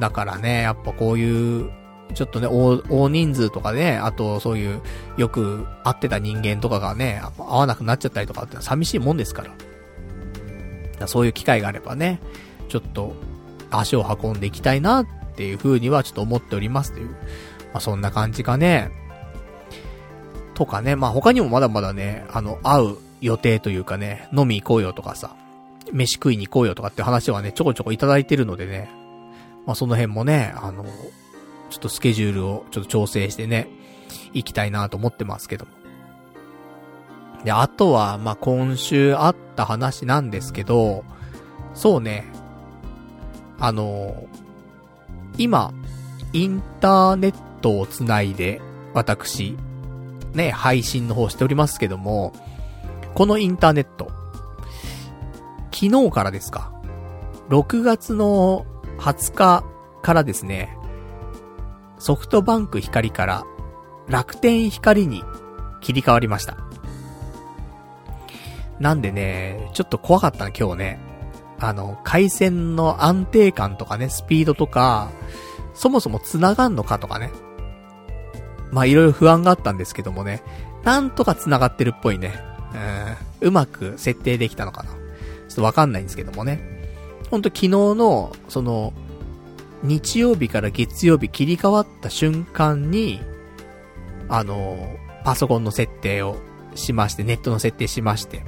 [0.00, 1.70] だからね、やっぱこういう、
[2.14, 4.80] ちょっとね、大、大人数とかね、あとそういう、
[5.16, 9.50] よく会ってた人間とかがね、会わなくなっちゃったりとかって寂しいもんですから。
[10.96, 12.20] からそういう機会があればね、
[12.68, 13.14] ちょっと
[13.70, 15.06] 足を運んでいきたいなっ
[15.36, 17.10] っていう風にはちょっと思っておりますという。
[17.10, 17.16] ま
[17.74, 18.90] あそんな感じかね。
[20.54, 25.36] とかね、まあ他にもまだまだね、あの、会う予定というかね、飲み行こうよとかさ、
[25.92, 28.88] 飯食いに行こうよとかって話はね、ちょこちょこいただいてるのでね、
[29.66, 30.84] まあその辺もね、あの、
[31.68, 33.68] ちょっとスケジュールをちょっと調整してね、
[34.32, 35.72] 行きたいなと思ってますけども。
[37.44, 41.04] で、あとは、まあ今週あった話なんですけど、
[41.74, 42.24] そうね、
[43.58, 44.26] あの、
[45.38, 45.72] 今、
[46.32, 48.60] インターネットをつないで、
[48.94, 49.56] 私、
[50.32, 52.32] ね、配信の方しておりますけども、
[53.14, 54.10] このインターネット、
[55.72, 56.72] 昨日からですか。
[57.48, 58.66] 6月の
[58.98, 59.64] 20日
[60.02, 60.76] からですね、
[61.98, 63.44] ソフトバンク光から
[64.08, 65.22] 楽天光に
[65.80, 66.56] 切り替わりました。
[68.78, 71.05] なんでね、ちょっと怖かったな、今日ね。
[71.58, 75.10] あの、回線の安定感とかね、スピードとか、
[75.74, 77.30] そもそも繋がんのかとかね。
[78.70, 80.42] まあいろいろ不安があったんですけどもね、
[80.84, 82.34] なんとか繋がってるっぽいね。
[83.40, 84.90] うん、うまく設定できたのかな。
[84.90, 84.96] ちょ
[85.52, 86.60] っとわかんないんですけどもね。
[87.30, 88.92] ほんと昨日の、その、
[89.82, 93.20] 日曜日から月曜日切り替わった瞬間に、
[94.28, 96.36] あの、パソコンの設定を
[96.74, 98.44] しまして、ネットの設定しまして。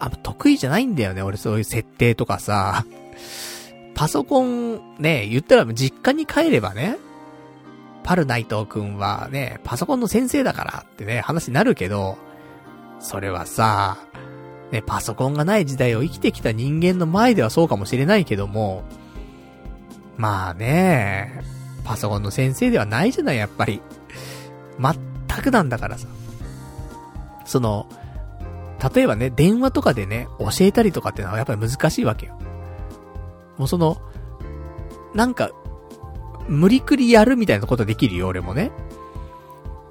[0.00, 2.84] あんま得意じゃないんだよね、俺そういう設定とかさ。
[3.94, 6.96] パソコン、ね、言ったら実家に帰ればね、
[8.02, 12.18] パルナイト君はね、パソコンの先生だからってね、話になるけど、
[12.98, 13.98] それはさ、
[14.72, 18.82] ね、パソコンがない時代を生きてきた人間の前ではそうかもしれないけども、
[20.16, 21.42] まあね、
[21.84, 23.80] パソコンの先生ではないじゃない、やっぱり。
[24.78, 26.08] 全くなんだからさ。
[27.44, 27.86] その、
[28.94, 32.38] 例えばね、電話とかでね、教えたりとかってのはやっぱり難しいわけよ。
[33.56, 33.96] もうその、
[35.14, 35.50] なんか、
[36.48, 38.72] 無理くりやるみたいなことできるよ、俺もね。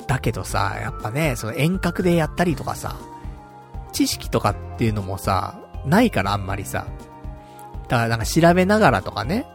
[0.08, 2.98] だけどさ、やっぱね、その遠隔でやったりとかさ、
[3.92, 6.86] 知識とかっていうのもさ、ないからあんまりさ。
[7.88, 9.48] だからなんか調べながらとかね。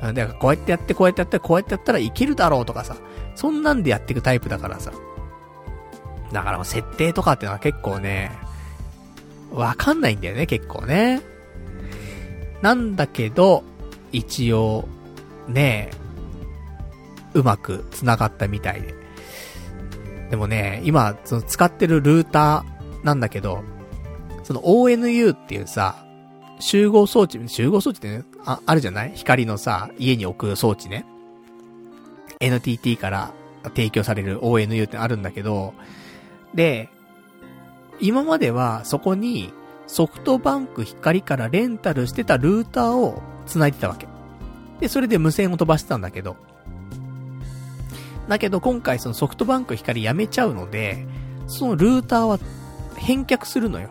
[0.00, 2.96] だからこうやってやって、こうやってやって、こうやってやったらいけるだろうとかさ。
[3.34, 4.92] そんなんでやっていくタイプだからさ。
[6.32, 8.30] だからもう設定とかってのは結構ね、
[9.52, 11.22] わかんないんだよね、結構ね。
[12.62, 13.62] なんだけど、
[14.12, 14.88] 一応、
[15.48, 15.90] ね
[17.34, 18.94] うまく繋がったみたいで。
[20.30, 23.62] でもね、今、その使ってるルーターなんだけど、
[24.42, 26.04] その ONU っていうさ、
[26.58, 29.12] 集合装置、集合装置ってね、あ、あるじゃない？
[29.14, 31.04] 光のさ、家に置く装置ね。
[32.40, 33.32] NTT から
[33.64, 35.74] 提供される ONU ってあるんだけど、
[36.54, 36.88] で、
[38.00, 39.52] 今まではそこに
[39.86, 44.08] ソフトバンク光からレンタルしてたルーターを繋いでたわけ。
[44.80, 46.36] で、それで無線を飛ばしてたんだけど。
[48.28, 51.06] だけど今回そのソフトバンク光やめちゃうので、
[51.46, 52.38] そのルーターは
[52.96, 53.88] 返却するのよ。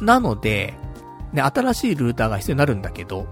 [0.00, 0.74] なので、
[1.32, 3.26] ね、新しいルーターが必要になるんだけど、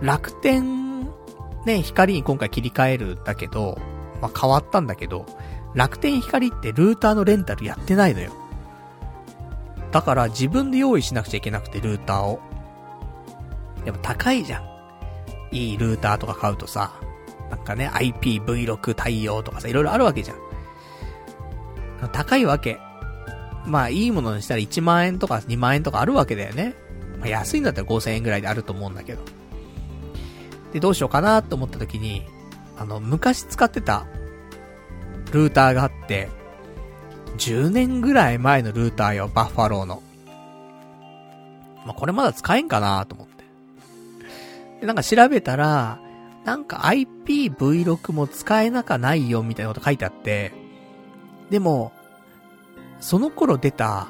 [0.00, 1.04] 楽天、
[1.64, 3.78] ね、光に今回切り替えるんだけど、
[4.20, 5.26] まあ、変わったんだけど、
[5.74, 8.32] 楽天光ってルーターのレンタルやってないのよ。
[9.90, 12.40] だから自分で用意しなくちゃいけなくて、ルーターを。
[13.84, 14.72] でも高いじゃん。
[15.50, 16.94] いいルーターとか買うとさ、
[17.50, 20.38] なんかね、IPv6 対応とかさ、いろいろあるわけじゃん。
[22.10, 22.78] 高いわけ。
[23.66, 26.74] まあ、いいものにしたら1万円とか2万円とかあるわけだよね。
[27.20, 29.22] まあ、安いんだったら5000円ぐらいであると思うんだけど。
[30.72, 32.24] で、どうしようかなと思った時に、
[32.78, 34.06] あの、昔使ってた
[35.32, 36.28] ルーターがあって、
[37.38, 40.02] 10年ぐらい前のルーターよ、バッファローの。
[41.84, 43.44] まあ、これまだ使えんかなと思って。
[44.80, 45.98] で、なんか調べたら、
[46.44, 50.52] なんか IPv6 も使えなかないよみたいなこと書いてあって、
[51.50, 51.92] でも、
[53.00, 54.08] その頃出た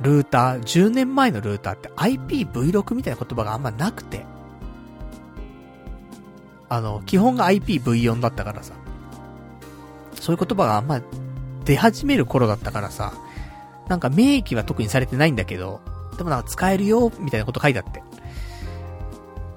[0.00, 4.24] ルーター、10年前のルーターって IPv6 みたいな言葉があんまなくて。
[6.68, 8.74] あの、基本が IPv4 だったからさ。
[10.20, 11.00] そういう言葉があんま
[11.64, 13.12] 出始める頃だったからさ、
[13.88, 15.80] なんか明記は特にされてないんだけど、
[16.16, 18.02] でもなんか使えるよ、みたいなこと書いてあって。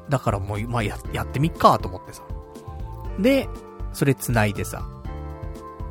[0.09, 2.21] だからもう、まあや、やってみっか、と思ってさ。
[3.19, 3.47] で、
[3.93, 4.83] それ繋いでさ。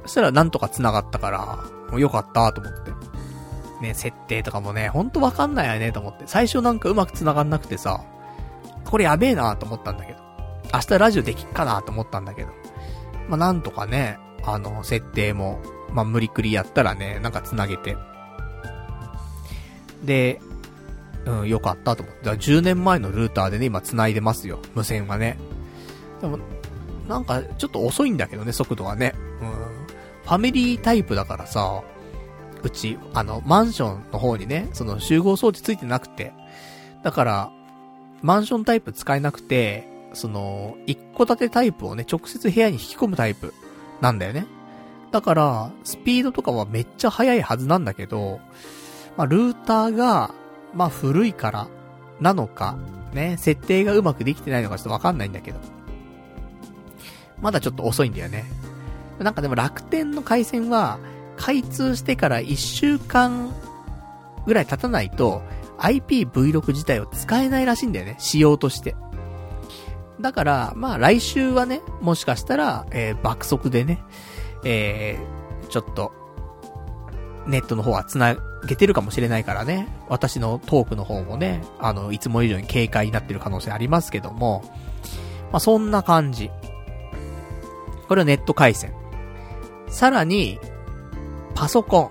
[0.02, 2.92] そしたらなんとか繋がったから、もうよかったと思って。
[3.80, 6.24] ね、設定とかもね、ほんとわかんないよね、と思って。
[6.26, 8.04] 最初なんかうまく繋がんなくてさ、
[8.84, 10.18] これやべえなと思ったんだけど。
[10.72, 12.50] 明日ラジオできっかなと思ったんだけど。
[13.28, 15.60] まあ、なんとかね、あの、設定も、
[15.92, 17.96] まあ、無理くりやったらね、なんか繋げて。
[20.04, 20.40] で、
[21.26, 22.24] うん、よかったと思って。
[22.24, 24.60] だから10年前のルーターでね、今繋いでますよ。
[24.74, 25.38] 無線はね。
[26.20, 26.38] でも、
[27.08, 29.14] なんか、ちょっと遅いんだけどね、速度はね。
[29.42, 29.50] うん。
[30.24, 31.82] ファミリータイプだからさ、
[32.62, 36.32] うち、あの、マンションの方にね、その集合装置ついてなくて。
[37.02, 37.50] だから、
[38.22, 43.54] マンションタイプ使えなくて、その、一戸建てタイプをね、直接部屋に引き込むタイプ
[44.00, 44.46] なんだよね。
[45.10, 48.40] だから、スピードとかはめっちゃ速いはずなんだけど、
[49.16, 50.32] まあ、ルーターが、
[50.74, 51.68] まあ、古いから、
[52.20, 52.76] なのか、
[53.12, 55.58] ね、設定がうまくできてないのかちょっとわかんないんだけど。
[57.40, 58.44] まだちょっと遅いんだよね。
[59.18, 60.98] なんかでも楽天の回線は、
[61.36, 63.50] 開通してから1週間
[64.46, 65.42] ぐらい経たないと、
[65.78, 68.16] IPv6 自体を使えないらしいんだよね。
[68.18, 68.94] 仕様として。
[70.20, 74.02] だから、まあ来週はね、もしかしたら、えー、爆速でね、
[74.64, 76.12] えー、ちょっと、
[77.46, 78.36] ネットの方は繋
[78.66, 79.88] げてるかもしれないからね。
[80.08, 84.62] 私のトークの方もね、あの、いつも以上に軽快になってる可能性ありますけども、
[85.50, 86.50] まあ、そんな感じ。
[88.08, 88.92] これはネット回線。
[89.88, 90.58] さらに、
[91.54, 92.10] パソコ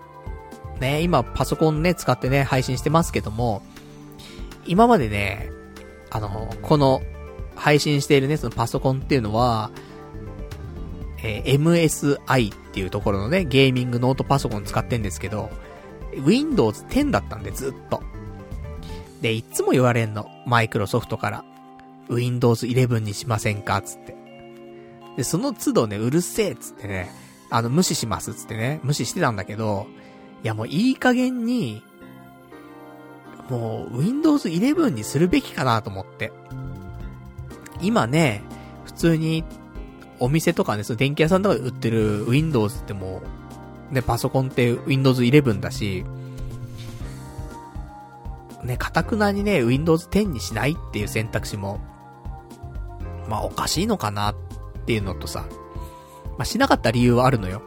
[0.78, 0.80] ン。
[0.80, 3.62] ね、今パソコンね、使ってね、配信してますけども、
[4.66, 5.50] 今までね、
[6.10, 7.02] あの、この、
[7.60, 9.72] 配信しているね、そのパソコンっていうのは、
[11.22, 15.50] えー、MSI っていうところのね、ゲーミングノートパソコン使ってんですけど、
[16.26, 18.02] Windows 10だったんで、ずっと。
[19.22, 20.28] で、いつも言われんの。
[20.46, 21.46] マイクロソフトから。
[22.10, 24.16] Windows 11にしませんかつって。
[25.18, 27.12] で、その都度ね、うるせえつってね、
[27.50, 29.88] あの、無視しますつってね、無視してたんだけど、
[30.44, 31.84] いやもういい加減に、
[33.50, 36.32] もう、Windows 11にするべきかなと思って。
[37.82, 38.44] 今ね、
[38.86, 39.44] 普通に、
[40.20, 43.22] お店とかね、その電気屋さんとかで売ってる Windows っても
[43.92, 46.04] う、ね、パソコンって Windows 11だし、
[48.64, 51.80] ね、かたくなにね、Windows 10にしないっていう選択肢も、
[53.30, 54.36] まあおかしいのかなっ
[54.86, 55.46] ていうのとさ、
[56.38, 57.62] まあしなかった理由はあるのよ。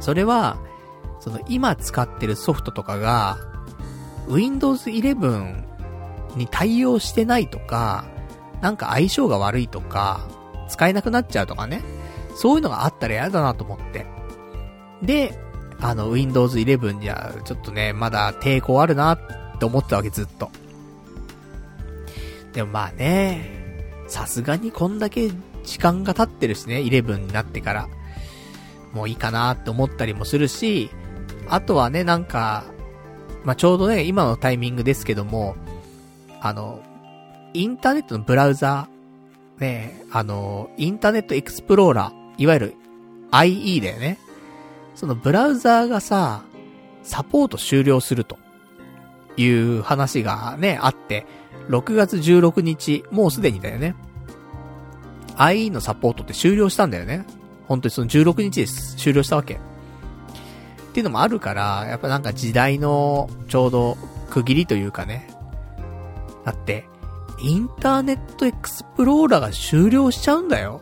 [0.00, 0.58] それは、
[1.20, 3.38] その今使ってるソフトとかが、
[4.28, 5.64] Windows 11
[6.36, 8.04] に対応してないとか、
[8.60, 10.26] なんか相性が悪いとか、
[10.68, 11.82] 使えなくなっちゃうとかね。
[12.36, 14.06] そういうのがあったら嫌だなと思って。
[15.02, 15.38] で、
[15.80, 19.18] あの、Windows 11じゃ、ちょっとね、まだ抵抗あるなっ
[19.58, 20.50] て思ったわけ、ずっと。
[22.52, 25.30] でもまあね、さすがにこんだけ
[25.64, 27.88] 時間が経ってるしね、11になってから。
[28.92, 30.90] もういいかなって思ったりもするし、
[31.48, 32.64] あとはね、なんか、
[33.44, 35.56] まあ、ちょうどね、今のタイミングですけども、
[36.40, 36.80] あの、
[37.58, 42.74] インターネットのブラウザー、ね、あの、インターネットエクスプローラー、いわゆる
[43.32, 44.16] IE だよね。
[44.94, 46.44] そのブラウザーがさ、
[47.02, 48.38] サポート終了すると
[49.36, 51.26] いう話がね、あって、
[51.68, 53.96] 6月16日、もうすでにだよね。
[55.34, 57.26] IE のサポートって終了したんだよね。
[57.66, 58.94] 本当にその16日です。
[58.94, 59.54] 終了したわけ。
[59.54, 59.58] っ
[60.92, 63.98] ていうのもあるから、やっぱなんか時代のちょうど
[64.30, 65.28] 区切りというかね。
[66.44, 66.86] だって、
[67.40, 70.80] インターネットエクスプローラーが終了しちゃうんだよ。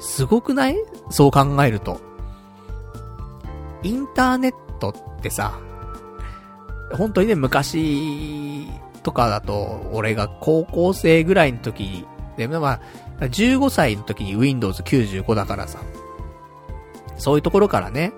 [0.00, 0.76] すごくない？
[1.10, 2.00] そう考えると。
[3.82, 5.58] インターネットってさ、
[6.92, 8.66] 本当にね、昔
[9.02, 12.06] とかだと、俺が高校生ぐらいの時
[12.36, 12.80] でも、まあ、
[13.20, 15.80] 15歳の時に Windows 95だからさ、
[17.16, 18.12] そういうところからね、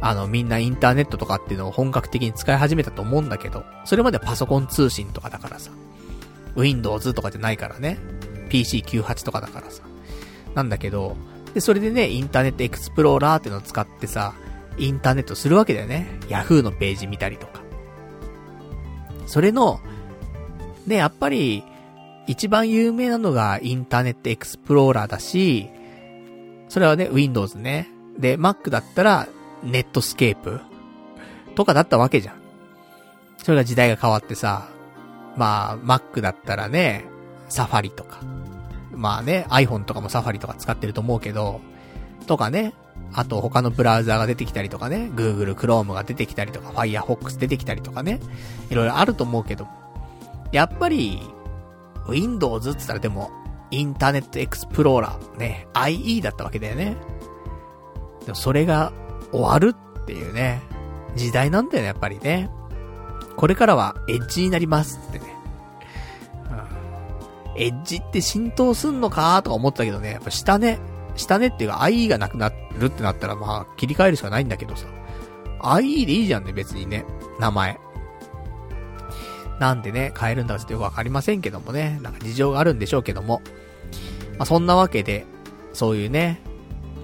[0.00, 5.70] あの、みんなインターネットとかっていうのを本格的に使い始めたと思うんだけど、それまでパソコン通信とかだからさ、
[6.56, 7.98] Windows とかじゃないからね、
[8.48, 9.82] PC98 とかだからさ、
[10.54, 11.16] なんだけど、
[11.54, 14.34] で、それでね、インターネットエクスプローラーっていうのを使ってさ、
[14.78, 16.18] インターネットするわけだよね。
[16.28, 17.62] Yahoo のページ見たりとか。
[19.26, 19.80] それの、
[20.86, 21.64] ね、やっぱり、
[22.26, 25.68] 一番有名なのがインターネットエクスプローラーだし、
[26.68, 27.88] それはね、Windows ね。
[28.18, 29.28] で、Mac だったら、
[29.62, 30.60] ネットスケープ
[31.54, 32.36] とかだったわけじゃん。
[33.38, 34.68] それが時代が変わってさ、
[35.36, 37.04] まあ、Mac だったらね、
[37.48, 38.20] サファリとか。
[38.94, 41.60] まあね、iPhone とかもサファリとか使ってると思うけど、
[42.26, 42.74] とかね、
[43.14, 48.20] あと他のブラウザーが出てきたりとかね、Google Chrome が出てきたりとか、Firefox 出てきたりとかね、
[48.70, 49.66] いろいろあると思うけど、
[50.52, 51.20] やっぱり、
[52.08, 53.30] Windows って言ったらでも、
[53.70, 56.96] インターネットエクスプローラー、ね、IE だったわけだよね。
[58.24, 58.92] でもそれが
[59.30, 60.60] 終わるっていうね、
[61.16, 62.50] 時代なんだよね、やっぱりね。
[63.42, 65.24] これからはエッジになりますってね。
[67.56, 70.78] うん、エッジって浸透すんのかとか思ったけどね、やっぱ下ね、
[71.16, 74.86] 下ねっていうか IE がなくなるってなったらまあ切り替えるしかないんだけどさ。
[75.58, 77.04] IE でいいじゃんね、別にね。
[77.40, 77.80] 名前。
[79.58, 81.98] なんでね、変えるんだかってよくわかりませんけどもね。
[82.00, 83.42] なんか事情があるんでしょうけども。
[84.38, 85.26] まあそんなわけで、
[85.72, 86.40] そういうね、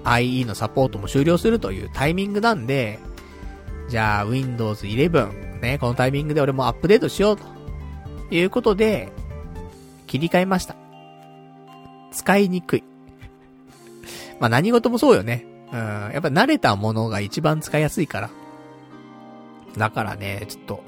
[0.05, 2.99] IE のサポートも終了するというタイミングなんで、
[3.89, 7.43] じゃあ Windows 11、ね、このタイミングで俺もアップデートしようと
[8.31, 9.11] いうことで、
[10.07, 10.75] 切り替えました。
[12.11, 12.83] 使いにくい。
[14.39, 15.45] まあ何事もそうよね。
[15.71, 18.29] うん、やっぱ慣れたものが一番使いやすいから。
[19.77, 20.83] だからね、ちょっと、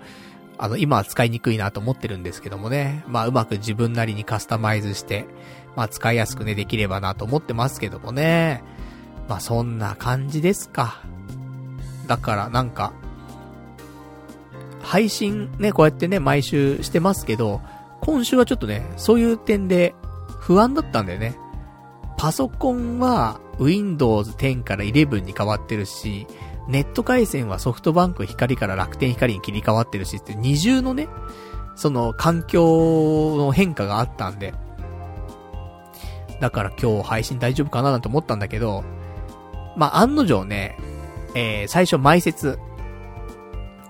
[0.58, 3.04] あの、今は使いにくいなと思ってるんですけどもね。
[3.08, 5.26] まあうまく自分なりにカスタマイズして、
[5.76, 8.64] まあ使いやすくね、できればなと思ってますけどもね。
[9.28, 11.02] まあそんな感じですか。
[12.12, 12.92] だからなんか、
[14.82, 17.62] 配信ね、こうやってね、毎週してますけど、
[18.02, 19.96] 今週はちょっとね、そういう点で
[20.42, 21.38] 不安だったんだよね。
[22.18, 26.28] パソコンは Windows 10から11に変わってるし、
[26.68, 31.08] ネット回線はソフトバンク光から楽天光に切り替わってるしって二重のね、
[31.78, 34.54] その環境の変化があったんで、
[36.42, 38.84] だから今日配信大丈夫かななんて思ったんだけど、
[39.78, 40.78] まあ、案の定ね、
[41.36, 42.60] えー、最初埋設、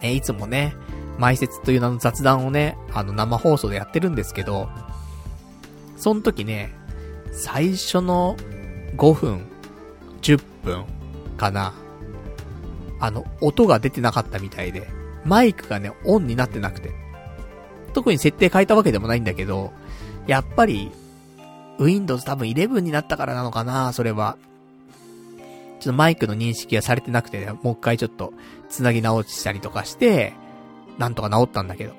[0.02, 0.76] えー、いつもね、
[1.18, 4.70] 埋設という名の雑談をね、あの生放送でやってるんですけど、
[5.98, 6.74] その時ね、
[7.32, 8.36] 最初の
[8.98, 9.48] 5分、
[10.22, 10.86] 10分
[11.38, 11.74] かな。
[13.00, 14.88] あの、音が出てなかったみたいで、
[15.26, 16.92] マイクがね、オンになってなくて。
[17.94, 19.74] 特に設定変えたわけでもないんだけど、
[20.28, 20.92] やっぱり、
[21.80, 24.38] Windows 多分11になったからなのかな、それは。
[25.82, 28.34] ちょっとマイクの認識がされてなくて、ね、もう一回ちょっと、
[28.70, 30.34] 繋ぎ直したりとかして、
[31.00, 31.94] なんとか治ったんだけど。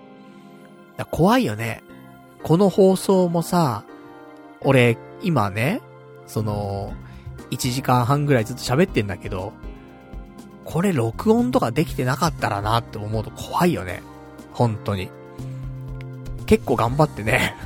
[0.96, 1.82] だ怖いよね。
[2.44, 3.84] この放送もさ、
[4.60, 5.82] 俺、今ね、
[6.28, 6.94] その、
[7.50, 9.52] 1時間半ぐらいずっと喋ってんだけど、
[10.64, 14.00] これ録音とかできてなかったらなって思うと怖いよね。
[14.52, 15.10] 本当に。
[16.46, 17.56] 結構頑張ってね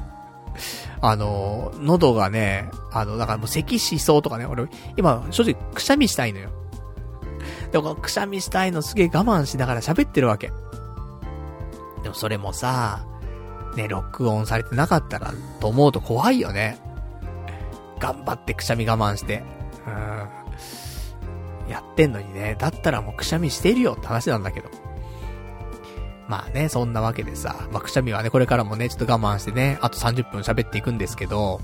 [1.08, 4.66] あの、喉がね、あの、だからもう咳しそうとかね、俺、
[4.96, 6.50] 今、正直、くしゃみしたいのよ。
[7.70, 10.50] でも、くしゃみしたいのすげえ我慢しながら喋ってるわけ。
[12.02, 13.06] でも、それもさ、
[13.76, 16.78] ね、録音されてなかったら、と思うと怖いよね。
[18.00, 19.44] 頑張ってくしゃみ我慢して。
[19.86, 21.70] うん。
[21.70, 24.68] やってんのにね、だったらもうくしゃみしてるよって話なんだけど。
[26.28, 31.60] まあね、そんなわけでさ、まあ、くしゃみはね、これからもね、ちょっと我慢してね、あと30分喋っていくんですけど、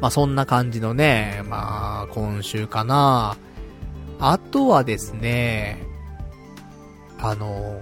[0.00, 3.36] まあそんな感じのね、まあ、今週かな。
[4.18, 5.84] あとはですね、
[7.18, 7.80] あの、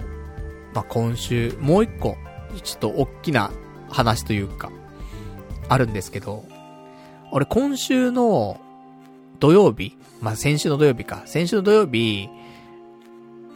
[0.72, 2.16] まあ今週、もう一個、
[2.62, 3.50] ちょっと大きな
[3.90, 4.70] 話というか、
[5.68, 6.44] あるんですけど、
[7.30, 8.60] 俺今週の
[9.40, 12.28] 土曜日、まあ先週の土曜日か、先週の土曜日、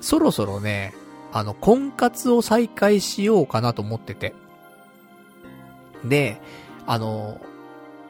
[0.00, 0.94] そろそろね、
[1.32, 4.34] あの、婚活を再開しようかなと思ってて。
[6.04, 6.40] で、
[6.86, 7.40] あの、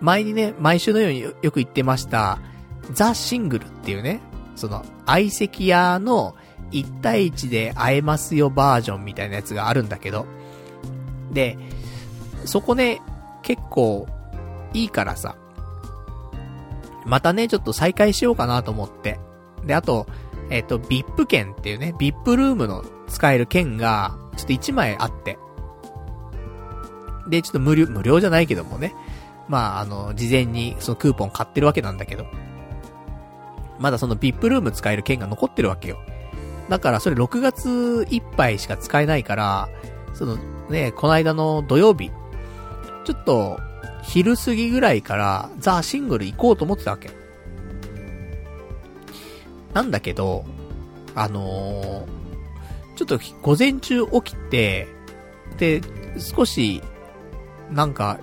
[0.01, 2.39] 前にね、毎週のようによく言ってました、
[2.93, 4.21] ザ・シングルっていうね、
[4.55, 6.35] その、相席屋の
[6.71, 10.27] 1対1で会えますよバージョンみたいなやつがあるんだけど、
[11.33, 11.59] で、
[12.45, 13.01] そこね、
[13.43, 14.07] 結構、
[14.75, 15.37] いいからさ、
[17.05, 19.19] またね、ちょっと再開しようかなと思って。
[19.65, 20.07] で、あと、
[20.51, 25.39] えっ、と、VIP 券っていうね、VIP ルームの使える券が、ちょっと1枚あって。
[27.29, 28.95] で、ちょっと無料、無料じゃないけどもね。
[29.49, 32.27] まあ、あの、事前にそのクーポン買ってるわけなんだけど。
[33.79, 35.99] まだその VIP ルーム使える券が残ってるわけよ。
[36.69, 39.69] だからそれ6月いっぱいしか使えないから、
[40.15, 40.37] その
[40.69, 42.11] ね、この間の土曜日、
[43.05, 43.59] ちょっと、
[44.03, 47.11] 昼過ぎぐらいから、ザ・シングル行こうと思ってたわけ。
[49.75, 50.45] なんだけど、
[51.15, 52.07] あのー、
[52.99, 54.89] ちょっと午前中起きて、
[55.57, 55.81] で、
[56.19, 56.83] 少し、
[57.71, 58.19] なんか、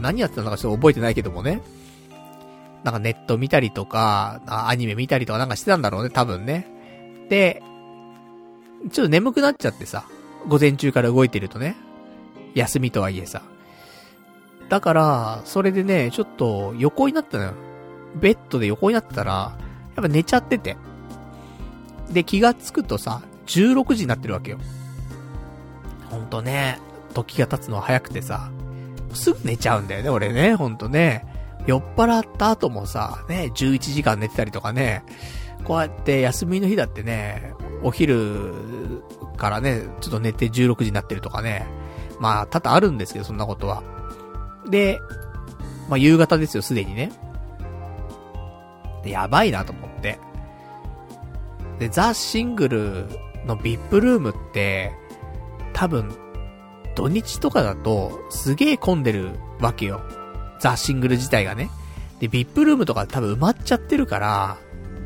[0.00, 1.62] 何やってたのかちょっと覚えてないけどもね。
[2.82, 6.66] なんかネット見たりとか、アニメ見たりとかなんかしてたんだろうね、多分ね。
[7.28, 7.62] で、
[8.90, 10.06] ちょっと眠くなっちゃってさ、
[10.48, 11.76] 午前中から動いてるとね。
[12.56, 13.42] 休みとはいえさ。
[14.68, 17.52] だから、それでね、ちょっと横になったのよ。
[18.16, 19.56] ベッドで横になったら、
[19.94, 20.76] やっぱ寝ちゃってて。
[22.10, 24.58] で、気がつくとさ、16時になってるわけよ。
[26.10, 26.78] ほんとね、
[27.14, 28.50] 時が経つのは早くてさ、
[29.12, 31.26] すぐ寝ちゃうんだよね、俺ね、ほんとね。
[31.66, 35.02] 酔っ払った後もさ、ね、11時間寝てたりとかね、
[35.64, 38.52] こうやって休みの日だってね、お昼
[39.36, 41.66] からね、ちょっと寝て16時になってるとかね、
[42.20, 43.82] まあ、多々あるんですけど、そんなことは。
[44.70, 45.00] で、
[45.88, 47.10] まあ、夕方ですよ、すでにね。
[49.02, 50.18] で、やばいなと思って。
[51.78, 53.06] で、ザ・シングル
[53.46, 54.92] の VIP ルームって、
[55.72, 56.14] 多分、
[56.94, 60.00] 土日とかだと、すげえ混んでるわけよ。
[60.58, 61.70] ザ・シングル自体がね。
[62.20, 64.56] で、VIP ルームとか多分埋まっちゃってるから、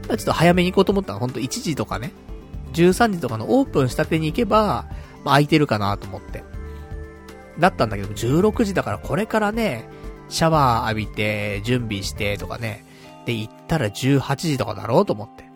[0.09, 1.19] ちょっと早めに行こうと思ったの。
[1.19, 2.13] ほんと1時とかね。
[2.73, 4.87] 13時とかのオープンしたてに行けば、
[5.25, 6.45] まあ、空いてるかなと思って。
[7.59, 9.89] だったんだけど、16時だからこれからね、
[10.29, 12.85] シャワー浴びて、準備してとかね。
[13.27, 15.50] で、行ったら18時とかだろうと思って。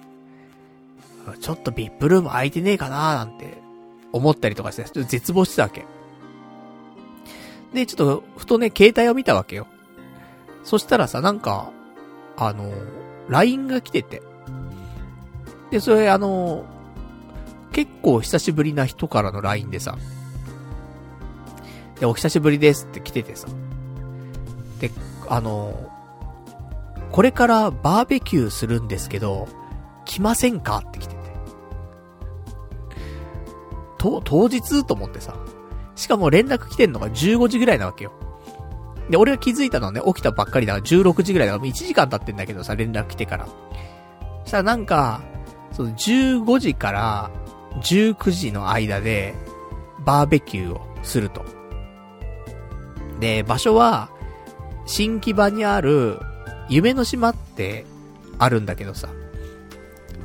[1.40, 3.59] ちょっと VIP ルーム空いてねえかななんて
[4.12, 5.84] 思ったりとかして、ちょっと絶望してたわけ。
[7.72, 9.66] で、ちょっと、ふとね、携帯を見たわけよ。
[10.62, 11.70] そしたらさ、なんか、
[12.36, 12.72] あの、
[13.28, 14.22] LINE が来てて。
[15.70, 16.64] で、それあの、
[17.72, 19.98] 結構久しぶりな人からの LINE でさ、
[21.98, 23.48] で、お久しぶりですって来ててさ、
[24.80, 24.90] で、
[25.28, 25.90] あの、
[27.10, 29.48] これからバーベキューするんですけど、
[30.05, 30.82] 来ませんか？
[30.86, 31.20] って来てて。
[33.98, 35.35] と、当日と思ってさ。
[35.97, 38.12] しかも連絡来てんのが15時ぐらいなわけよ。
[39.09, 43.47] で、俺が気づいたのはね、起きたばっかりだから16時ぐらいだからもう1時間経ってんだけどさ、連絡来てから。
[44.43, 45.22] そしたらなんか、
[45.72, 47.31] その15時から
[47.82, 49.35] 19時の間で、
[50.05, 51.44] バーベキューをすると。
[53.20, 54.10] で、場所は、
[54.86, 56.18] 新木場にある、
[56.68, 57.86] 夢の島って
[58.39, 59.09] あるんだけどさ。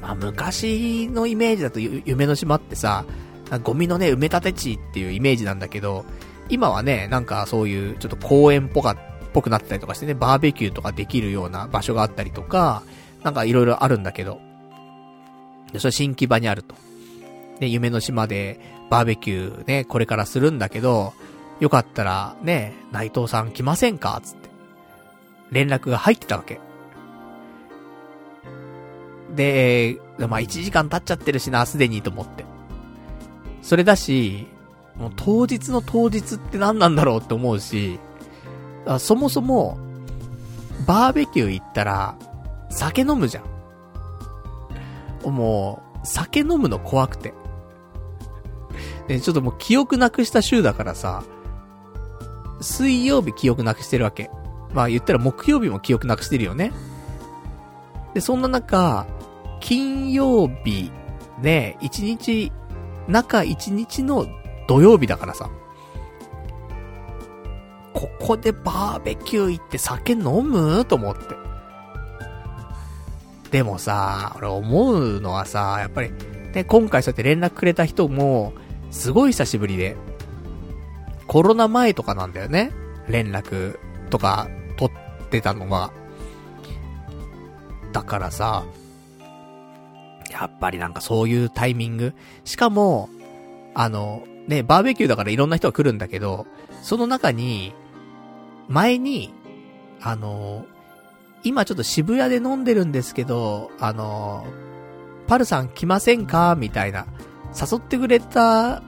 [0.01, 3.05] まあ、昔のイメージだと夢の島ってさ、
[3.63, 6.05] ゴミのね、埋め立て地っていうイメージなんだけど、
[6.49, 8.97] 今はね、なんかそういうちょっと公園っぽか、っ
[9.33, 12.83] ぽくなったりとかしてね、バーベキューとかできるような場所があったりとか、
[13.23, 14.39] なんかいろいろあるんだけど、
[15.73, 16.75] で、それ新木場にあると。
[17.59, 18.59] で、夢の島で
[18.89, 21.13] バーベキューね、これからするんだけど、
[21.59, 24.19] よかったらね、内藤さん来ませんか？
[24.23, 24.49] つって。
[25.51, 26.59] 連絡が入ってたわけ。
[29.35, 32.45] で、まあ、1時間経っちゃってるしな、すでにと思って。
[33.61, 34.47] それだし、
[34.95, 37.99] もう当日の当日って何なんだろうって思うし、
[38.97, 39.77] そもそも、
[40.87, 42.15] バーベキュー行ったら、
[42.69, 43.41] 酒飲むじゃ
[45.25, 45.31] ん。
[45.31, 47.33] もう、酒飲むの怖くて。
[49.07, 51.23] で、ちょっともう記憶なくした週だからさ、
[52.61, 54.29] 水曜日記憶なくしてるわけ。
[54.73, 56.71] まあ言ったら木曜日も記憶なくしてるよね。
[58.13, 59.05] で、そんな中、
[59.59, 60.91] 金曜日、
[61.41, 62.51] ね、一日、
[63.07, 64.27] 中一日の
[64.67, 65.49] 土曜日だからさ。
[67.93, 70.85] ここでバーベキュー行って酒飲む？
[70.85, 71.21] と思って。
[73.51, 76.11] でもさ、俺思うのはさ、やっぱり、
[76.53, 78.53] ね、今回そうやって連絡くれた人も、
[78.91, 79.97] すごい久しぶりで、
[81.27, 82.71] コロナ前とかなんだよね。
[83.07, 83.79] 連絡
[84.09, 85.91] とか取ってたのが。
[87.91, 88.63] だからさ、
[90.29, 92.13] やっぱりなんかそういうタイミング。
[92.43, 93.09] しかも、
[93.73, 96.47] あの、ね、バーベキューだからいろんな人が来るんだけど、
[96.81, 97.73] その中に、
[98.67, 99.33] 前に、
[100.01, 100.65] あの、
[101.43, 104.45] 今ちょっと渋谷で飲んでるんですけど、あの、
[105.27, 106.55] パルさん来ませんか？
[106.55, 107.05] みたいな、
[107.55, 108.81] 誘ってくれた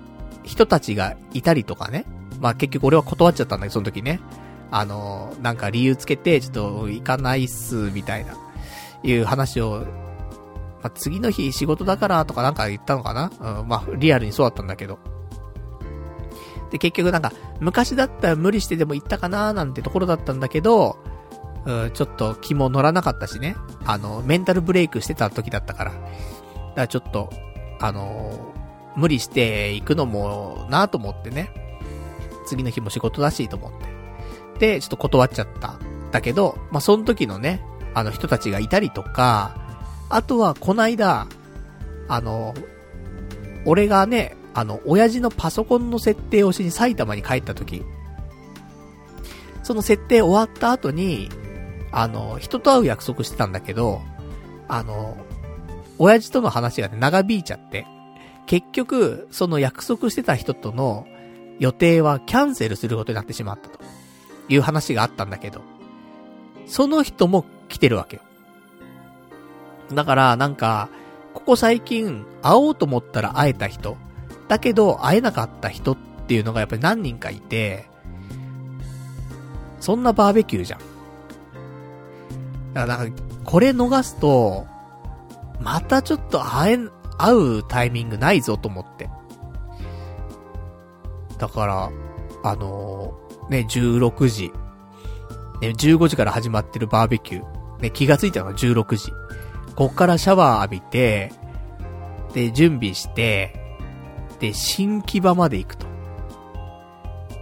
[0.44, 2.06] 人たちがいたりとかね。
[2.40, 4.20] まあ結局俺は断っちゃったんだけど、その時ね。
[4.72, 8.34] あの、なんか理由つけて、ちょっと行かないっす、みたいな、
[9.04, 9.86] いう話を、
[10.82, 13.60] まあ、次の日仕事だからとかなんか言ったのかな？
[13.60, 15.00] うん、まあリアルにそうだったんだけど。
[16.72, 20.98] で、結局なんか、昔だったら無理してでも行ったかなーなんてところだったんだけど、
[21.66, 23.56] うん、ちょっと気も乗らなかったしね。
[23.86, 25.92] あの、メンタルブレイクしてた時だったから。
[25.92, 26.04] だか
[26.76, 27.30] らちょっと、
[27.82, 31.52] あのー、無理して行くのもなーと思ってね。
[32.48, 33.72] 次の日も仕事だしと思っ
[34.60, 34.70] て。
[34.76, 35.78] で、ちょっと断っちゃった。
[36.12, 37.62] だけど、まあ、その時のね、
[37.94, 39.58] あの人たちがいたりとか、
[40.12, 41.28] あとはこないだ、
[42.08, 42.54] あの、
[43.66, 47.84] 俺がね、あの、親父のパソコンの設定をしに埼玉に帰った時、
[49.64, 51.30] その設定終わった後に、
[51.92, 54.02] あの、人と会う約束してたんだけど、
[54.68, 55.18] あの、
[55.98, 57.86] 親父との話がね、長引いちゃって、
[58.48, 61.06] 結局、その約束してた人との
[61.60, 63.80] 予定はキャンセルすることになってしまったと
[64.50, 65.62] いう話があったんだけど、
[66.66, 68.24] その人も来てるわけよ。
[69.96, 70.90] だから、なんか、
[71.34, 73.98] ここ最近、会おうと思ったら会えた人、
[74.48, 75.98] だけど会えなかった人っ
[76.28, 77.86] ていうのがやっぱり何人かいて、
[79.80, 80.80] そんなバーベキューじゃん。
[82.74, 84.68] だから、なんか、これ逃すと、
[85.60, 86.80] またちょっと会え、
[87.18, 89.10] 会うタイミングないぞと思って。
[91.38, 91.92] だから、
[92.44, 94.52] あのー、ね、16時。
[95.62, 97.82] ね、15時から始まってるバーベキュー。
[97.82, 99.12] ね、気がついたのが16時。
[99.76, 101.32] こっからシャワー浴びて、
[102.34, 103.56] で、準備して、
[104.40, 105.86] で、新木場まで行くと。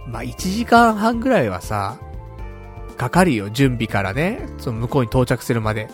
[0.06, 1.98] まあ、1時間半ぐらいはさ、
[2.96, 4.46] かかるよ、準備からね。
[4.58, 5.88] その向こうに到着するまで。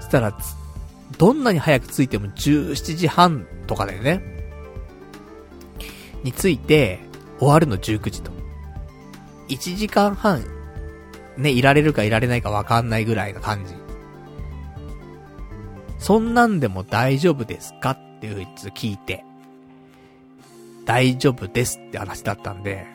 [0.00, 0.36] そしたら、
[1.18, 4.20] どんなに早く着いても17時半とかだよね。
[6.22, 7.00] について、
[7.38, 8.30] 終わるの19時と。
[9.48, 10.44] 1時間半、
[11.38, 13.79] ね、いられるかいられないかわかんないぐらいの感じ。
[16.00, 19.24] そんなんでも大丈夫ですかっていうふうに聞いて、
[20.86, 22.86] 大丈夫ですって話だったんで、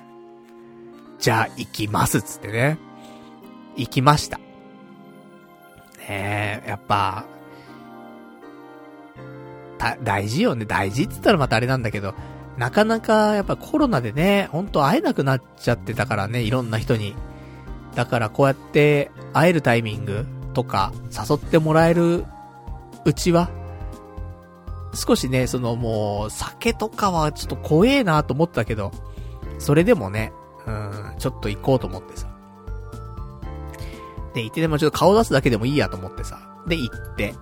[1.19, 2.77] じゃあ行きますっつってね。
[3.77, 4.37] 行きました。
[5.99, 7.25] ねえ、やっぱ、
[9.77, 10.65] た、大事よね。
[10.65, 12.15] 大事って言ったらまたあれなんだけど、
[12.57, 17.15] なかなかやっぱコロナでね、ほんと会えなくなっちゃってたからね、いろんな人に。
[17.93, 22.25] だからこうやって会えるタイミングとか誘ってもらえる
[23.05, 23.49] うちは、
[24.93, 28.91] 少しね、そのもう、酒とかはちょっと怖えなと思ったけど、
[29.59, 30.33] それでもね、
[30.65, 32.27] うん、ちょっと行こうと思ってさ。
[34.33, 36.39] で、行ってでもちょっと顔出すだけでもいいやと思ってさ。
[36.67, 37.35] で、行って。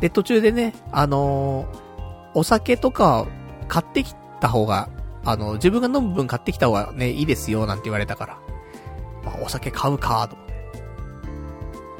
[0.00, 3.26] で、途中でね、あのー、お酒とか
[3.68, 4.88] 買ってきた方が、
[5.24, 8.38] あの、自分が飲む分買ってきた方がね、いいですよ、なんて言われたから。
[9.24, 10.54] まあ、お酒買うか、と思って。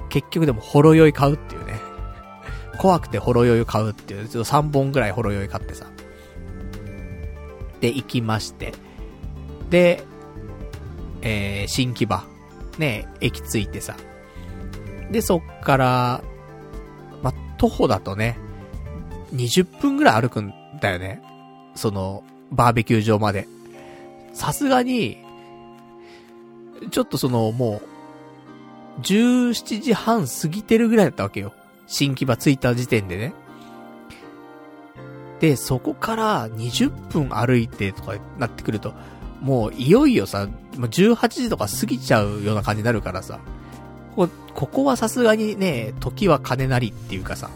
[0.09, 1.86] 結局でも、ほろ酔い買うっていうね。
[2.77, 5.87] 怖くてほろ酔い買うっていう、ちょっと3本ぐらいほろ酔い買ってさ。
[7.81, 8.73] で、行きまして。
[9.71, 10.05] で、
[11.23, 12.25] えー、新木場。
[12.79, 13.97] ね、駅着いてさ。
[15.11, 16.23] で、そっから、
[17.23, 18.39] ま、徒歩だとね、
[19.35, 21.23] 20分ぐらい歩くんだよね。
[21.75, 23.49] その、バーベキュー場まで。
[24.33, 25.19] さすがに、
[26.91, 27.81] ちょっとその、も
[28.99, 31.53] う、17時半過ぎてるぐらいだったわけよ。
[31.87, 33.35] 新木場着いた時点でね。
[35.41, 38.95] で、そこから20分歩いてとかなってくると、
[39.41, 43.39] もういよいよさ、18時とか過ぎちゃうような感じになるからさ、
[44.15, 47.51] こここはさすがにね、時は金なりっていうかさ、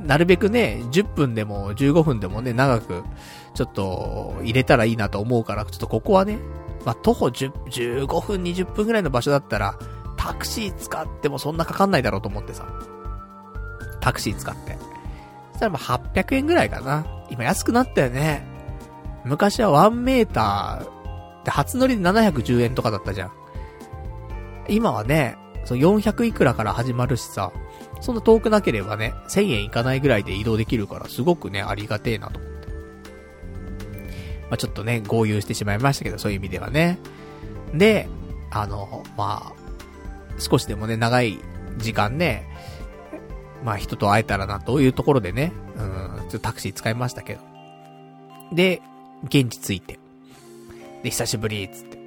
[0.00, 3.02] なるべくね、10分でも15分でもね、長く、
[3.54, 6.38] ちょっと、入れたらいいなと思うから、ちょっとここはね、
[6.84, 7.52] まあ、徒歩10、
[8.06, 9.78] 15分、20分ぐらいの場所だったら、
[10.24, 12.66] タクシー使ってもそんなかかんないだろうと思ってさ。
[14.00, 14.78] タクシー使って。
[15.52, 17.06] そしたらまあ800円ぐらいかな。
[17.28, 18.42] 今安くなったよね。
[19.26, 23.32] 昔は1メーターで初乗りで710円とかだったじゃん。
[24.66, 25.36] 今はね、
[25.66, 27.52] その400いくらから始まるしさ、
[28.00, 32.68] そんな遠くなければね、1000円いかないぐらいで移動できるから、すごくね、ありがてえなと思って。
[32.68, 32.74] ま
[34.52, 36.98] あ、ちょっとね、合流してしまいましたけど、そういう意味ではね。
[37.74, 38.08] で、
[38.50, 39.63] あの、まあ、
[40.38, 41.38] 少しでもね、長い
[41.78, 42.48] 時間ね、
[43.64, 47.40] まあ人と会えたらなというところでね、うん、ちょっとタクシー使いましたけど。
[48.52, 48.82] で、
[49.24, 49.98] 現地着いて。
[51.02, 51.98] で、久しぶり、つって。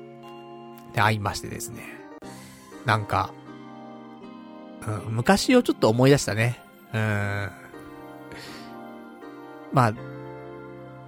[0.94, 1.84] で、会いましてですね。
[2.86, 3.32] なんか、
[4.88, 6.60] うん、昔をちょっと思い出したね。
[6.94, 7.50] うん。
[9.74, 9.94] まあ、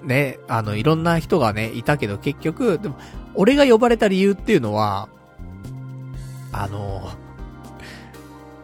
[0.04, 2.98] ね、あの、いろんな人がね、いたけど結局、でも、
[3.36, 5.10] 俺が呼ばれた理由っていうのは、
[6.52, 7.10] あの、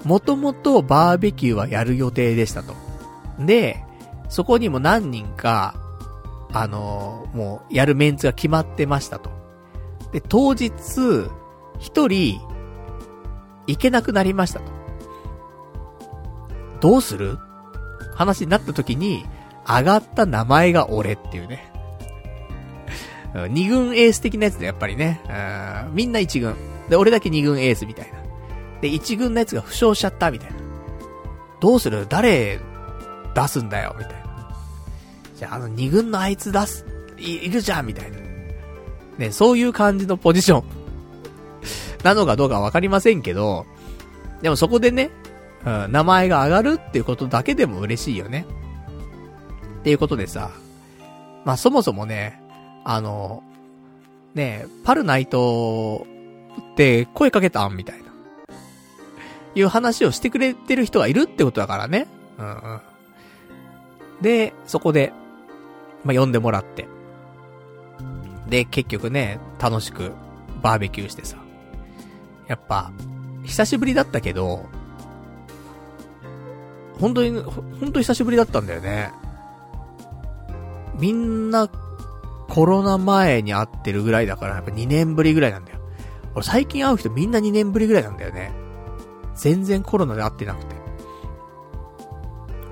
[0.04, 2.74] もともとバーベキューはやる予定でしたと。
[3.40, 3.84] で、
[4.30, 5.76] そこにも何人か、
[6.52, 9.30] あの、もう、やるメンツが決まってましたと。
[10.12, 10.72] で、当日、
[11.80, 12.40] 一人、
[13.68, 14.66] 行けなくなりましたと。
[16.80, 17.38] どうする？
[18.14, 19.26] 話になった時に、
[19.68, 21.72] 上がった名前が俺っていうね。
[23.50, 25.20] 二軍エース的なやつでやっぱりね。
[25.92, 26.56] みんな一軍。
[26.90, 28.20] で、俺だけ二軍エースみたいな。
[28.82, 30.58] で、一軍のやつが負傷しちゃったみたいな。
[31.60, 32.06] どうする？
[32.08, 32.60] 誰
[33.34, 34.56] 出すんだよみたいな。
[35.36, 36.86] じゃあ、あの、二軍のあいつ出す、
[37.18, 38.18] い、いるじゃんみたいな。
[39.18, 40.64] ね、そういう感じのポジション。
[42.04, 43.66] なのかどうかわかりませんけど、
[44.42, 45.10] でもそこでね、
[45.66, 48.46] うん、名前が上がるっていうことだけでも嬉しいよね。
[49.80, 50.52] っていうことでさ、
[51.46, 52.42] まあ、そもそもね、
[52.84, 53.42] あの、
[54.36, 56.06] ねパルナイト
[56.76, 57.78] って声かけたん？
[57.78, 58.06] みたいな。
[59.56, 62.08] いう話をしてくれてる人がいるってことだからね。
[62.38, 62.82] うんうん。
[64.22, 65.14] で、そこで、
[66.04, 66.90] まあ、呼んでもらって。
[68.50, 70.12] で、結局ね、楽しく
[70.62, 71.38] バーベキューしてさ。
[72.48, 72.92] やっぱ、
[73.46, 74.66] 久しぶりだったけど、
[77.00, 79.12] 本当に、本当に久しぶりだったんだよね。
[81.00, 81.70] みんな、
[82.50, 85.75] コロナ前に会ってるぐらいだから、やっぱ2年ぶりぐらいなんだよ。
[86.36, 88.52] 俺最近会う人みんな2年ぶりぐらいなんだよね。
[89.36, 90.76] 全然コロナで会ってなくて。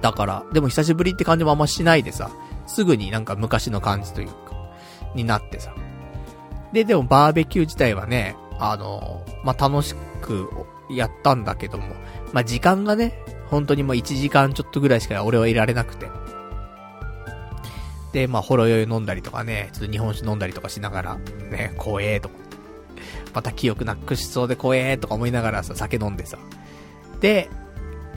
[0.01, 2.29] だから、でも久しぶりって感じもあんましないでさ、
[2.67, 4.35] すぐになんか昔の感じというか、
[5.15, 5.73] になってさ。
[6.73, 10.49] で、でもバーベキュー自体はね、あの、まあ、楽しく
[10.89, 11.95] やったんだけども、
[12.33, 13.13] まあ、時間がね、
[13.49, 16.09] 本当にもう1時間ちょっとぐらいしか俺はいられなくて。
[18.11, 21.15] で、まあ、ほろ酔い飲んだりとかね、ちょっと日本酒飲んだりとかしながら、
[21.49, 22.42] ね、怖えとか。
[23.33, 26.37] また記憶なくしそうで怖えーとか思いながらさ、酒飲んでさ。
[27.19, 27.49] で、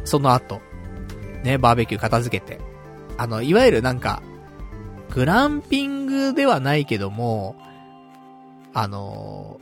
[0.04, 0.60] その後、
[1.42, 2.60] ね、バーベキュー片付けて。
[3.18, 4.22] あの、いわゆるなんか、
[5.10, 7.56] グランピングではないけども、
[8.74, 9.58] あの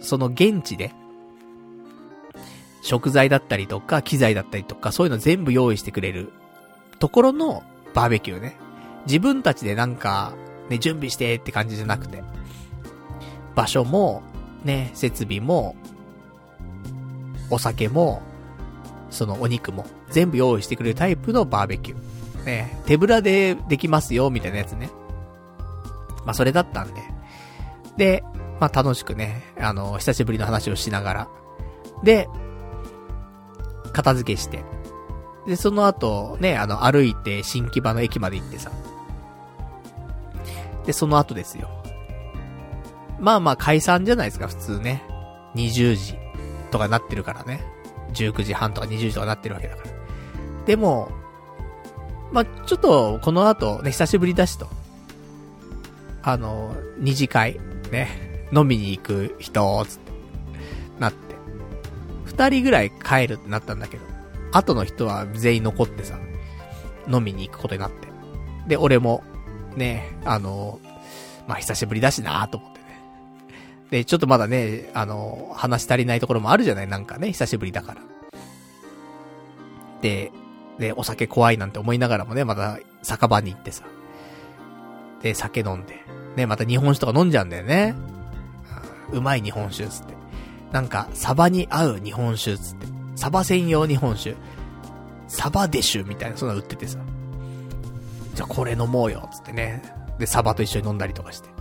[0.00, 0.92] ー、その現地で、
[2.80, 6.32] 食材だったりとか、機材だったりとか、そういうの全部用意してくれる
[6.98, 7.62] ところの
[7.94, 8.56] バーベキューね。
[9.06, 10.34] 自分たちでなんか、
[10.68, 12.22] ね、準備してって感じじゃなくて、
[13.54, 14.22] 場所も、
[14.64, 15.76] ね、設備も、
[17.50, 18.22] お酒も、
[19.10, 22.44] そのお肉も全部用意してくれるタイプのバーベキュー。
[22.44, 24.90] ね、手ぶらでできますよ、みたいなやつね。
[26.24, 27.02] まあ、それだったんで。
[27.96, 28.24] で、
[28.60, 31.28] まあ、楽しくね、あの、久しぶりの話をしながら。
[32.02, 32.28] で、
[33.92, 34.64] 片付けして。
[35.46, 38.70] で、その後、ね、あの、歩いて新木場の駅まで行ってさ。
[40.86, 41.81] で、その後ですよ。
[43.22, 45.02] まあまあ解散じゃないですか、普通ね。
[45.54, 46.18] 20時
[46.70, 47.64] とかなってるからね。
[48.14, 49.90] 19時半とか20時とかなってるわけだから。
[50.66, 51.10] でも、
[52.32, 54.68] まあ、ちょっと、この後、ね、久しぶりだしと。
[56.22, 60.12] あの、二次会、ね、飲みに行く人、つって、
[60.98, 61.36] なって。
[62.24, 64.02] 二人ぐらい帰るってなったんだけど、
[64.52, 66.18] 後の人は全員残ってさ、
[67.08, 68.08] 飲みに行くことになって。
[68.66, 69.22] で、俺も、
[69.76, 70.80] ね、あの、
[71.46, 72.71] まあ、久しぶりだしなと思っ
[73.92, 76.88] で、ちょっとまだね、あの、話足りないところもあるじゃない？
[76.88, 78.00] なんかね、久しぶりだから。
[80.00, 80.32] で、
[80.78, 83.84] で、お酒怖いなんて思いながらもね、また酒場に行ってさ。
[85.20, 86.00] で、酒飲んで。
[86.36, 87.94] ね、また日本酒とか飲んじゃうんだよね。
[89.12, 90.14] うまい日本酒つって。
[90.72, 92.86] なんか、サバに合う日本酒つって。
[93.14, 94.34] サバ専用日本酒。
[95.28, 96.98] サバデシュみたいな、そんな売っててさ。
[98.34, 99.82] じゃあこれ飲もうよ、つってね。
[100.18, 101.51] で、サバと一緒に飲んだりとかして。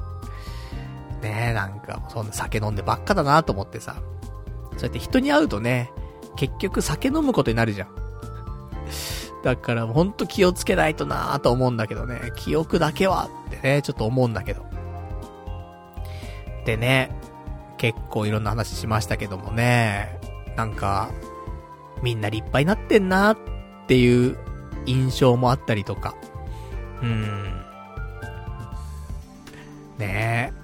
[1.21, 3.95] ねえ、なんか、そんな酒飲んでばっかだなと思ってさ。
[4.77, 5.91] そうやって人に会うとね、
[6.35, 7.89] 結局酒飲むことになるじゃん。
[9.43, 12.31] だからほんと気をつけないとなぁと思うんだけどね。
[12.35, 14.65] 記憶だけはってね、ちょっと思うんだけど。
[16.65, 17.15] でね、
[17.77, 20.19] 結構いろんな話しましたけどもね、
[20.55, 21.09] なんか、
[22.03, 23.37] みんな立派になってんなっ
[23.87, 24.37] ていう
[24.85, 26.15] 印象もあったりとか。
[27.01, 27.65] うーん。
[29.97, 30.60] ねえ。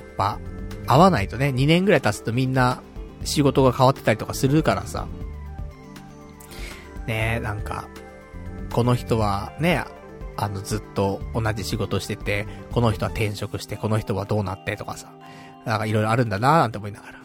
[0.00, 0.38] やっぱ、
[0.86, 2.82] 会わないとね、2年ぐらい経つとみんな
[3.24, 5.06] 仕事が変わってたりとかするからさ。
[7.06, 7.88] ねえ、なんか、
[8.72, 9.84] この人はね、
[10.36, 15.12] あの、ずっと同じ仕事してて、この人は転職して、この人はどうなってとかさ、
[15.66, 17.20] なんかいろいろあるんだなーなんて思いながら。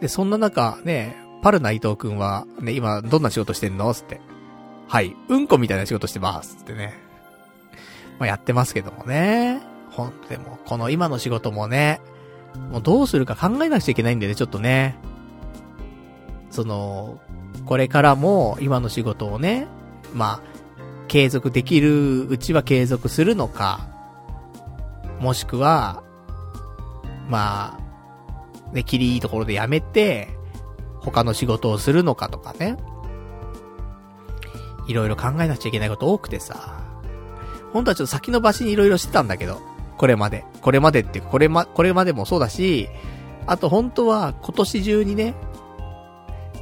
[0.00, 3.92] で、そんな中、ね、パルナ伊藤くんは、ね、今どんな仕事してんの？
[3.92, 4.20] つって。
[4.88, 6.56] はい、うんこみたいな仕事してます。
[6.56, 6.94] つってね。
[8.18, 9.73] まあ、やってますけどもね。
[9.94, 12.00] ほんとでも、この今の仕事もね、
[12.70, 14.96] もうどうするか考えなくちゃいけないんでね、ちょっとね。
[16.50, 17.20] その、
[17.66, 19.66] これからも今の仕事をね、
[20.12, 20.54] まあ、
[21.08, 23.88] 継続できるうちは継続するのか、
[25.20, 26.02] もしくは、
[27.28, 30.28] まあ、ね、切りいいところでやめて、
[30.98, 32.76] 他の仕事をするのかとかね。
[34.86, 36.82] いろいろ考えなくちゃいけないこと多くてさ。
[37.72, 39.60] 本当はちょっと先延ばしにいろいろしてたんだけど、
[39.96, 40.44] これまで。
[40.60, 42.88] これまでっていうか、これま、これまでもそうだし、
[43.46, 45.34] あと本当は今年中にね、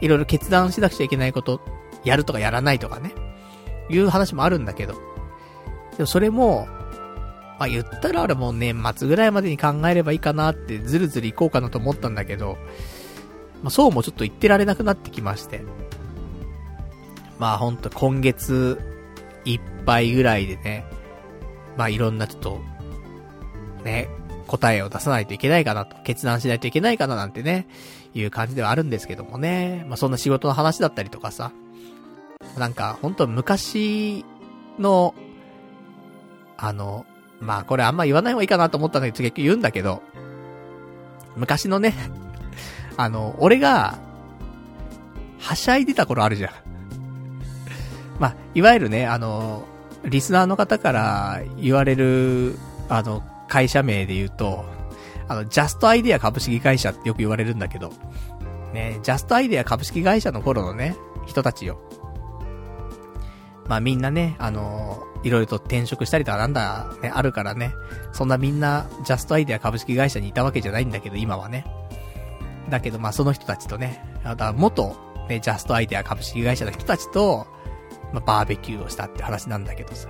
[0.01, 1.61] いろいろ決断しなくちゃいけないこと、
[2.05, 3.13] やるとかやらないとかね、
[3.89, 4.95] いう話もあるんだけど。
[5.97, 6.67] でもそれも、
[7.59, 12.59] まあ言ったらあれもう年末ぐらいまでに考えればいいかなってずるずる行こうかなと思ったんだけど、
[13.63, 15.63] まあそうもちょっと言ってられなくなってきまして。
[17.39, 18.81] まあほんと今月
[19.45, 20.85] いっぱいぐらいでね、
[21.77, 22.61] まあいろんなちょっと、
[23.83, 24.09] ね、
[24.47, 27.67] 答えを出さないといけないかなと、決断しないといけないかななんてね、
[28.15, 29.85] いう感じではあるんですけどもね。
[29.89, 31.53] まあ、そんな仕事の話だったりとかさ。
[32.59, 34.25] なんか、ほんと昔
[34.79, 35.15] の、
[36.57, 37.07] あの、
[37.41, 40.03] まあこれあんま言わない方がいいかなと思ったんだけど、結局言うんだけど、
[41.37, 41.95] 昔のね、
[42.97, 43.99] あの、俺が、
[45.39, 46.53] はしゃいでた頃あるじゃん。
[48.21, 49.65] まあ、いわゆるね、あの、
[50.05, 52.57] リスナーの方から言われる、
[52.89, 54.65] あの、会社名で言うと、
[55.29, 57.93] あの、ジャストアイデア株式会社ってよく言われるんだけど、
[58.73, 60.97] ね、ジャストアイデア株式会社の頃のね、
[61.27, 61.79] 人たちよ。
[63.69, 67.75] まあみんなね、あのー、いろいろと転職したりとかなんだ、ね、あるからね、
[68.13, 71.67] そんなみんな、ジャストアイデア株式会社にいたわけじゃないんだけど、今はね。
[72.71, 74.97] だけどまあその人たちとね、あとは元、
[75.29, 77.47] ね、ジャストアイデア株式会社の人たちと、
[78.15, 80.09] まあバーベキューをしたって話なんだけどさ。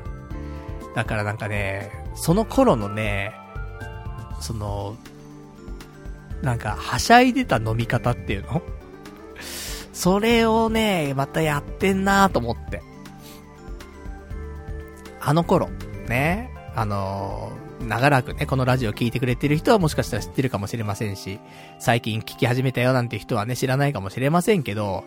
[0.95, 3.33] だからなんかね、その頃のね、
[4.41, 4.97] その、
[6.43, 8.63] なんか、はしゃいでた飲み方っていうの？
[9.93, 12.83] それをね、またやってんなと思って。
[15.21, 15.69] あの頃、
[16.09, 21.39] ね、あのー、長らくね、このラジオ聴いてくれてる人はもしかしたら知ってるかもしれませんし、
[21.79, 25.05] 最近聞き始めたよなんて人はね、知らないかもしれませんけど、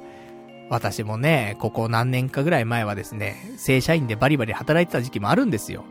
[0.70, 5.84] 私もね、ここ何年かぐらい前はですね、正社員でバリバリ働いてた時期もあるんですよ。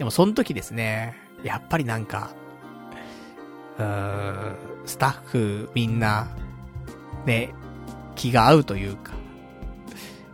[0.00, 1.14] でもその時ですね、
[1.44, 2.30] やっぱりなんか、
[3.76, 4.56] うーん、
[4.86, 6.26] スタッフみんな、
[7.26, 7.52] ね、
[8.16, 9.12] 気が合うというか。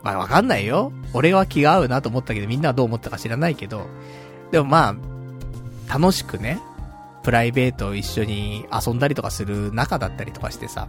[0.05, 0.93] まあわかんないよ。
[1.13, 3.89] 俺は気が合うなと思ったけど、みんなはどう思ったか知らないけど。
[4.53, 4.95] でもま
[5.91, 6.61] あ、楽しくね、
[7.25, 10.87] プライベートを一緒に遊んだりとかする仲だったりとかしてさ。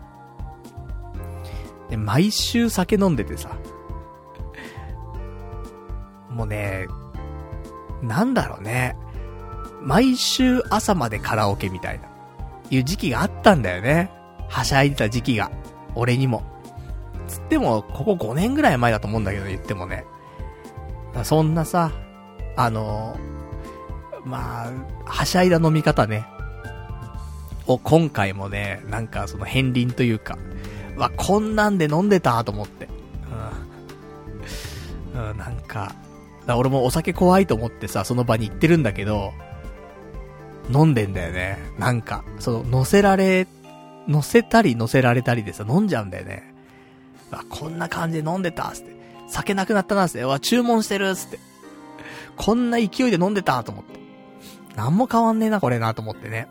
[1.90, 3.58] で、毎週酒飲んでてさ。
[6.30, 6.86] もうね、
[8.02, 8.96] なんだろうね。
[9.82, 12.08] 毎週朝までカラオケみたいな、
[12.70, 14.12] いう時期があったんだよね。
[14.50, 15.52] はしゃいでた時期が。
[15.96, 16.44] 俺にも。
[17.28, 20.06] つっても、ここ5年ぐらい前だと思うんだけど、言ってもね。
[21.24, 21.92] そんなさ、
[22.56, 23.18] あの、
[24.24, 24.72] まあ、
[25.06, 26.26] はしゃいだ飲み方ね。
[27.66, 30.38] を今回もね、なんかその片鱗というか、
[30.96, 32.88] わ、こんなんで飲んでたと思って。
[35.16, 35.30] うん。
[35.30, 35.94] うん、なんか、
[36.48, 39.34] だ俺もお酒怖いと思ってさ、その場に行ってるんだけど、
[40.74, 41.60] 飲んでんだよね。
[41.78, 43.48] なんか、その、乗せられ、
[44.08, 46.54] 乗せたり乗せられたりでさ、飲んじゃうんだよね。
[47.32, 48.96] あ、こんな感じで飲んでたつって。
[49.28, 50.24] 酒なくなったなつって。
[50.24, 51.40] わ、注文してるつって。
[52.38, 54.00] こんな勢いで飲んでたと思って。
[54.76, 56.48] なんも変わんねえな、これな、と思ってね。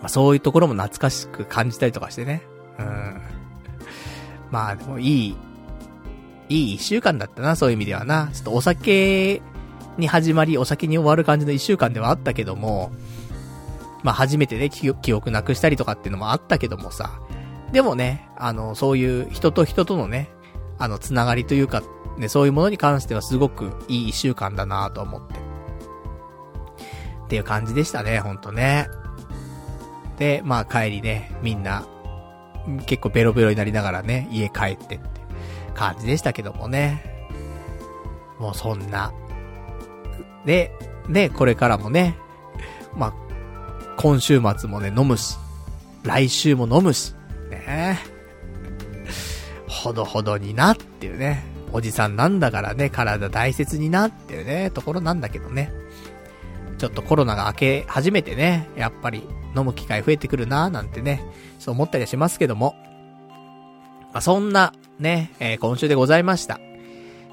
[0.00, 2.42] まあ、そういうところも懐かしく感じたりとかしてね。
[2.78, 3.20] うん。
[4.50, 5.36] まあ、でもいい、
[6.54, 8.30] いい一週間だったな、そういう意味ではな。
[8.32, 9.42] ちょっとお酒
[9.98, 12.92] に始まり、お酒に終わる感じの一週間ではあったけども、
[14.04, 17.20] まあ初めてね、記憶なくしたりとかっていうのもあったけどもさ、
[17.72, 20.30] でもね、あの、そういう人と人とのね、
[20.78, 21.82] あの、つながりというか、
[22.18, 25.34] ね、そういうものに関してはすごくいい一週間だなと思って。
[25.34, 28.86] っていう感じでしたね、ほんとね。
[30.18, 31.84] で、まあ帰りね、みんな、
[32.86, 35.13] 結構ベロベロになりながらね、家帰ってって
[35.74, 37.28] 感じでしたけどもね。
[38.38, 39.12] もうそんな。
[40.44, 40.72] で、
[41.08, 42.16] ね、これからもね、
[42.96, 43.14] まあ、
[43.96, 45.36] 今週末もね、飲むし、
[46.02, 47.14] 来週も飲むし、
[47.50, 47.98] ね。
[49.68, 51.44] ほどほどになっていうね。
[51.72, 55.72] おじさんなんだからね、体大切になっていうね、ところなんだけどね。
[56.78, 61.24] ちょっとコロナが明け始めてね、やっぱり飲む機会増えてくるなーなんてね、
[61.58, 62.76] そう思ったりはしますけども。
[64.14, 66.60] まあ、そんな、ね、えー、今週でございました。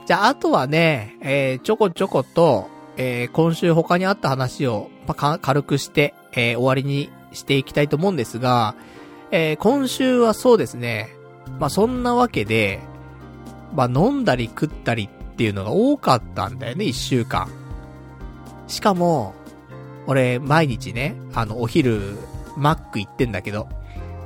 [0.07, 8.73] じゃあ、あとはね、えー、ちょこちょこと、えー、今週他にあった話を、まあ、軽くして、えー、終わりにしていきたいと思うんですが、
[9.29, 11.09] えー、今週はそうですね、
[11.59, 12.79] まあ、そんなわけで、
[13.75, 17.47] まあ、飲んだり食ったりっていうのが多かったんだよね、一週間。
[18.67, 19.35] しかも、
[20.07, 22.17] 俺、毎日ね、あの、お昼、
[22.57, 23.69] マック行ってんだけど、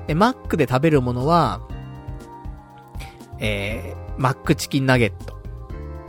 [0.07, 1.59] で、マックで食べるものは、
[3.39, 5.13] えー、マックチキンナゲッ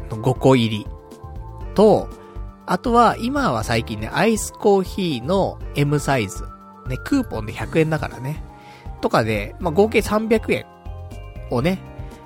[0.08, 0.86] トの5個入り
[1.74, 2.08] と、
[2.66, 6.44] あとは、今は最近ね、アイスコーヒーの M サイズ。
[6.88, 8.42] ね、クーポンで100円だからね。
[9.00, 10.66] とかで、まあ、合計300円
[11.50, 11.78] をね、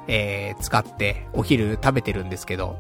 [0.06, 2.78] えー、使ってお昼食べてるんですけど、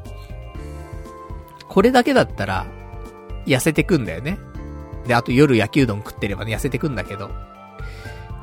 [1.68, 2.66] これだけだったら、
[3.46, 4.38] 痩せてくんだよね。
[5.06, 7.30] で、あと夜焼きうどん食ってればね、痩せてくんだけど、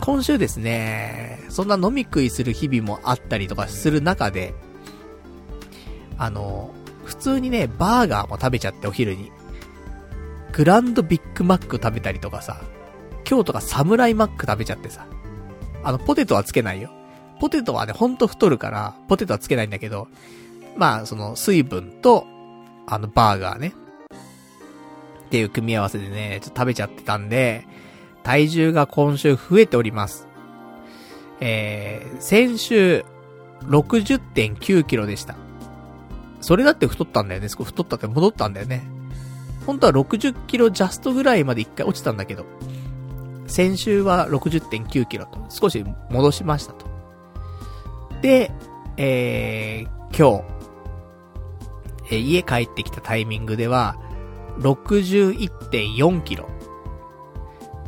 [0.02, 4.54] 今週ですね、そんな飲み食いする日々もあったりとかする中で、
[6.18, 9.32] あの、普通にね、バーガーも食べちゃってお昼に。
[10.54, 12.62] グランドビッグマック食べたりとかさ、
[13.30, 15.06] 今日とかサムライマック食べちゃってさ。
[15.84, 16.92] あの、ポテトはつけないよ。
[17.40, 20.08] ポテトはね、ほんと太るから、ポテトはつけないんだけど、
[20.76, 22.26] まあ、その、水分と、
[22.88, 23.74] あの、バーガーね。
[25.28, 27.68] っていう組み合わせでね、ちょっと食べちゃってたんで、
[28.28, 30.28] 体重が今週増えております。
[31.40, 33.06] えー、先週、
[33.62, 35.38] 60.9キロでした。
[36.42, 37.48] それだって太ったんだよね。
[37.48, 38.86] 太ったって戻ったんだよね。
[39.66, 42.46] 本当は60キロジャストぐらいまで一回落ちたんだけど、
[43.48, 46.86] 先週は60.9キロと少し戻しましたと。
[48.22, 48.52] で、
[48.98, 50.44] えー、今
[52.10, 53.96] 日、えー、家帰ってきたタイミングでは、
[54.60, 56.57] 61.4キロ。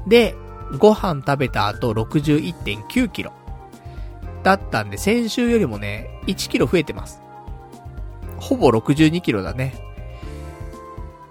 [0.10, 0.36] で、
[0.77, 3.31] ご飯食べた後61.9キロ。
[4.44, 7.22] だったんで、先週よりもね、1キロ増えてます。
[8.38, 9.76] ほぼ62キロだね。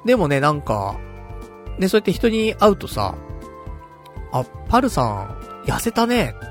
[0.05, 0.99] でもね、なんか、
[1.79, 3.15] ね、そうやって人に会うとさ、
[4.33, 6.47] あ、パルさん、痩せたねって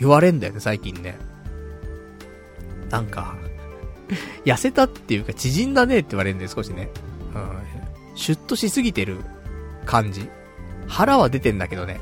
[0.00, 1.18] 言われんだよね、最近ね。
[2.90, 3.36] なんか、
[4.44, 6.90] 痩せたっていうか縮んだねって言われるんだよ、少しね。
[7.34, 8.16] うん。
[8.16, 9.18] シュッとしすぎてる
[9.86, 10.28] 感じ。
[10.92, 12.00] 腹は出てんだけどね。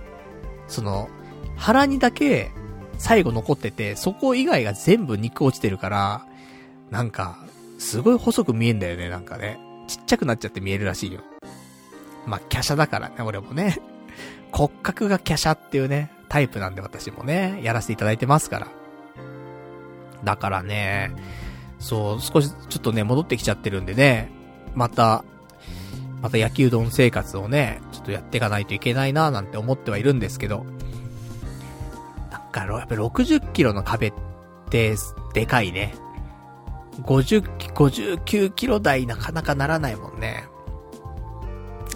[0.67, 1.09] その、
[1.57, 2.51] 腹にだけ
[2.99, 6.27] 最後残ってて、そこ以外が全部肉落ちてるから、
[6.91, 7.39] なんか、
[7.79, 9.61] すごい細く見えんだよね、なんかね。
[9.87, 11.21] ちっちゃくなっちゃって見えるらしいよ。
[12.27, 13.79] まあ、華奢だからね、俺もね。
[14.51, 18.67] 骨格が華奢っていうね、タイプなんで私もね、やらせていただいてますから。
[20.25, 21.13] だからね、
[21.79, 24.31] そう、少しちょっとね、戻ってきちゃってるんでね、
[24.75, 25.25] また、
[26.23, 30.67] また焼きうどん生活をね、ちょっとやっていかないといけないななんて思ってはいるんですけど、
[32.31, 34.13] なんか、やっぱ60キロの壁っ
[34.69, 34.97] て、
[35.33, 35.95] でかいね。
[37.03, 40.45] 50、59キロ台なかなかならないもんね。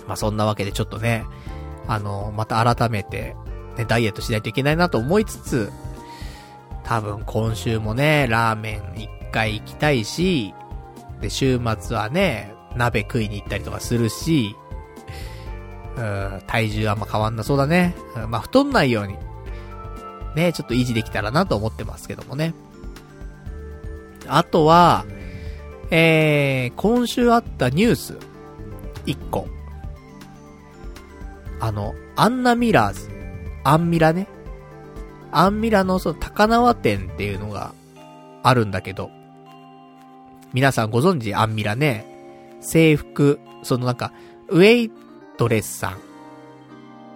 [0.06, 1.24] まあ、そんなわけでちょっとね、
[1.86, 3.36] あの、また改めて、
[3.76, 5.72] ね、ダイエットしないといけないなと思いつつ、
[6.84, 10.54] 多分今週もね、ラーメン一回行きたいし、
[11.20, 14.54] で、週末はね、鍋食いに行ったりとかするし、
[15.96, 17.94] うん、体重あんま変わんなそうだね。
[18.16, 19.16] うん、まあ、太んないように、
[20.34, 22.54] ね、ちょっと維持できたらなと思ってますけどもね。
[24.26, 25.04] あとは、
[25.90, 28.18] えー、今週あったニュース、
[29.06, 29.46] 一個。
[31.60, 33.10] あの、アンナミラーズ。
[33.62, 34.26] アンミラね。
[35.30, 37.74] アンミラのその高輪店っていうのが
[38.42, 39.10] あるんだけど、
[40.52, 42.13] 皆さんご存知アンミラね？
[42.64, 44.12] 制服、そのなんか、
[44.48, 44.92] ウェイ
[45.36, 45.98] トレスさん。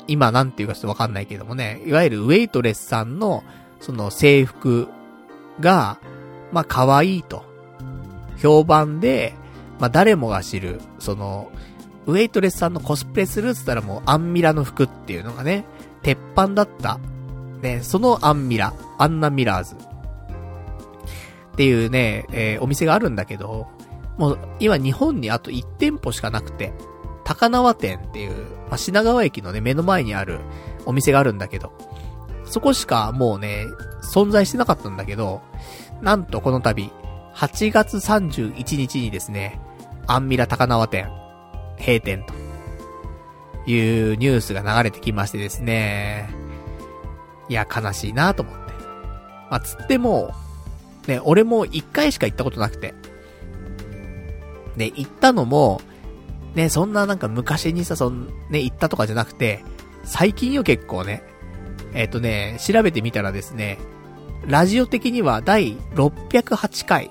[0.06, 3.44] 今なんていうかちょっとわかんないけどもね、いわゆるウェイトレスさんの、
[3.80, 4.88] その制服
[5.60, 5.98] が、
[6.52, 7.44] まあ可愛いと。
[8.38, 9.34] 評判で、
[9.78, 11.50] まあ誰もが知る、その、
[12.06, 15.64] ウェイトレスさんのコスプレするっつったらもうアンミラの服っていうのがね、
[16.02, 16.98] 鉄板だった。
[17.60, 19.74] ね、そのアンミラ、アンナミラーズ。
[19.74, 19.78] っ
[21.56, 23.66] ていうね、えー、お店があるんだけど、
[24.18, 26.72] もう今日本にあと1店舗しかなくて、
[27.24, 28.32] 高輪店っていう、
[28.68, 30.40] まあ、品川駅のね、目の前にある
[30.84, 31.72] お店があるんだけど、
[32.44, 33.64] そこしかもうね、
[34.02, 35.40] 存在してなかったんだけど、
[36.02, 36.90] なんとこの度、
[37.34, 39.60] 8月31日にですね、
[40.06, 41.08] アンミラ高輪店、
[41.78, 46.28] 閉店というニュースが流れてきましてですね。
[47.48, 48.72] いや、悲しいなと思って。
[49.50, 50.32] まあ、つっても、
[51.06, 52.94] ね、俺も一回しか行ったことなくて。
[54.78, 55.80] ね、行ったのも、
[56.54, 59.62] ね、そんななんか昔にさ、そん、ね、行ったとかじゃなくて、
[60.04, 61.22] 最近よ結構ね。
[61.92, 63.78] えっ、ー、とね、調べてみたらですね、
[64.46, 67.10] ラジオ的には第608回、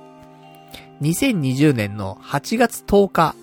[1.01, 3.35] 2020年の8月10日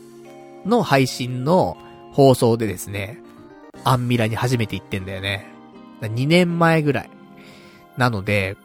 [0.66, 1.76] の配信の
[2.12, 3.20] 放送でですね、
[3.84, 5.46] アンミラに初めて行ってんだよね。
[6.00, 7.10] 2年前ぐらい。
[7.96, 8.56] なので、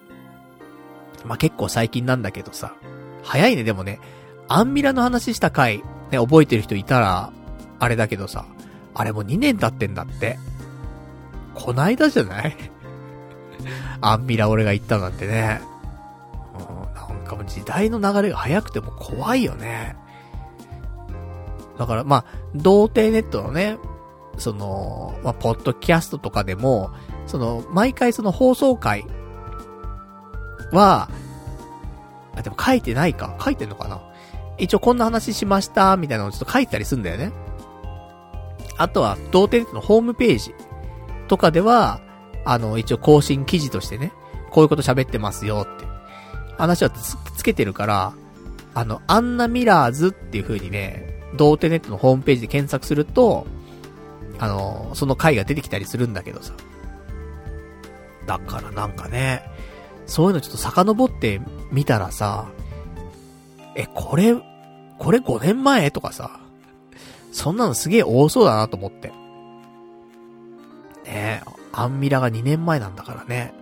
[1.25, 2.75] まあ、結構最近なんだけどさ、
[3.23, 3.99] 早いね、でもね、
[4.49, 5.77] アンミラの話した回、
[6.11, 7.31] ね、覚えてる人いたら、
[7.79, 8.45] あれだけどさ、
[8.93, 10.37] あれもう2年経ってんだって。
[11.55, 12.55] こないだじゃない？
[14.01, 15.61] アンミラ俺が言ったなんてね。
[16.57, 19.95] うん、なんかもう時代の流れが早くても怖いよね。
[21.77, 23.77] だからまあ、童貞ネットのね、
[24.37, 26.91] その、まあ、ポッドキャストとかでも、
[27.27, 29.05] その、毎回その放送回
[30.71, 31.09] は、
[32.35, 33.99] あ、でも書いてないか書いてんのかな？
[34.59, 37.31] 一応こんな話しました、みたいなのをちょっと書いたりすんだよね。
[38.77, 40.53] あとは、童貞ネットのホームページ
[41.27, 42.01] とかでは、
[42.45, 44.13] あの、一応更新記事としてね、
[44.51, 45.85] こういうこと喋ってますよって。
[46.57, 48.13] 話はつ、つけてるから、
[48.73, 53.47] あの、アンナミラーズっていう風にね、童貞ネットのホームページで検索すると、
[54.39, 56.53] あの、その回が出てきたりするんだけどさ。
[58.25, 59.43] だからなんかね、
[60.05, 61.41] そういうのちょっと遡って
[61.71, 62.47] みたらさ、
[63.75, 64.35] え、これ、
[64.99, 65.89] これ5年前？
[65.91, 66.39] とかさ、
[67.31, 69.07] そんなのすげえ多そうだなと思って。
[69.07, 69.13] ね
[71.05, 73.53] え、アンミラが2年前なんだからね。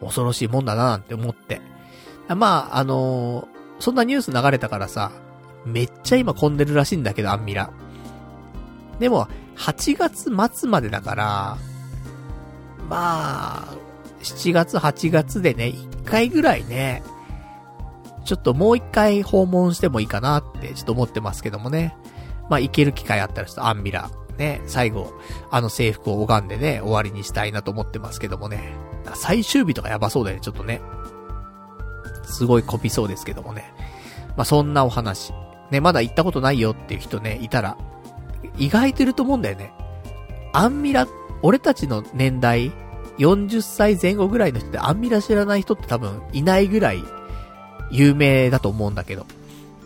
[0.00, 1.60] 恐ろしいもんだななんて思って。
[2.28, 3.46] まあ、あのー、
[3.80, 5.12] そんなニュース流れたからさ、
[5.64, 7.70] めっちゃ今混んでるらしいんだけど、アンミラ。
[8.98, 11.58] でも、8月末までだから、
[12.88, 13.76] まあ、
[14.22, 17.02] 7月8月でね、1回ぐらいね、
[18.26, 21.96] ちょっともう1回訪問してもいいかなってちょっと思ってますけどもね。
[22.50, 25.12] まあ、行ける機会あったらちょっとアンミラ、ね、最後、
[25.50, 28.74] あの制服を拝んでね、終わりにしたいなと思ってますけどもね。
[29.14, 30.80] 最終日とかやばそうだよね、ちょっとね。
[32.24, 33.72] すごいこびそうですけどもね。
[34.36, 35.32] まあ、そんなお話。
[35.70, 37.76] ね、まだ行ったことないよっていう人ね、いたら、
[38.58, 39.72] 意外といると思うんだよね。
[40.52, 41.06] アンミラ、
[41.42, 42.72] 俺たちの年代、
[43.18, 47.02] 40歳前後ぐらいの人ってアンミラ知らない人って多分いないぐらい
[47.90, 49.26] 有名だと思うんだけど。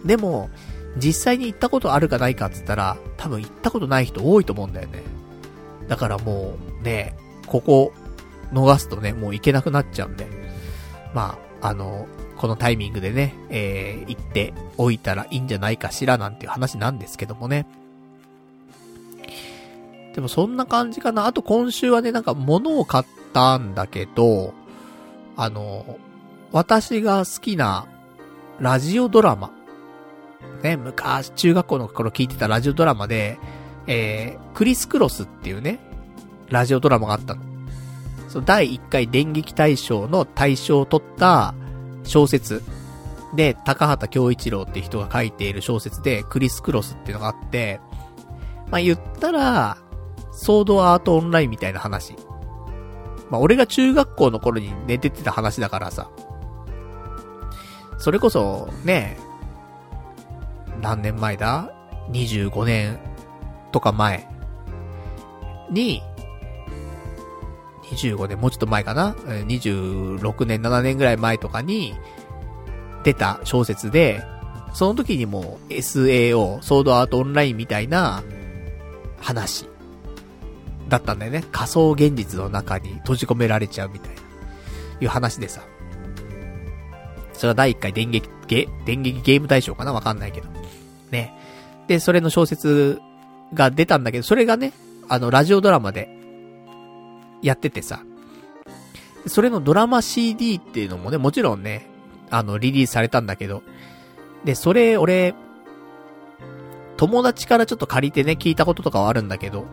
[0.05, 0.51] でも、
[0.97, 5.03] 実際に行ったことあるかないかって言ったら、多分行ったことない人多いと思うんだよね。
[5.89, 7.17] だからもう、ね、
[7.47, 7.93] ここ、
[8.53, 10.27] 逃すとね、もう行けなくなっちゃうんで。
[11.15, 12.07] まあ、あの、
[12.37, 17.67] このタイミングでね、えー、行っておいたらいいんじゃないかしらなんていう話なんですけどもね。
[20.15, 21.27] でもそんな感じかな。
[21.27, 24.55] あと今週はね、なんか物を買ったんだけど、
[25.37, 25.99] あの、
[26.53, 27.87] 私が好きな
[28.61, 29.51] ラジオドラマ。
[30.63, 33.39] ね、昔、中学校の頃聞いてたラジオドラマで、
[33.87, 35.81] えー、クリス・クロスっていうね、
[36.51, 37.43] ラジオドラマがあったの。
[38.29, 41.55] その第1回電撃大賞の大賞を取った
[42.05, 42.63] 小説
[43.35, 47.81] で、高畑京一郎って人が書いている小説で、クリス・クロスっていうのがあって、
[48.71, 49.79] まあ、言ったら、
[50.33, 52.15] ソードアートオンラインみたいな話。
[53.31, 56.11] まあ、俺が中学校の頃に寝ててた話だからさ。
[58.01, 59.19] それこそ、ね、
[60.81, 61.71] 何年前だ
[62.11, 62.99] ?25 年
[63.73, 64.27] とか前
[65.71, 66.03] に、
[67.83, 71.95] 25年、もうちょっと前かな ?26 年、7年ぐらい前とかに
[73.05, 74.23] 出た小説で、
[74.73, 78.23] その時にも SAO、ソードアートオンラインみたいな
[79.21, 79.69] 話
[80.89, 81.45] だったんだよね。
[81.53, 84.23] 仮想現実の中に閉じ込められちゃうみたいな、
[85.03, 85.61] いう話でさ。
[87.41, 89.95] それは第1回電撃ゲ、電撃ゲーム大賞かな？
[89.95, 90.49] わかんないけど。
[91.11, 91.35] ね。
[91.89, 93.01] で、それの小説
[93.55, 94.75] が出たんだけど、それがね、
[95.09, 96.15] あの、ラジオドラマで、
[97.41, 98.03] やっててさ。
[99.27, 101.89] それのドラマ CD っていうのもね、もちろんね、
[102.29, 103.63] あの、リリースされたんだけど、
[104.45, 105.35] で、それ、俺、
[106.99, 109.65] 友達からちょっと借りてね、聞いたこととかはあるんだけど、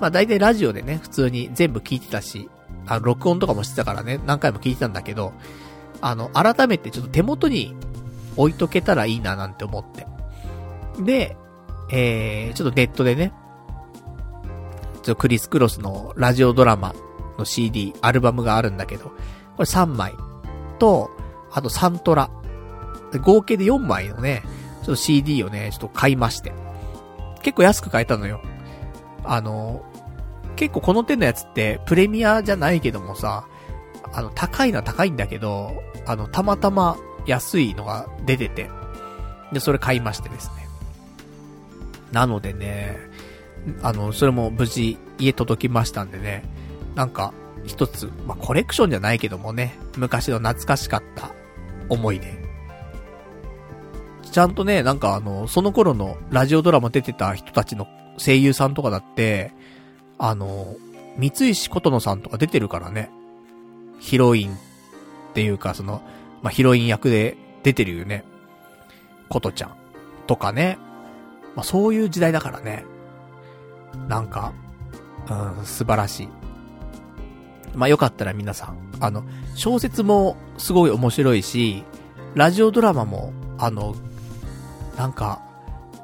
[0.00, 2.48] まあ大体ラジオでね、普通に全部聞いてたし、
[2.86, 5.32] あの、録音とかもしてたからね、何回も聞いてたんだけど、
[6.00, 7.74] あの、改めてちょっと手元に
[8.36, 10.06] 置いとけたらいいななんて思って。
[11.02, 11.36] で、
[11.90, 13.32] えー、ちょっとネットでね、
[15.02, 16.94] ちょクリス・クロスのラジオドラマ
[17.38, 19.12] の CD、アルバムがあるんだけど、こ
[19.60, 20.14] れ3枚
[20.78, 21.10] と、
[21.50, 22.30] あとサントラ。
[23.22, 24.42] 合計で4枚のね、
[24.80, 26.52] ちょっと CD をね、ちょっと買いまして。
[27.42, 28.42] 結構安く買えたのよ。
[29.24, 29.82] あの、
[30.56, 33.46] 結構この手のやつってプレミアじゃないけどもさ、
[34.12, 35.72] あの、高いのは高いんだけど、
[36.08, 38.70] あの、たまたま安いのが出てて、
[39.52, 40.66] で、それ買いましてですね。
[42.12, 42.96] なのでね、
[43.82, 46.42] あの、それも無事家届きましたんでね、
[46.94, 47.34] なんか、
[47.66, 51.30] 一つ、まあ、コレクションじゃないけどもね、昔の懐かしかった
[51.90, 52.38] 思い出。
[54.30, 57.86] ちゃんとね、なんかあの、その頃のラジオドラマ出てた人たちの
[58.16, 59.52] 声優さんとかだって、
[60.18, 60.76] あの、
[61.18, 63.10] 三石琴乃さんとか出てるからね。
[63.98, 64.56] ヒロイン
[65.38, 66.02] っていうか、その、
[66.42, 68.24] まあ、ヒロイン役で出てるよね。
[69.28, 69.76] ことちゃん。
[70.26, 70.78] とかね。
[71.54, 72.84] まあ、そういう時代だからね。
[74.08, 74.52] なんか、
[75.30, 76.28] うん、素晴らしい。
[77.76, 79.22] まあ、よかったら皆さん、あの、
[79.54, 81.84] 小説もすごい面白いし、
[82.34, 83.94] ラジオドラマも、あの、
[84.96, 85.40] なんか、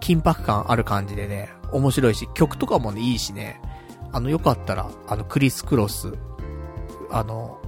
[0.01, 3.61] 緊迫感ある感じでね、面白いし、曲とかもね、いいしね、
[4.13, 6.13] あの、よかったら、あの、クリス・クロス、
[7.11, 7.61] あの、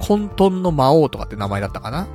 [0.00, 2.06] 混沌の魔王とかって名前だったかな？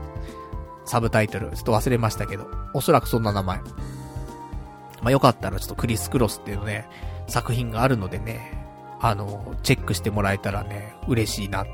[0.86, 1.52] サブタイトル。
[1.52, 2.48] ちょっと忘れましたけど。
[2.74, 3.60] おそらくそんな名前。
[3.60, 6.90] まあ、よかったらちょっとクリス・クロスっていうね、
[7.28, 8.66] 作品があるのでね、
[9.00, 11.72] あの、チェックしてもらえたらね、嬉しいなって。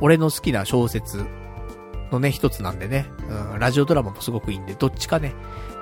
[0.00, 1.24] 俺の好きな小説
[2.10, 3.06] のね、一つなんでね、
[3.52, 5.32] うん、ラジオドラマもすごくいいんで、どっちかね、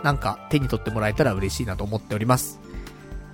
[0.03, 2.61] なんか手に取ってもらえたら嬉しいなと思っております。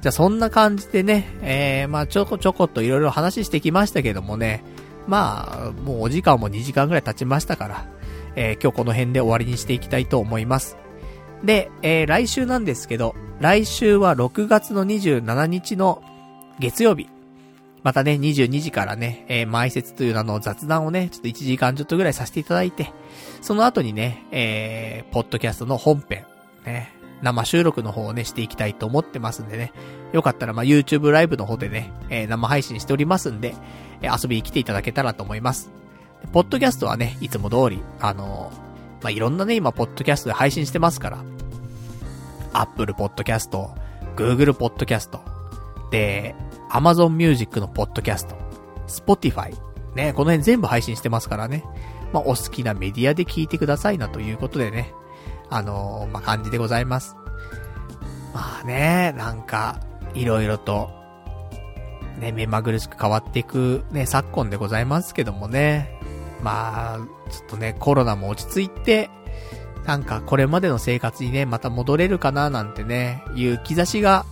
[0.01, 4.63] じゃあそんな感じでね、えー、まあちょこちょこといろいろ話してきましたけどもね、
[5.09, 7.87] まあ、もうお時間も2時間ぐらい経ちましたから、
[8.37, 10.77] えー、今日この辺で終わりにしていきたいと思います。
[11.43, 16.03] で、えー、来週なんですけど、来週は6月の27日の
[16.61, 17.09] 月曜日。
[17.83, 22.93] またね、22時からね、えー、前説という名の雑談をね、ちょっと1時間ちょっとぐらいさせていただいて、
[23.41, 26.27] その後にね、えー、ポッドキャストの本編、
[26.67, 29.73] ね、生収録の方をね、していきたいと思ってますんでね。
[30.13, 33.55] よかったら、ま YouTube ライブの方でね、えー、生配信しておりますんで、
[34.03, 35.71] 遊びに来ていただけたらと思います。
[36.33, 38.53] ポッドキャストはね、いつも通り、あの、
[39.03, 41.19] まあ、いろんなね、今、ポッドキャストで配信してますから、
[42.53, 43.51] Apple Podcast、
[44.17, 45.19] Google Podcast、
[45.91, 46.35] で、
[46.71, 48.37] Amazon Music のポッドキャスト、
[48.87, 49.57] Spotify、
[49.95, 51.65] ね、この辺全部配信してますからね。
[52.13, 54.93] まあ、お好きなメディアで聞いてくださいなということでね、
[55.51, 57.17] あのー、まあ、感じでございます。
[58.35, 59.81] まあね、なんか、
[60.15, 60.91] いろいろと、
[62.19, 65.99] ね、目まぐるしく変わっていくね、昨今でございますけどもね。
[66.43, 66.99] まあ、
[67.31, 69.11] ちょっとね、コロナも落ち着いて、
[69.85, 74.27] なんかこれまでの生活にね、また戻れるかななんてね、いう兆しが、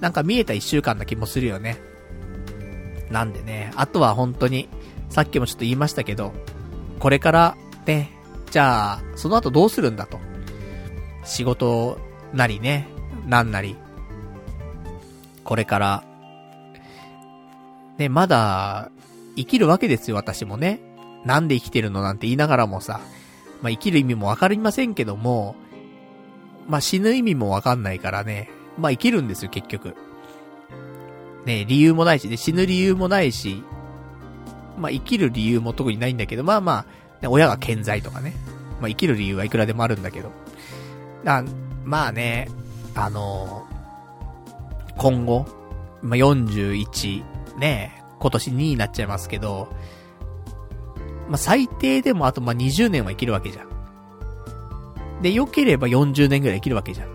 [0.00, 1.78] なんか見えた一週間な気もするよね。
[3.10, 4.68] なんでね、あとは本当に、
[5.08, 6.32] さっきもちょっと言いましたけど、
[6.98, 8.10] これからね、
[8.50, 10.18] じゃあ、その後どうするんだと。
[11.24, 11.98] 仕事
[12.32, 12.88] なりね、
[13.26, 13.76] なんなり。
[15.44, 16.04] これから、
[17.98, 18.90] ね、まだ、
[19.36, 20.80] 生きるわけですよ、私もね。
[21.24, 23.00] なんで生きてるのなんて言いながらもさ、
[23.62, 25.56] まあ、生きる意味もわかりませんけども、
[26.68, 29.94] まあ、死ぬ意味もわかんないからね、まあ、生きるんですよ、結局。
[31.46, 33.62] ね、理由もないし、ね、死ぬ理由もないし、
[34.78, 38.34] まあ、生きる理由も特にないんだけど、まあまあ、ね、親が健在とかね。
[38.80, 40.32] まあ、生きる理由はいくらでもあるんだけど。
[41.26, 41.42] あ
[41.84, 42.48] まあね、
[42.94, 45.46] あのー、今後、
[46.02, 47.22] まあ、41、
[47.58, 49.68] ね、今年2位になっちゃいますけど、
[51.28, 55.22] まあ、最低でもあとま、20年は生きるわけじゃん。
[55.22, 57.08] で、良ければ40年ぐらい生きるわけじゃん。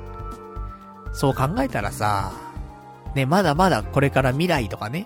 [1.14, 2.32] そう考えたらさ、
[3.16, 5.06] ね、まだまだこれから未来とかね、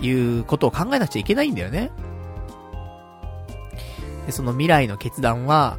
[0.00, 1.90] いうことを考えなくちゃいけないんだよね。
[4.26, 5.78] で、その未来の決断は、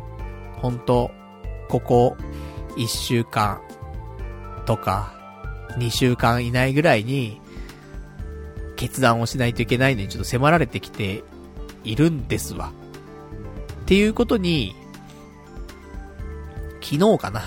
[0.61, 1.11] 本当
[1.69, 2.17] ここ、
[2.77, 3.61] 1週間
[4.65, 5.13] とか、
[5.77, 7.41] 2週間以内ぐらいに、
[8.77, 11.23] 決断をしないといけないのにちょっと迫られてきて
[11.83, 12.71] いるんですわ。
[13.81, 14.75] っていうことに、
[16.81, 17.41] 昨日かな。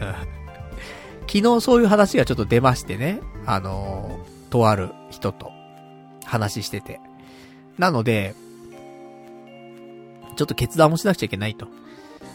[1.32, 3.20] 昨日そういう話がちょっと出ましてね。
[3.46, 5.52] あのー、とある人と
[6.24, 7.00] 話してて。
[7.78, 8.34] なので、
[10.36, 11.68] ちょっと決断もしなくちゃいけないと。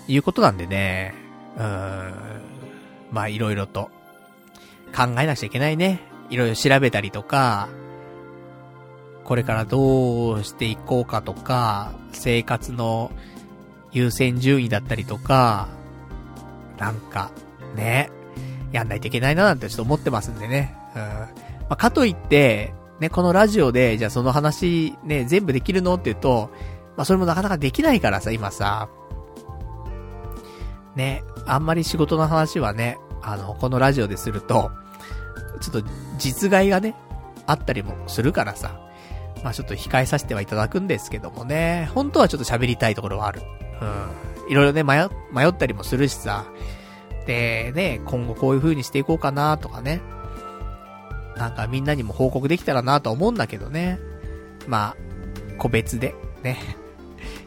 [0.07, 1.13] いうことなんでね。
[1.57, 2.13] うーん。
[3.11, 3.89] まあ、いろいろと
[4.95, 6.01] 考えなくちゃいけないね。
[6.29, 7.69] いろいろ調べたりとか、
[9.25, 13.11] これからどうしていこうかとか、生活の
[13.91, 15.67] 優先順位だったりとか、
[16.77, 17.31] なんか、
[17.75, 18.11] ね、
[18.71, 20.75] やんないといけないななんてちょっと思ってますんでね。
[20.95, 21.01] うん。
[21.01, 21.29] ま
[21.69, 26.51] あ、かといって、ね、このラジオで、じゃあその話、ね、全部できるのって言うと、
[26.95, 28.89] まあ、それもなかなかできないからさ、今さ。
[30.95, 34.71] ね、あんまり仕事の話はね、あの、このラジオですると、
[35.59, 35.89] ちょっと
[36.19, 36.95] 実害がね、
[37.47, 38.84] あったりもするからさ。
[39.45, 43.43] まあちょっと控えさせてはいただくんですけどもね、本当はちょっと喋りたいところはある。
[43.79, 44.51] うん。
[44.51, 46.45] いろいろね、迷、迷ったりもするしさ。
[47.27, 50.01] で、ね、今後こういう風にしていこうかなとかね。
[51.37, 53.99] なんかみんなにも報告できたらなと思うんだけどね。
[54.65, 54.97] まあ、
[55.59, 56.57] 個別で、ね。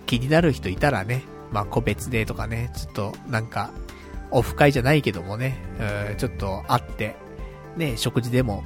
[0.06, 3.72] 気になる人いたらね、まあ個別でとかね、ちょっとなんか、
[4.30, 5.58] オフ会じゃないけどもね、
[6.10, 7.16] うん、ちょっと会って、
[7.76, 8.62] ね、食事でも、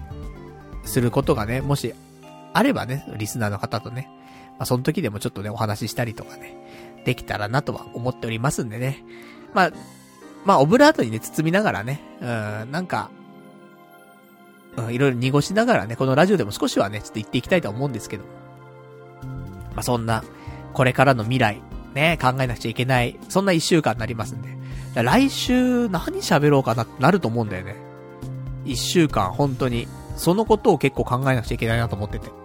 [0.85, 1.95] することがね、もし
[2.53, 4.09] あればね、リスナーの方とね、
[4.59, 9.05] まあ、その時でもちょっとね、お話ししたりとかね、できたらなとは思っておりますんでね。
[9.55, 9.73] まあ、
[10.45, 13.11] まあ、オブラートにね、包みながらね、うん、なんか、
[14.77, 18.25] うん、いろいろ濁しながらね、このラジオでも少しはね、ちょっと言っていきたいと思うんですけど。
[19.75, 20.25] まあ、そんな、
[20.73, 21.61] これからの未来、
[21.95, 24.51] ね、考えなくちゃいけない、そんな一週間になりますんで。
[25.03, 27.77] 来週、何喋ろうかなってなると思うんだよね。
[28.65, 29.89] 一週間、本当に。
[30.17, 32.42] そのことを結構考えなくちゃいけないなと思ってて。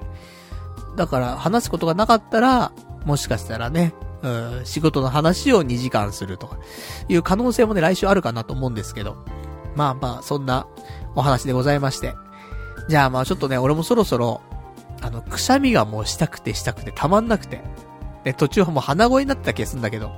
[0.98, 2.74] だから話すことがなかったら、
[3.06, 3.94] もしかしたらね、
[4.24, 6.58] うん、仕事の話を2時間するとか、
[7.08, 9.16] いう可能性もね、来週あるかなと思うんですけど。
[9.76, 10.68] まあまあ、そんな
[11.16, 12.16] お話でございまして。
[12.90, 14.42] じゃあまあちょっとね、俺もそろそろ、
[15.02, 17.62] あの、くしゃみがもうしたくてしたくてたまんなくて。
[18.24, 20.12] で、途中もう鼻声になってた気がするんだけど。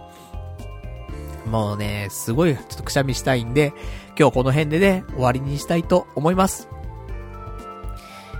[1.45, 3.73] もうね、すごいちょっとくしゃみしたいんで、
[4.17, 6.69] 今日この辺でね、終わりにしたいと思います。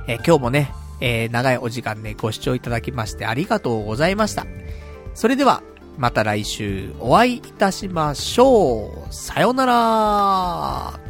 [0.07, 4.45] え今日もね、えー、長いお時間ね、ご視聴いただきましてありがとうございました。
[5.13, 5.63] それでは、
[5.97, 9.13] また来週お会いいたしましょう。
[9.13, 11.08] さよなら